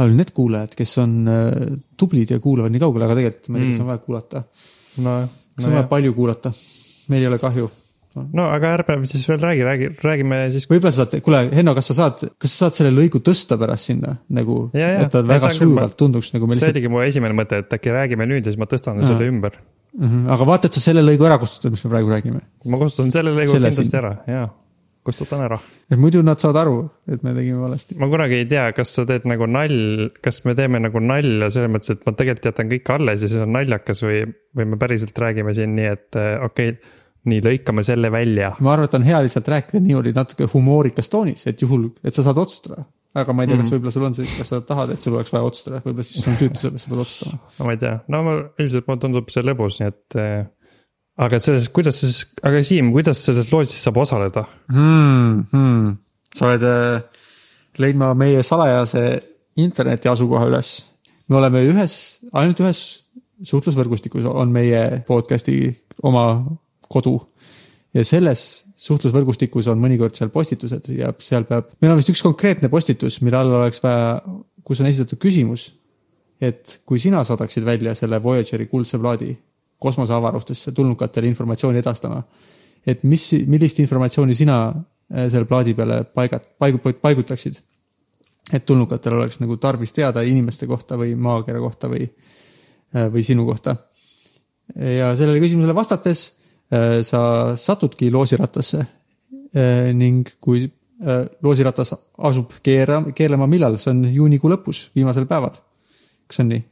all 0.00 0.14
need 0.16 0.30
kuulajad, 0.34 0.74
kes 0.78 0.96
on 1.02 1.18
äh, 1.28 1.76
tublid 1.98 2.30
ja 2.32 2.40
kuulavad 2.42 2.72
nii 2.72 2.82
kaugele, 2.82 3.06
aga 3.06 3.18
tegelikult 3.18 3.50
ma 3.52 3.60
ei 3.60 3.66
tea, 3.66 3.74
kas 3.74 3.82
on 3.84 3.90
vaja 3.90 4.02
kuulata. 4.06 4.42
nojah 5.00 5.30
kas 5.60 5.68
on 5.68 5.76
vaja 5.76 5.88
palju 5.90 6.14
kuulata? 6.16 6.52
meil 7.10 7.22
ei 7.22 7.28
ole 7.28 7.38
kahju. 7.42 7.68
No 8.18 8.46
aga 8.50 8.72
ärme 8.78 8.96
siis 9.08 9.26
veel 9.28 9.40
räägi, 9.42 9.64
räägi, 9.66 9.88
räägime 10.02 10.38
siis. 10.54 10.66
võib-olla 10.70 10.92
sa 10.94 11.04
saad, 11.04 11.20
kuule, 11.24 11.42
Henno, 11.54 11.74
kas 11.76 11.90
sa 11.92 11.96
saad, 11.98 12.22
kas 12.42 12.54
sa 12.54 12.66
saad 12.66 12.78
selle 12.78 12.94
lõigu 12.94 13.22
tõsta 13.26 13.58
pärast 13.60 13.90
sinna 13.90 14.16
nagu, 14.34 14.62
et 14.74 15.10
ta 15.12 15.22
väga 15.26 15.52
sujuvalt 15.54 15.98
tunduks 16.00 16.32
nagu 16.34 16.48
me 16.48 16.56
see 16.56 16.64
lihtsalt, 16.66 16.78
oligi 16.80 16.92
mu 16.92 17.04
esimene 17.04 17.36
mõte, 17.38 17.62
et 17.62 17.76
äkki 17.78 17.94
räägime 17.94 18.26
nüüd 18.30 18.42
ja 18.42 18.54
siis 18.54 18.60
ma 18.60 18.68
tõstan 18.70 18.98
Aa. 18.98 19.12
selle 19.12 19.30
ümber. 19.30 19.60
mm. 19.94 20.08
-hmm. 20.08 20.32
aga 20.34 20.48
vaata, 20.48 20.70
et 20.70 20.78
sa 20.78 20.82
selle 20.88 21.06
lõigu 21.06 21.28
ära 21.28 21.38
kustutad, 21.38 21.70
mis 21.76 21.84
me 21.86 21.92
praegu 21.94 22.10
räägime. 22.10 22.42
ma 22.64 22.82
kustutan 22.82 23.14
selle 23.14 23.36
lõigu 23.36 23.54
Selle 23.54 23.70
kindlasti 23.70 23.86
siin. 23.92 24.02
ära, 24.02 24.12
jaa, 24.26 24.50
kustutan 25.06 25.46
ära. 25.46 25.62
et 25.90 25.98
muidu 25.98 26.22
nad 26.26 26.42
saavad 26.42 26.62
aru, 26.66 26.76
et 27.06 27.22
me 27.22 27.34
tegime 27.34 27.62
valesti. 27.62 27.98
ma 27.98 28.10
kunagi 28.10 28.42
ei 28.42 28.46
tea, 28.50 28.72
kas 28.74 28.94
sa 28.98 29.06
teed 29.06 29.26
nagu 29.30 29.46
nall, 29.46 30.10
kas 30.20 30.44
me 30.44 30.58
teeme 30.58 30.82
nagu 30.82 30.98
nalja 30.98 31.50
selles 31.50 31.70
mõttes, 31.70 31.94
et 31.94 32.06
ma 32.06 32.12
tegelikult 32.18 32.50
jätan 32.50 32.74
kõik 32.74 32.96
alles 32.96 33.22
ja 33.22 33.28
siis 33.28 33.42
on 33.46 33.54
naljakas 33.54 34.02
või, 34.02 34.24
või 34.56 34.72
me 34.72 34.80
päriselt 34.82 35.14
räägime 35.14 35.54
siin 35.54 35.78
nii, 35.78 35.92
et 35.94 36.18
eh, 36.18 36.34
okei 36.42 36.74
okay,, 36.74 36.98
nii 37.28 37.42
lõikame 37.44 37.84
selle 37.84 38.10
välja. 38.12 38.54
ma 38.64 38.74
arvan, 38.74 38.88
et 38.88 38.96
on 38.96 39.04
hea 39.04 39.20
lihtsalt 39.24 39.48
rääkida 39.52 39.82
niimoodi 39.84 40.14
natuke 40.16 40.48
humoorikas 40.54 41.10
toonis, 41.12 41.44
et 41.50 41.60
juhul, 41.62 41.90
et 42.04 42.16
sa 42.16 42.24
saad 42.26 42.40
otsustada. 42.40 42.86
aga 43.20 43.34
ma 43.34 43.44
ei 43.44 43.50
tea, 43.50 43.58
kas 43.60 43.72
võib-olla 43.74 43.92
sul 43.94 44.06
on 44.06 44.16
see, 44.16 44.28
kas 44.38 44.52
sa 44.52 44.60
tahad, 44.64 44.94
et 44.94 45.04
sul 45.04 45.16
oleks 45.18 45.32
vaja 45.34 45.48
otsustada, 45.48 45.82
võib-olla 45.84 46.06
siis 46.06 46.24
sul 46.24 46.32
on 46.32 46.38
tüütu 46.40 46.62
selles, 46.62 46.84
sa 46.84 46.92
pead 46.92 47.02
otsustama. 47.04 47.40
no 47.58 47.68
ma 47.68 47.76
ei 47.76 47.82
tea, 47.82 47.94
no 48.08 48.22
ma 48.26 48.36
üldiselt 48.40 48.88
mulle 48.88 49.04
tundub 49.04 49.34
see 49.34 49.44
lõbus, 49.44 49.80
nii 49.80 49.92
et 49.92 50.18
eh, 50.22 50.38
aga 51.26 51.40
selles, 51.42 51.68
kuidas 51.76 52.00
siis, 52.00 52.22
aga 52.46 52.62
Siim, 52.66 52.92
kuidas 52.94 53.24
selles 53.26 53.50
loos 53.52 53.72
siis 53.72 53.84
saab 53.88 54.00
osaleda? 54.04 54.46
hmm,. 54.72 55.42
Hmm. 55.52 55.98
sa 56.36 56.48
oled 56.48 56.64
äh, 56.70 57.26
leidma 57.82 58.14
meie 58.18 58.44
salajase 58.46 59.04
interneti 59.60 60.08
asukoha 60.08 60.48
üles. 60.48 60.72
me 61.28 61.36
oleme 61.42 61.66
ühes, 61.68 61.94
ainult 62.32 62.64
ühes 62.64 62.80
suhtlusvõrgustikus 63.44 64.26
on 64.28 64.50
meie 64.52 65.02
podcast'i 65.08 65.70
oma 66.06 66.24
kodu. 66.90 67.16
ja 67.94 68.04
selles 68.06 68.64
suhtlusvõrgustikus 68.78 69.66
on 69.70 69.80
mõnikord 69.82 70.14
seal 70.14 70.30
postitused 70.30 70.86
ja 70.94 71.10
seal 71.18 71.44
peab, 71.48 71.72
meil 71.82 71.92
on 71.92 71.98
vist 71.98 72.12
üks 72.12 72.22
konkreetne 72.22 72.70
postitus, 72.70 73.18
mille 73.20 73.36
all 73.36 73.56
oleks 73.58 73.82
vaja, 73.82 74.20
kus 74.64 74.80
on 74.80 74.90
esitatud 74.90 75.20
küsimus. 75.22 75.72
et 76.40 76.80
kui 76.86 76.98
sina 76.98 77.24
saadaksid 77.24 77.64
välja 77.64 77.94
selle 77.94 78.22
Voyageri 78.22 78.66
kuldse 78.66 78.98
plaadi 78.98 79.34
kosmoseavarustesse 79.80 80.72
tulnukatele 80.72 81.28
informatsiooni 81.28 81.78
edastama 81.78 82.22
et 82.86 83.02
mis, 83.04 83.26
millist 83.48 83.80
informatsiooni 83.82 84.34
sina 84.36 84.60
äh, 84.70 85.26
selle 85.28 85.46
plaadi 85.48 85.74
peale 85.76 86.02
paigat-, 86.16 86.48
paigu-, 86.58 86.96
paigutaksid. 87.00 87.60
et 88.52 88.64
tulnukatel 88.66 89.14
oleks 89.14 89.38
nagu 89.38 89.56
tarvis 89.62 89.92
teada 89.94 90.24
inimeste 90.26 90.66
kohta 90.66 90.96
või 90.98 91.12
maakera 91.14 91.60
kohta 91.62 91.86
või, 91.88 92.08
või 93.12 93.22
sinu 93.22 93.44
kohta. 93.46 93.76
ja 94.74 95.12
sellele 95.16 95.42
küsimusele 95.42 95.74
vastates 95.74 96.24
äh, 96.26 96.39
sa 96.70 97.20
satudki 97.58 98.10
loosirattasse. 98.14 98.84
ning 99.98 100.28
kui 100.38 100.62
äh, 101.02 101.24
loosiratas 101.42 101.94
asub 102.18 102.52
keera, 102.62 103.00
keerlema, 103.16 103.48
millal, 103.50 103.78
see 103.82 103.92
on 103.92 104.04
juunikuu 104.14 104.52
lõpus, 104.52 104.88
viimasel 104.96 105.26
päeval. 105.30 105.56
kas 106.30 106.42
on 106.44 106.52
nii? 106.52 106.62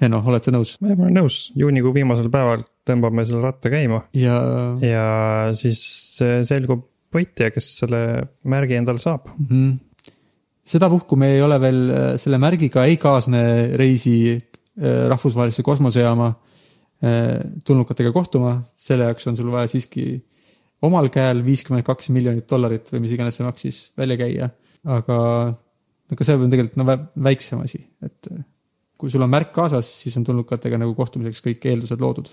Henno, 0.00 0.22
oled 0.28 0.44
sa 0.44 0.52
nõus? 0.54 0.74
ma 0.80 0.94
olen 0.96 1.18
nõus, 1.20 1.38
juunikuu 1.56 1.92
viimasel 1.96 2.30
päeval 2.32 2.64
tõmbame 2.88 3.26
selle 3.28 3.44
ratta 3.44 3.72
käima 3.72 4.02
ja 4.16 4.36
ja 4.84 5.04
siis 5.56 5.82
selgub 6.48 6.86
võitja, 7.14 7.50
kes 7.54 7.72
selle 7.82 8.02
märgi 8.48 8.78
endale 8.78 9.02
saab. 9.02 9.32
Mhm. 9.38 9.78
sedapuhku 10.70 11.16
me 11.18 11.32
ei 11.34 11.42
ole 11.42 11.56
veel 11.60 11.80
äh, 11.90 12.12
selle 12.20 12.38
märgiga 12.38 12.84
ei 12.86 12.96
kaasne 13.00 13.42
reisi 13.80 14.36
äh, 14.36 15.08
rahvusvahelisse 15.10 15.64
kosmosejaama 15.66 16.28
äh, 16.28 16.49
tulnukatega 17.00 18.12
kohtuma, 18.12 18.58
selle 18.76 19.06
jaoks 19.08 19.26
on 19.30 19.36
sul 19.38 19.48
vaja 19.52 19.70
siiski 19.72 20.04
omal 20.86 21.10
käel 21.12 21.42
viiskümmend 21.44 21.84
kaks 21.86 22.10
miljonit 22.14 22.46
dollarit 22.50 22.88
või 22.92 23.04
mis 23.04 23.14
iganes 23.16 23.38
see 23.38 23.46
maksis 23.46 23.80
välja 23.98 24.16
käia. 24.20 24.50
aga, 24.84 25.18
aga 26.12 26.26
see 26.26 26.38
on 26.38 26.52
tegelikult 26.52 26.78
no 26.80 26.86
vä- 26.88 27.02
väiksem 27.28 27.60
asi, 27.64 27.82
et 28.04 28.30
äh, 28.32 28.40
kui 29.00 29.12
sul 29.12 29.24
on 29.24 29.32
märk 29.32 29.52
kaasas, 29.56 29.88
siis 30.02 30.16
on 30.20 30.24
tulnukatega 30.28 30.80
nagu 30.80 30.94
kohtumiseks 30.96 31.44
kõik 31.44 31.68
eeldused 31.72 32.00
loodud. 32.00 32.32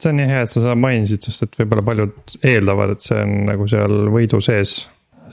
see 0.00 0.12
on 0.12 0.20
nii 0.20 0.30
hea, 0.30 0.44
et 0.44 0.52
sa 0.52 0.62
seda 0.62 0.76
mainisid, 0.78 1.26
sest 1.26 1.46
et 1.46 1.60
võib-olla 1.60 1.84
paljud 1.90 2.38
eeldavad, 2.46 2.94
et 2.94 3.04
see 3.04 3.18
on 3.20 3.34
nagu 3.50 3.66
seal 3.70 3.96
võidu 4.14 4.40
sees, 4.44 4.78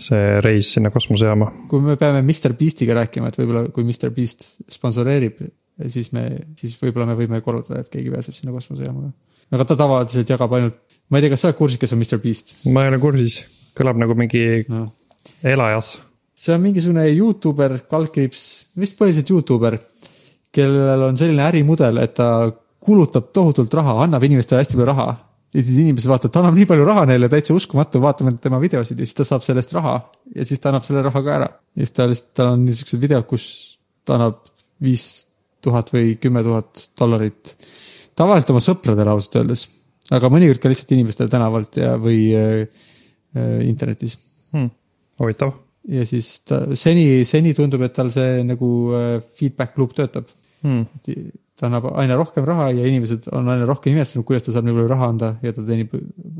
see 0.01 0.41
reis 0.45 0.73
sinna 0.75 0.91
kosmosejaama. 0.93 1.51
kui 1.69 1.85
me 1.85 1.97
peame 1.97 2.23
Mr 2.25 2.57
Beastiga 2.57 2.97
rääkima, 2.97 3.29
et 3.29 3.39
võib-olla 3.41 3.67
kui 3.73 3.85
Mr 3.85 4.13
Beast 4.17 4.49
sponsoreerib, 4.73 5.45
siis 5.85 6.11
me, 6.15 6.25
siis 6.59 6.75
võib-olla 6.81 7.07
me 7.09 7.17
võime 7.19 7.41
korraldada, 7.45 7.83
et 7.83 7.91
keegi 7.93 8.13
pääseb 8.13 8.37
sinna 8.37 8.55
kosmosejaamaga. 8.55 9.11
aga 9.57 9.67
ta 9.67 9.77
tavaliselt 9.79 10.33
jagab 10.33 10.55
ainult, 10.57 10.79
ma 11.09 11.19
ei 11.19 11.25
tea, 11.25 11.33
kas 11.33 11.45
sa 11.45 11.51
oled 11.51 11.59
kursis, 11.59 11.81
kes 11.81 11.93
on 11.95 12.01
Mr 12.01 12.21
Beast 12.23 12.55
ma 12.73 12.85
ei 12.85 12.91
ole 12.91 13.01
kursis, 13.03 13.39
kõlab 13.77 13.99
nagu 14.01 14.17
mingi 14.17 14.43
no.? 14.71 14.87
elajas. 15.43 15.97
see 16.37 16.55
on 16.55 16.63
mingisugune 16.65 17.05
Youtuber, 17.11 17.77
kaldkriips, 17.89 18.47
vist 18.79 18.97
põhiliselt 18.99 19.31
Youtuber, 19.33 19.79
kellel 20.53 21.07
on 21.09 21.19
selline 21.19 21.45
ärimudel, 21.45 22.01
et 22.01 22.17
ta 22.17 22.49
kulutab 22.83 23.31
tohutult 23.35 23.73
raha, 23.77 24.01
annab 24.05 24.23
inimestele 24.23 24.63
hästi 24.63 24.77
palju 24.77 24.91
raha 24.91 25.07
ja 25.53 25.63
siis 25.63 25.79
inimesed 25.81 26.09
vaatavad, 26.11 26.33
ta 26.33 26.41
annab 26.43 26.57
nii 26.57 26.67
palju 26.69 26.85
raha 26.87 27.05
neile, 27.09 27.29
täitsa 27.31 27.55
uskumatu, 27.55 28.01
vaatame 28.03 28.35
tema 28.43 28.59
videosid 28.61 28.99
ja 28.99 29.07
siis 29.07 29.17
ta 29.17 29.25
saab 29.27 29.45
sellest 29.45 29.71
raha 29.77 29.95
ja 30.35 30.45
siis 30.45 30.61
ta 30.61 30.71
annab 30.71 30.85
selle 30.85 31.01
raha 31.05 31.23
ka 31.23 31.35
ära. 31.39 31.47
ja 31.75 31.85
siis 31.85 31.95
ta 31.95 32.07
lihtsalt, 32.09 32.33
tal 32.37 32.51
on 32.53 32.65
niisugused 32.67 33.01
videod, 33.01 33.25
kus 33.29 33.45
ta 34.05 34.17
annab 34.17 34.41
viis 34.83 35.26
tuhat 35.63 35.91
või 35.93 36.15
kümme 36.21 36.43
tuhat 36.45 36.89
dollarit 36.99 37.55
tavaliselt 38.17 38.53
oma 38.53 38.61
sõpradele 38.63 39.13
ausalt 39.13 39.39
öeldes, 39.41 39.67
aga 40.13 40.29
mõnikord 40.33 40.61
ka 40.61 40.71
lihtsalt 40.71 40.95
inimestele 40.95 41.31
tänavalt 41.31 41.79
ja, 41.81 41.95
või 42.01 42.21
äh, 42.37 42.87
äh, 43.37 43.59
internetis 43.67 44.17
Hmm. 44.51 44.69
huvitav, 45.19 45.51
ja 45.91 46.05
siis 46.07 46.29
ta 46.47 46.61
seni, 46.77 47.25
seni 47.27 47.51
tundub, 47.57 47.83
et 47.83 47.95
tal 47.95 48.11
see 48.13 48.45
nagu 48.47 48.69
äh, 48.95 49.17
feedback 49.35 49.75
loop 49.79 49.97
töötab. 49.97 50.31
hmm. 50.63 50.87
ta 51.57 51.67
annab 51.67 51.87
aina 51.97 52.15
rohkem 52.17 52.45
raha 52.45 52.69
ja 52.73 52.85
inimesed 52.85 53.27
on 53.33 53.49
aina 53.49 53.65
rohkem 53.65 53.95
imestanud, 53.95 54.25
kuidas 54.25 54.45
ta 54.45 54.53
saab 54.53 54.67
nii 54.67 54.75
palju 54.77 54.89
raha 54.91 55.09
anda 55.11 55.29
ja 55.41 55.53
ta 55.53 55.65
teenib 55.65 55.93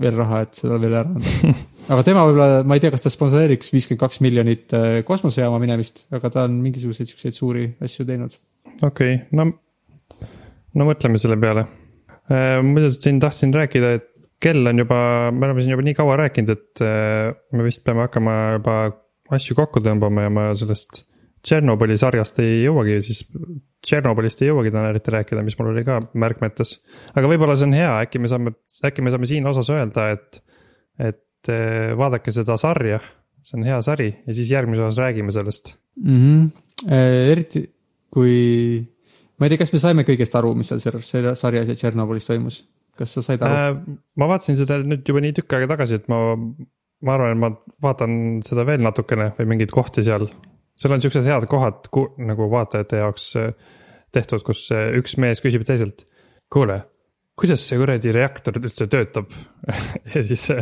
veel 0.04 0.16
raha, 0.18 0.44
et 0.46 0.60
seda 0.60 0.78
veel 0.82 0.94
ära 0.94 1.10
anda. 1.10 1.54
aga 1.92 2.06
tema 2.06 2.26
võib-olla, 2.28 2.62
ma 2.70 2.78
ei 2.78 2.84
tea, 2.84 2.94
kas 2.94 3.06
ta 3.06 3.12
sponsoreeriks 3.14 3.74
viiskümmend 3.74 4.04
kaks 4.06 4.22
miljonit 4.26 4.78
äh, 4.78 5.00
kosmosejaama 5.08 5.60
minemist, 5.64 6.06
aga 6.14 6.32
ta 6.34 6.46
on 6.48 6.60
mingisuguseid 6.64 7.12
siukseid 7.12 7.38
suuri 7.38 7.68
asju 7.84 8.08
teinud. 8.08 8.38
Okei 8.82 9.16
okay., 9.16 9.26
no, 9.32 9.50
no 10.78 10.88
mõtleme 10.90 11.20
selle 11.22 11.38
peale. 11.42 11.66
muidu 12.64 12.92
siin 12.92 13.20
tahtsin 13.24 13.54
rääkida, 13.56 13.92
et 13.98 14.14
kell 14.42 14.70
on 14.70 14.84
juba, 14.84 15.00
me 15.34 15.48
oleme 15.48 15.64
siin 15.64 15.74
juba 15.74 15.86
nii 15.86 15.98
kaua 15.98 16.18
rääkinud, 16.22 16.54
et 16.54 16.82
äh, 16.86 17.34
me 17.58 17.66
vist 17.66 17.84
peame 17.86 18.06
hakkama 18.06 18.36
juba 18.58 18.78
asju 19.34 19.58
kokku 19.58 19.82
tõmbama 19.86 20.28
ja 20.28 20.34
ma 20.34 20.50
sellest 20.58 21.04
Tšernobõli 21.48 21.96
sarjast 22.02 22.42
ei 22.44 22.64
jõuagi 22.66 22.98
siis, 23.06 23.22
Tšernobõlist 23.86 24.42
ei 24.42 24.50
jõuagi 24.50 24.72
täna 24.74 24.90
eriti 24.92 25.14
rääkida, 25.14 25.44
mis 25.46 25.56
mul 25.60 25.72
oli 25.72 25.84
ka 25.88 26.00
märkmetes. 26.18 26.78
aga 27.14 27.30
võib-olla 27.30 27.56
see 27.58 27.70
on 27.70 27.76
hea, 27.78 27.92
äkki 28.06 28.22
me 28.22 28.32
saame, 28.32 28.54
äkki 28.90 29.06
me 29.06 29.14
saame 29.14 29.30
siin 29.30 29.48
osas 29.50 29.70
öelda, 29.74 30.10
et, 30.18 30.42
et 31.00 31.52
äh, 31.54 31.94
vaadake 31.98 32.34
seda 32.36 32.58
sarja, 32.62 33.00
see 33.48 33.58
on 33.60 33.68
hea 33.70 33.80
sari 33.86 34.12
ja 34.26 34.38
siis 34.38 34.52
järgmises 34.52 34.90
osas 34.90 35.02
räägime 35.06 35.34
sellest 35.34 35.76
mm. 36.04 36.22
-hmm. 36.22 36.94
eriti 37.32 37.64
kui, 38.14 38.34
ma 39.38 39.48
ei 39.48 39.54
tea, 39.54 39.62
kas 39.62 39.74
me 39.74 39.82
saime 39.84 40.06
kõigest 40.08 40.36
aru, 40.40 40.54
mis 40.58 40.72
seal 40.72 40.82
sarjas 41.36 41.72
ja 41.72 41.78
Tšernobõlis 41.78 42.30
toimus, 42.30 42.62
kas 43.00 43.16
sa 43.18 43.24
said 43.26 43.46
aru 43.46 43.56
äh,? 43.56 43.70
Äh, 43.70 44.02
ma 44.20 44.30
vaatasin 44.32 44.60
seda 44.60 44.80
nüüd 44.84 45.08
juba 45.08 45.24
nii 45.24 45.38
tükk 45.38 45.58
aega 45.58 45.72
tagasi, 45.76 46.02
et 46.02 46.12
ma, 46.12 46.22
ma 46.38 47.16
arvan, 47.18 47.36
et 47.36 47.42
ma 47.44 47.52
vaatan 47.88 48.20
seda 48.48 48.66
veel 48.68 48.84
natukene 48.86 49.32
või 49.38 49.52
mingeid 49.54 49.74
kohti 49.76 50.06
seal. 50.08 50.30
seal 50.78 50.96
on 50.96 51.04
siuksed 51.04 51.28
head 51.28 51.48
kohad 51.52 51.92
nagu 52.30 52.50
vaatajate 52.54 53.04
jaoks 53.04 53.32
äh, 53.42 53.54
tehtud, 54.16 54.44
kus 54.48 54.68
äh, 54.76 54.92
üks 55.00 55.18
mees 55.22 55.44
küsib 55.44 55.66
teiselt. 55.68 56.06
kuule, 56.54 56.82
kuidas 57.38 57.64
see 57.68 57.80
kuradi 57.80 58.14
reaktor 58.16 58.56
üldse 58.62 58.88
töötab? 58.92 59.34
ja 60.14 60.24
siis 60.24 60.48
see 60.50 60.62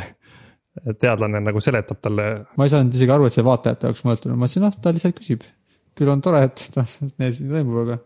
teadlane 1.00 1.40
nagu 1.44 1.62
seletab 1.64 2.02
talle. 2.04 2.26
ma 2.58 2.68
ei 2.68 2.74
saanud 2.74 2.96
isegi 2.96 3.14
aru, 3.16 3.30
et 3.30 3.36
see 3.36 3.46
vaatajate 3.46 3.90
jaoks 3.90 4.04
mõeldud 4.08 4.32
on, 4.32 4.36
ma 4.36 4.46
mõtlesin, 4.46 4.68
ah 4.68 4.76
ta 4.82 4.94
lihtsalt 4.96 5.20
küsib. 5.20 5.46
Küll 5.96 6.12
on 6.12 6.22
tore, 6.24 6.44
et 6.50 6.64
ta, 6.74 6.84
nii 7.22 7.34
siin 7.36 7.52
toimub, 7.52 7.82
aga 7.86 7.98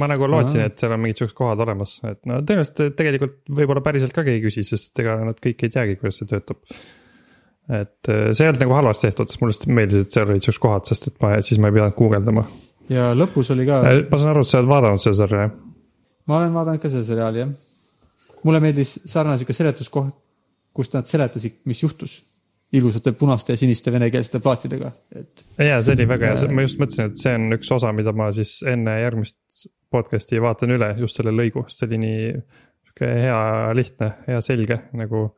ma 0.00 0.08
nagu 0.10 0.28
lootsin, 0.30 0.62
et 0.66 0.78
seal 0.80 0.94
on 0.94 1.02
mingid 1.02 1.22
siuksed 1.22 1.36
kohad 1.38 1.62
olemas, 1.64 1.96
et 2.06 2.20
no 2.28 2.40
tõenäoliselt 2.46 2.96
tegelikult 2.98 3.38
võib-olla 3.58 3.82
päriselt 3.84 4.14
ka 4.16 4.24
keegi 4.26 4.44
küsis, 4.44 4.70
sest 4.72 4.90
et 4.90 5.04
ega 5.04 5.16
nad 5.24 5.38
kõik 5.42 5.66
ei 5.66 5.72
teagi, 5.72 5.98
kuidas 6.00 6.20
see 6.20 6.30
töötab. 6.30 6.60
et 7.66 8.10
äh, 8.12 8.28
see 8.32 8.44
ei 8.44 8.50
olnud 8.50 8.64
nagu 8.64 8.76
halvasti 8.78 9.08
tehtud, 9.08 9.36
mulle 9.40 9.54
lihtsalt 9.54 9.74
meeldis, 9.78 10.06
et 10.06 10.18
seal 10.18 10.28
olid 10.30 10.46
siuksed 10.46 10.62
kohad, 10.62 10.86
sest 10.90 11.10
et 11.12 11.16
ma, 11.22 11.32
siis 11.42 11.62
ma 11.62 11.70
ei 11.70 11.78
pidanud 11.78 11.96
guugeldama. 11.98 12.46
ja 12.92 13.08
lõpus 13.16 13.52
oli 13.54 13.68
ka, 13.68 13.82
ma 14.10 14.20
saan 14.20 14.34
aru, 14.34 14.44
et 14.44 14.52
sa 14.52 14.60
oled 14.60 14.72
vaadanud 14.74 15.02
seda 15.02 15.20
sarja, 15.22 15.48
jah? 15.48 15.56
ma 16.26 16.40
olen 16.40 16.54
vaadanud 16.54 16.82
ka 16.82 16.92
seda 16.92 17.06
seriaali 17.08 17.44
jah. 17.44 17.56
mulle 18.46 18.62
meeldis 18.64 18.98
sarnane 19.06 19.40
sihuke 19.40 19.56
seletuskoht, 19.56 20.14
kus 20.76 20.92
nad 20.92 21.08
seletasid, 21.08 21.62
mis 21.70 21.82
juhtus 21.82 22.20
ilusate 22.72 23.12
punaste 23.16 23.54
ja 23.54 23.60
siniste 23.60 23.92
venekeelsete 23.94 24.40
plaatidega, 24.42 24.90
et 25.14 25.44
jaa, 25.62 25.78
see 25.86 25.94
oli 25.94 26.08
väga 26.10 26.32
hea, 26.32 26.48
ma 26.50 26.64
just 26.64 26.80
mõtlesin, 26.80 27.12
et 27.12 27.20
see 27.20 27.34
on 27.38 27.56
üks 27.56 27.70
osa, 27.76 27.92
mida 27.94 28.14
ma 28.16 28.28
siis 28.34 28.58
enne 28.66 28.96
järgmist 29.00 29.68
podcast'i 29.94 30.42
vaatan 30.42 30.74
üle, 30.74 30.90
just 30.98 31.20
selle 31.20 31.34
lõigu, 31.34 31.62
sest 31.68 31.84
see 31.84 31.90
oli 31.90 32.00
nii 32.02 32.18
sihuke 32.32 33.12
hea, 33.22 33.38
lihtne, 33.78 34.10
hea 34.26 34.42
selge 34.44 34.80
nagu. 34.98 35.28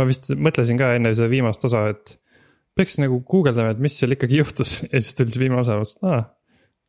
ma 0.00 0.08
vist 0.08 0.32
mõtlesin 0.32 0.80
ka 0.80 0.94
enne 0.96 1.12
seda 1.12 1.28
viimast 1.28 1.64
osa, 1.68 1.84
et 1.92 2.16
peaks 2.74 2.96
nagu 3.02 3.20
guugeldama, 3.28 3.74
et 3.74 3.82
mis 3.82 3.98
seal 4.00 4.16
ikkagi 4.16 4.40
juhtus 4.40 4.80
ja 4.86 4.96
siis 4.96 5.14
tuli 5.18 5.34
see 5.34 5.44
viimane 5.44 5.66
osa, 5.66 5.76
mõtlesin, 5.82 6.08
aa, 6.08 6.24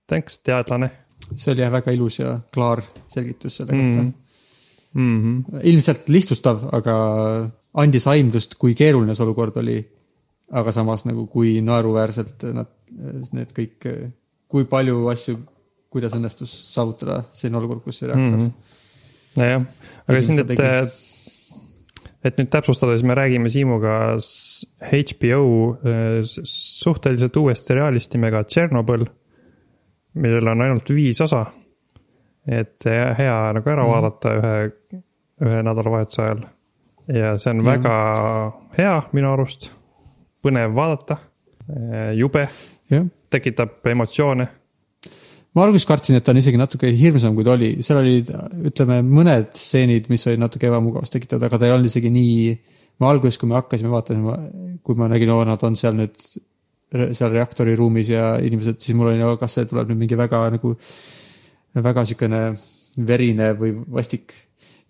thanks, 0.08 0.40
teadlane 0.48 0.94
see 1.36 1.54
oli 1.54 1.64
jah 1.64 1.72
väga 1.74 1.94
ilus 1.96 2.20
ja 2.20 2.36
klaar 2.54 2.82
selgitus 3.12 3.60
selle 3.60 3.76
kohta 3.76 4.02
mm.. 4.02 4.14
mm. 4.94 5.18
-hmm. 5.22 5.62
ilmselt 5.72 6.10
lihtsustav, 6.10 6.66
aga 6.72 6.96
andis 7.74 8.08
aimdust, 8.12 8.58
kui 8.60 8.76
keeruline 8.78 9.16
see 9.16 9.26
olukord 9.26 9.58
oli. 9.62 9.80
aga 10.52 10.72
samas 10.76 11.06
nagu, 11.08 11.28
kui 11.32 11.62
naeruväärselt 11.64 12.44
nad, 12.52 12.68
need 13.32 13.54
kõik, 13.56 13.86
kui 14.52 14.66
palju 14.68 15.06
asju, 15.08 15.38
kuidas 15.92 16.12
õnnestus 16.18 16.52
saavutada 16.74 17.22
selline 17.32 17.62
olukord, 17.62 17.80
kus 17.86 18.02
see 18.02 18.10
reaktor 18.10 18.36
mm. 18.36 18.50
-hmm. 18.50 19.40
nojah, 19.40 19.64
aga 20.08 20.22
siin, 20.22 20.42
seda, 20.42 20.42
et 20.42 20.60
tegin., 20.60 20.92
Mhm. 33.86 33.90
vaadata 33.90 34.36
ühe, 34.38 34.54
ühe 35.46 35.64
nädalavahetuse 35.66 36.22
ajal. 36.22 36.44
Ja 37.12 37.36
see 37.42 37.52
on 37.54 37.62
Jah. 37.62 37.68
väga 37.68 37.96
hea 38.78 38.96
minu 39.16 39.34
arust, 39.34 39.70
põnev 40.44 40.74
vaadata, 40.78 41.20
jube, 42.18 42.48
jah, 42.92 43.06
tekitab 43.32 43.92
emotsioone 43.94 44.48
ma 45.56 45.66
alguses 45.66 45.88
kartsin, 45.88 46.18
et 46.18 46.24
ta 46.26 46.32
on 46.34 46.40
isegi 46.40 46.60
natuke 46.60 46.92
hirmsam, 46.96 47.36
kui 47.36 47.46
ta 47.48 47.56
oli, 47.58 47.74
seal 47.84 48.00
olid, 48.00 48.30
ütleme, 48.72 49.02
mõned 49.04 49.52
stseenid, 49.58 50.08
mis 50.12 50.24
olid 50.30 50.40
natuke 50.40 50.70
ebamugavust 50.70 51.16
tekitavad, 51.18 51.48
aga 51.48 51.60
ta 51.60 51.68
ei 51.68 51.76
olnud 51.76 51.92
isegi 51.92 52.12
nii. 52.14 52.54
ma 53.02 53.10
alguses, 53.10 53.40
kui 53.42 53.50
me 53.50 53.56
hakkasime 53.58 53.90
vaatama, 53.90 54.36
kui 54.86 54.96
ma 55.00 55.08
nägin, 55.10 55.32
oo, 55.34 55.42
nad 55.48 55.64
on 55.66 55.76
seal 55.80 55.96
nüüd, 55.98 56.20
seal 57.18 57.32
reaktori 57.34 57.74
ruumis 57.80 58.12
ja 58.12 58.36
inimesed, 58.44 58.78
siis 58.84 58.96
mul 58.98 59.10
oli, 59.10 59.24
kas 59.42 59.58
see 59.58 59.66
tuleb 59.66 59.90
nüüd 59.90 60.04
mingi 60.04 60.20
väga 60.20 60.44
nagu, 60.54 60.76
väga 61.82 62.06
sihukene 62.06 62.42
verine 63.08 63.52
või 63.58 63.74
vastik. 63.98 64.36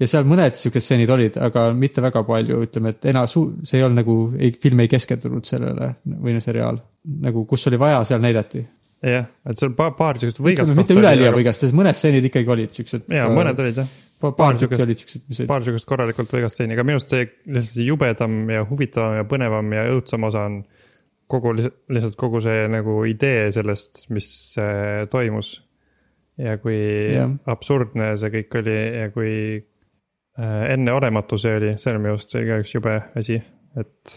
Ja 0.02 0.10
seal 0.10 0.28
mõned 0.28 0.58
sihukesed 0.58 0.88
stseenid 0.88 1.14
olid, 1.14 1.38
aga 1.42 1.68
mitte 1.78 2.04
väga 2.04 2.24
palju, 2.28 2.62
ütleme, 2.66 2.96
et 2.96 3.10
ena-, 3.12 3.28
see 3.30 3.78
ei 3.78 3.86
olnud 3.86 4.02
nagu, 4.02 4.18
ei, 4.42 4.54
film 4.62 4.82
ei 4.84 4.92
keskendunud 4.92 5.48
sellele 5.48 5.94
või 6.18 6.36
no 6.36 6.44
seriaal. 6.44 6.82
nagu, 7.22 7.46
kus 7.50 7.68
oli 7.70 7.80
vaja, 7.82 8.04
seal 8.10 8.22
näidati 8.24 8.64
jah, 9.02 9.26
et 9.50 9.58
seal 9.58 9.74
paar, 9.78 9.96
paar 9.98 10.20
sihukest 10.22 10.42
võigast 10.44 10.76
mitte 10.78 10.98
üleliia. 10.98 11.34
võigast, 11.34 11.66
sest 11.66 11.78
mõned 11.78 11.98
stseenid 11.98 12.28
ikkagi 12.30 12.54
olid 12.54 12.76
siuksed. 12.76 13.08
jaa, 13.14 13.30
mõned 13.34 13.62
olid 13.64 13.82
jah, 13.82 13.90
paar, 14.22 14.36
paar 14.38 14.60
tükki 14.60 14.78
siukest- 14.78 14.86
olid 14.86 15.02
siuksed, 15.02 15.24
mis 15.30 15.42
olid. 15.42 15.50
paar 15.50 15.66
sihukest 15.66 15.90
korralikult 15.90 16.36
võigast 16.38 16.58
stseeni, 16.58 16.78
aga 16.78 16.86
minu 16.86 17.00
arust 17.00 17.14
see 17.14 17.26
lihtsalt 17.26 17.74
see 17.80 17.88
jubedam 17.88 18.38
ja 18.54 18.62
huvitavam 18.70 19.18
ja 19.18 19.26
põnevam 19.30 19.74
ja 19.78 19.88
õudsam 19.96 20.30
osa 20.30 20.46
on 20.50 20.62
kogu, 21.32 21.56
lihtsalt 21.58 22.18
kogu 22.20 22.44
see 22.44 22.68
nagu 22.70 23.02
idee 23.10 23.50
sellest, 23.56 24.06
mis 24.14 24.30
äh, 24.62 25.08
toimus. 25.10 25.60
ja 26.42 26.56
kui 26.62 26.78
Jah. 27.14 27.34
absurdne 27.54 28.16
see 28.18 28.32
kõik 28.38 28.62
oli 28.62 28.78
ja 29.02 29.10
kui 29.14 29.34
äh, 29.58 29.71
enneolematu 30.40 31.38
see 31.42 31.56
oli, 31.60 31.72
see 31.78 31.92
on 31.92 32.02
minu 32.02 32.16
arust 32.16 32.32
ka 32.34 32.60
üks 32.64 32.76
jube 32.76 32.94
asi, 33.20 33.40
et. 33.78 34.14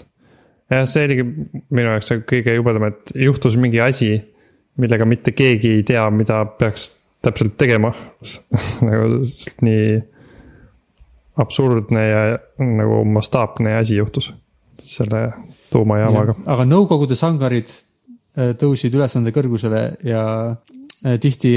jah, 0.70 0.84
see 0.88 1.08
oligi 1.08 1.24
minu 1.26 1.88
jaoks 1.88 2.12
kõige 2.30 2.54
jubedam, 2.54 2.86
et 2.92 3.14
juhtus 3.18 3.58
mingi 3.60 3.82
asi, 3.82 4.12
millega 4.80 5.06
mitte 5.08 5.34
keegi 5.36 5.78
ei 5.78 5.86
tea, 5.86 6.04
mida 6.14 6.44
peaks 6.58 6.92
täpselt 7.24 7.56
tegema. 7.60 7.92
nagu 8.86 9.22
nii 9.64 9.88
absurdne 11.40 12.02
ja 12.06 12.22
nagu 12.58 13.02
mastaapne 13.10 13.74
asi 13.80 13.98
juhtus 13.98 14.30
selle 14.84 15.26
tuumajaamaga. 15.72 16.36
aga 16.46 16.66
Nõukogude 16.68 17.16
sangarid 17.18 17.70
äh, 17.70 18.52
tõusid 18.60 18.94
ülesande 18.94 19.32
kõrgusele 19.34 19.82
ja 20.06 20.24
äh, 20.52 21.18
tihti 21.22 21.54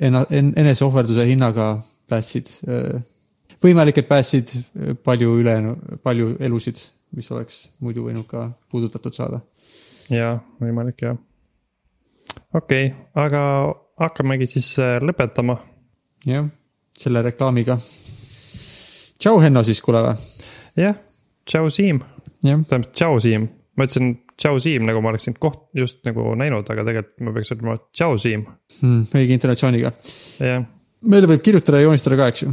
ena-, 0.00 0.26
eneseohverduse 0.32 1.26
hinnaga 1.28 1.74
päästsid. 2.10 2.50
võimalik, 3.62 3.98
et 3.98 4.08
päästsid 4.08 4.54
äh, 4.56 4.94
palju 5.04 5.36
üle, 5.40 5.56
palju 6.02 6.36
elusid, 6.40 6.80
mis 7.16 7.28
oleks 7.34 7.62
muidu 7.84 8.06
võinud 8.08 8.26
ka 8.28 8.48
puudutatud 8.72 9.14
saada. 9.14 9.42
jaa, 10.10 10.38
võimalik 10.60 11.04
jah. 11.06 11.18
okei 12.54 12.86
okay,, 12.86 12.98
aga 13.14 13.42
hakkamegi 14.00 14.46
siis 14.46 14.72
äh, 14.78 14.98
lõpetama. 15.02 15.58
jah, 16.26 16.48
selle 16.98 17.22
reklaamiga. 17.22 17.76
tšau, 19.18 19.40
Henno 19.42 19.62
siis, 19.62 19.80
kuule 19.80 20.04
või? 20.06 20.16
jah, 20.76 20.98
tšau 21.46 21.70
Siim, 21.70 22.02
tähendab 22.42 22.90
tšau 22.92 23.20
Siim, 23.20 23.48
ma 23.76 23.86
ütlesin 23.88 24.14
tšau 24.36 24.60
Siim, 24.62 24.86
nagu 24.88 25.02
ma 25.04 25.12
oleksin 25.12 25.36
koht 25.38 25.68
just 25.76 26.02
nagu 26.06 26.32
näinud, 26.38 26.66
aga 26.70 26.84
tegelikult 26.88 27.26
ma 27.26 27.34
peaks 27.36 27.54
ütlema 27.54 27.78
tšau 27.92 28.18
Siim, 28.20 28.46
Hmm, 28.80 29.04
õige 29.14 29.36
intonatsiooniga. 29.36 29.92
jah. 30.40 30.64
meile 31.02 31.28
võib 31.30 31.42
kirjutada 31.44 31.78
ja 31.78 31.88
joonistada 31.88 32.16
ka, 32.16 32.28
eks 32.32 32.42
ju. 32.42 32.52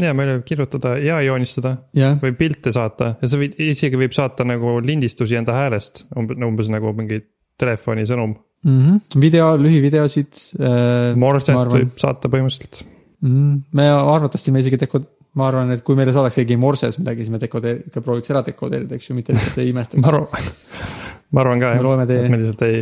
Ja 0.00 0.12
meile 0.16 0.36
võib 0.36 0.46
kirjutada 0.48 0.96
ja 1.00 1.20
joonistada 1.24 1.76
jah, 1.96 2.16
või 2.22 2.34
pilte 2.38 2.72
saata 2.74 3.14
ja 3.20 3.30
sa 3.30 3.40
võid, 3.40 3.56
isegi 3.62 3.98
võib 4.00 4.14
saata 4.16 4.46
nagu 4.48 4.76
lindistusi 4.84 5.38
enda 5.38 5.56
häälest, 5.56 6.04
umbes, 6.16 6.70
nagu 6.72 6.92
mingi 6.96 7.22
telefonisõnum. 7.60 8.36
mm 8.66 8.78
-hmm. 8.82 9.20
video, 9.20 9.54
lühivideosid 9.60 10.42
äh,. 10.60 11.16
Morset 11.16 11.56
ma 11.56 11.64
võib 11.70 11.96
saata 12.00 12.28
põhimõtteliselt. 12.28 12.84
mm,. 13.20 13.62
me 13.72 13.88
arvatavasti 13.90 14.52
me 14.52 14.60
isegi 14.64 14.80
deko-, 14.84 15.04
ma 15.36 15.48
arvan, 15.50 15.72
et 15.72 15.82
kui 15.84 15.96
meile 15.96 16.12
saadaks 16.12 16.40
keegi 16.40 16.56
morses 16.60 16.98
midagi, 16.98 17.24
siis 17.24 17.32
me 17.32 17.40
dekodeer-, 17.42 17.84
ikka 17.88 18.04
prooviks 18.04 18.32
ära 18.32 18.44
dekodeerida, 18.44 18.96
eks 18.96 19.10
ju, 19.10 19.18
mitte 19.18 19.36
lihtsalt 19.36 19.58
ei 19.58 19.72
ma 19.72 19.80
imestaks. 19.80 20.08
arvan, 20.08 20.48
ma 21.30 21.44
arvan 21.44 21.60
ka 21.60 21.76
jah, 21.76 22.02
et 22.06 22.30
me 22.30 22.42
lihtsalt 22.42 22.66
ei 22.68 22.80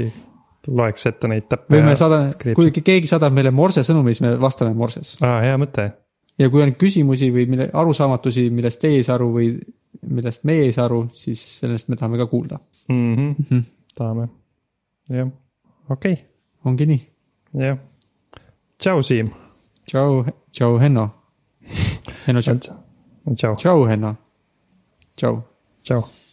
loeks 0.67 1.07
ette 1.11 1.29
neid 1.29 1.49
täppe. 1.49 1.77
või 1.77 1.85
me 1.85 1.97
saadame, 1.99 2.55
kui 2.57 2.71
keegi 2.75 3.11
saadab 3.11 3.35
meile 3.37 3.53
morse 3.55 3.85
sõnumi, 3.87 4.15
siis 4.15 4.25
me 4.25 4.35
vastame 4.41 4.75
morses. 4.77 5.17
aa, 5.23 5.41
hea 5.45 5.59
mõte. 5.61 5.91
Ja 6.39 6.51
kui 6.51 6.63
on 6.63 6.75
küsimusi 6.79 7.31
või 7.35 7.47
mille, 7.51 7.69
arusaamatusi, 7.73 8.49
millest 8.55 8.81
teie 8.83 9.01
ei 9.01 9.07
saa 9.07 9.19
aru 9.19 9.31
või 9.37 9.49
millest 10.11 10.45
meie 10.49 10.67
ei 10.69 10.73
saa 10.75 10.89
aru, 10.89 11.05
siis 11.15 11.43
sellest 11.61 11.89
me 11.89 11.99
tahame 12.01 12.19
ka 12.21 12.27
kuulda. 12.31 12.59
Mhm. 12.89 13.61
tahame, 13.97 14.29
jah, 15.09 15.31
okei 15.89 16.13
okay., 16.13 16.25
ongi 16.65 16.89
nii. 16.91 17.05
jah. 17.61 17.79
tšau, 18.79 19.03
Siim. 19.03 19.31
tšau, 19.87 20.25
tšau, 20.51 20.79
Henno. 20.83 21.09
Henno, 22.27 22.41
tšau, 22.41 22.59
tšau, 22.59 23.55
tšau, 23.57 23.89
Henno. 23.89 24.17
tšau. 25.17 25.41
tšau 25.85 26.24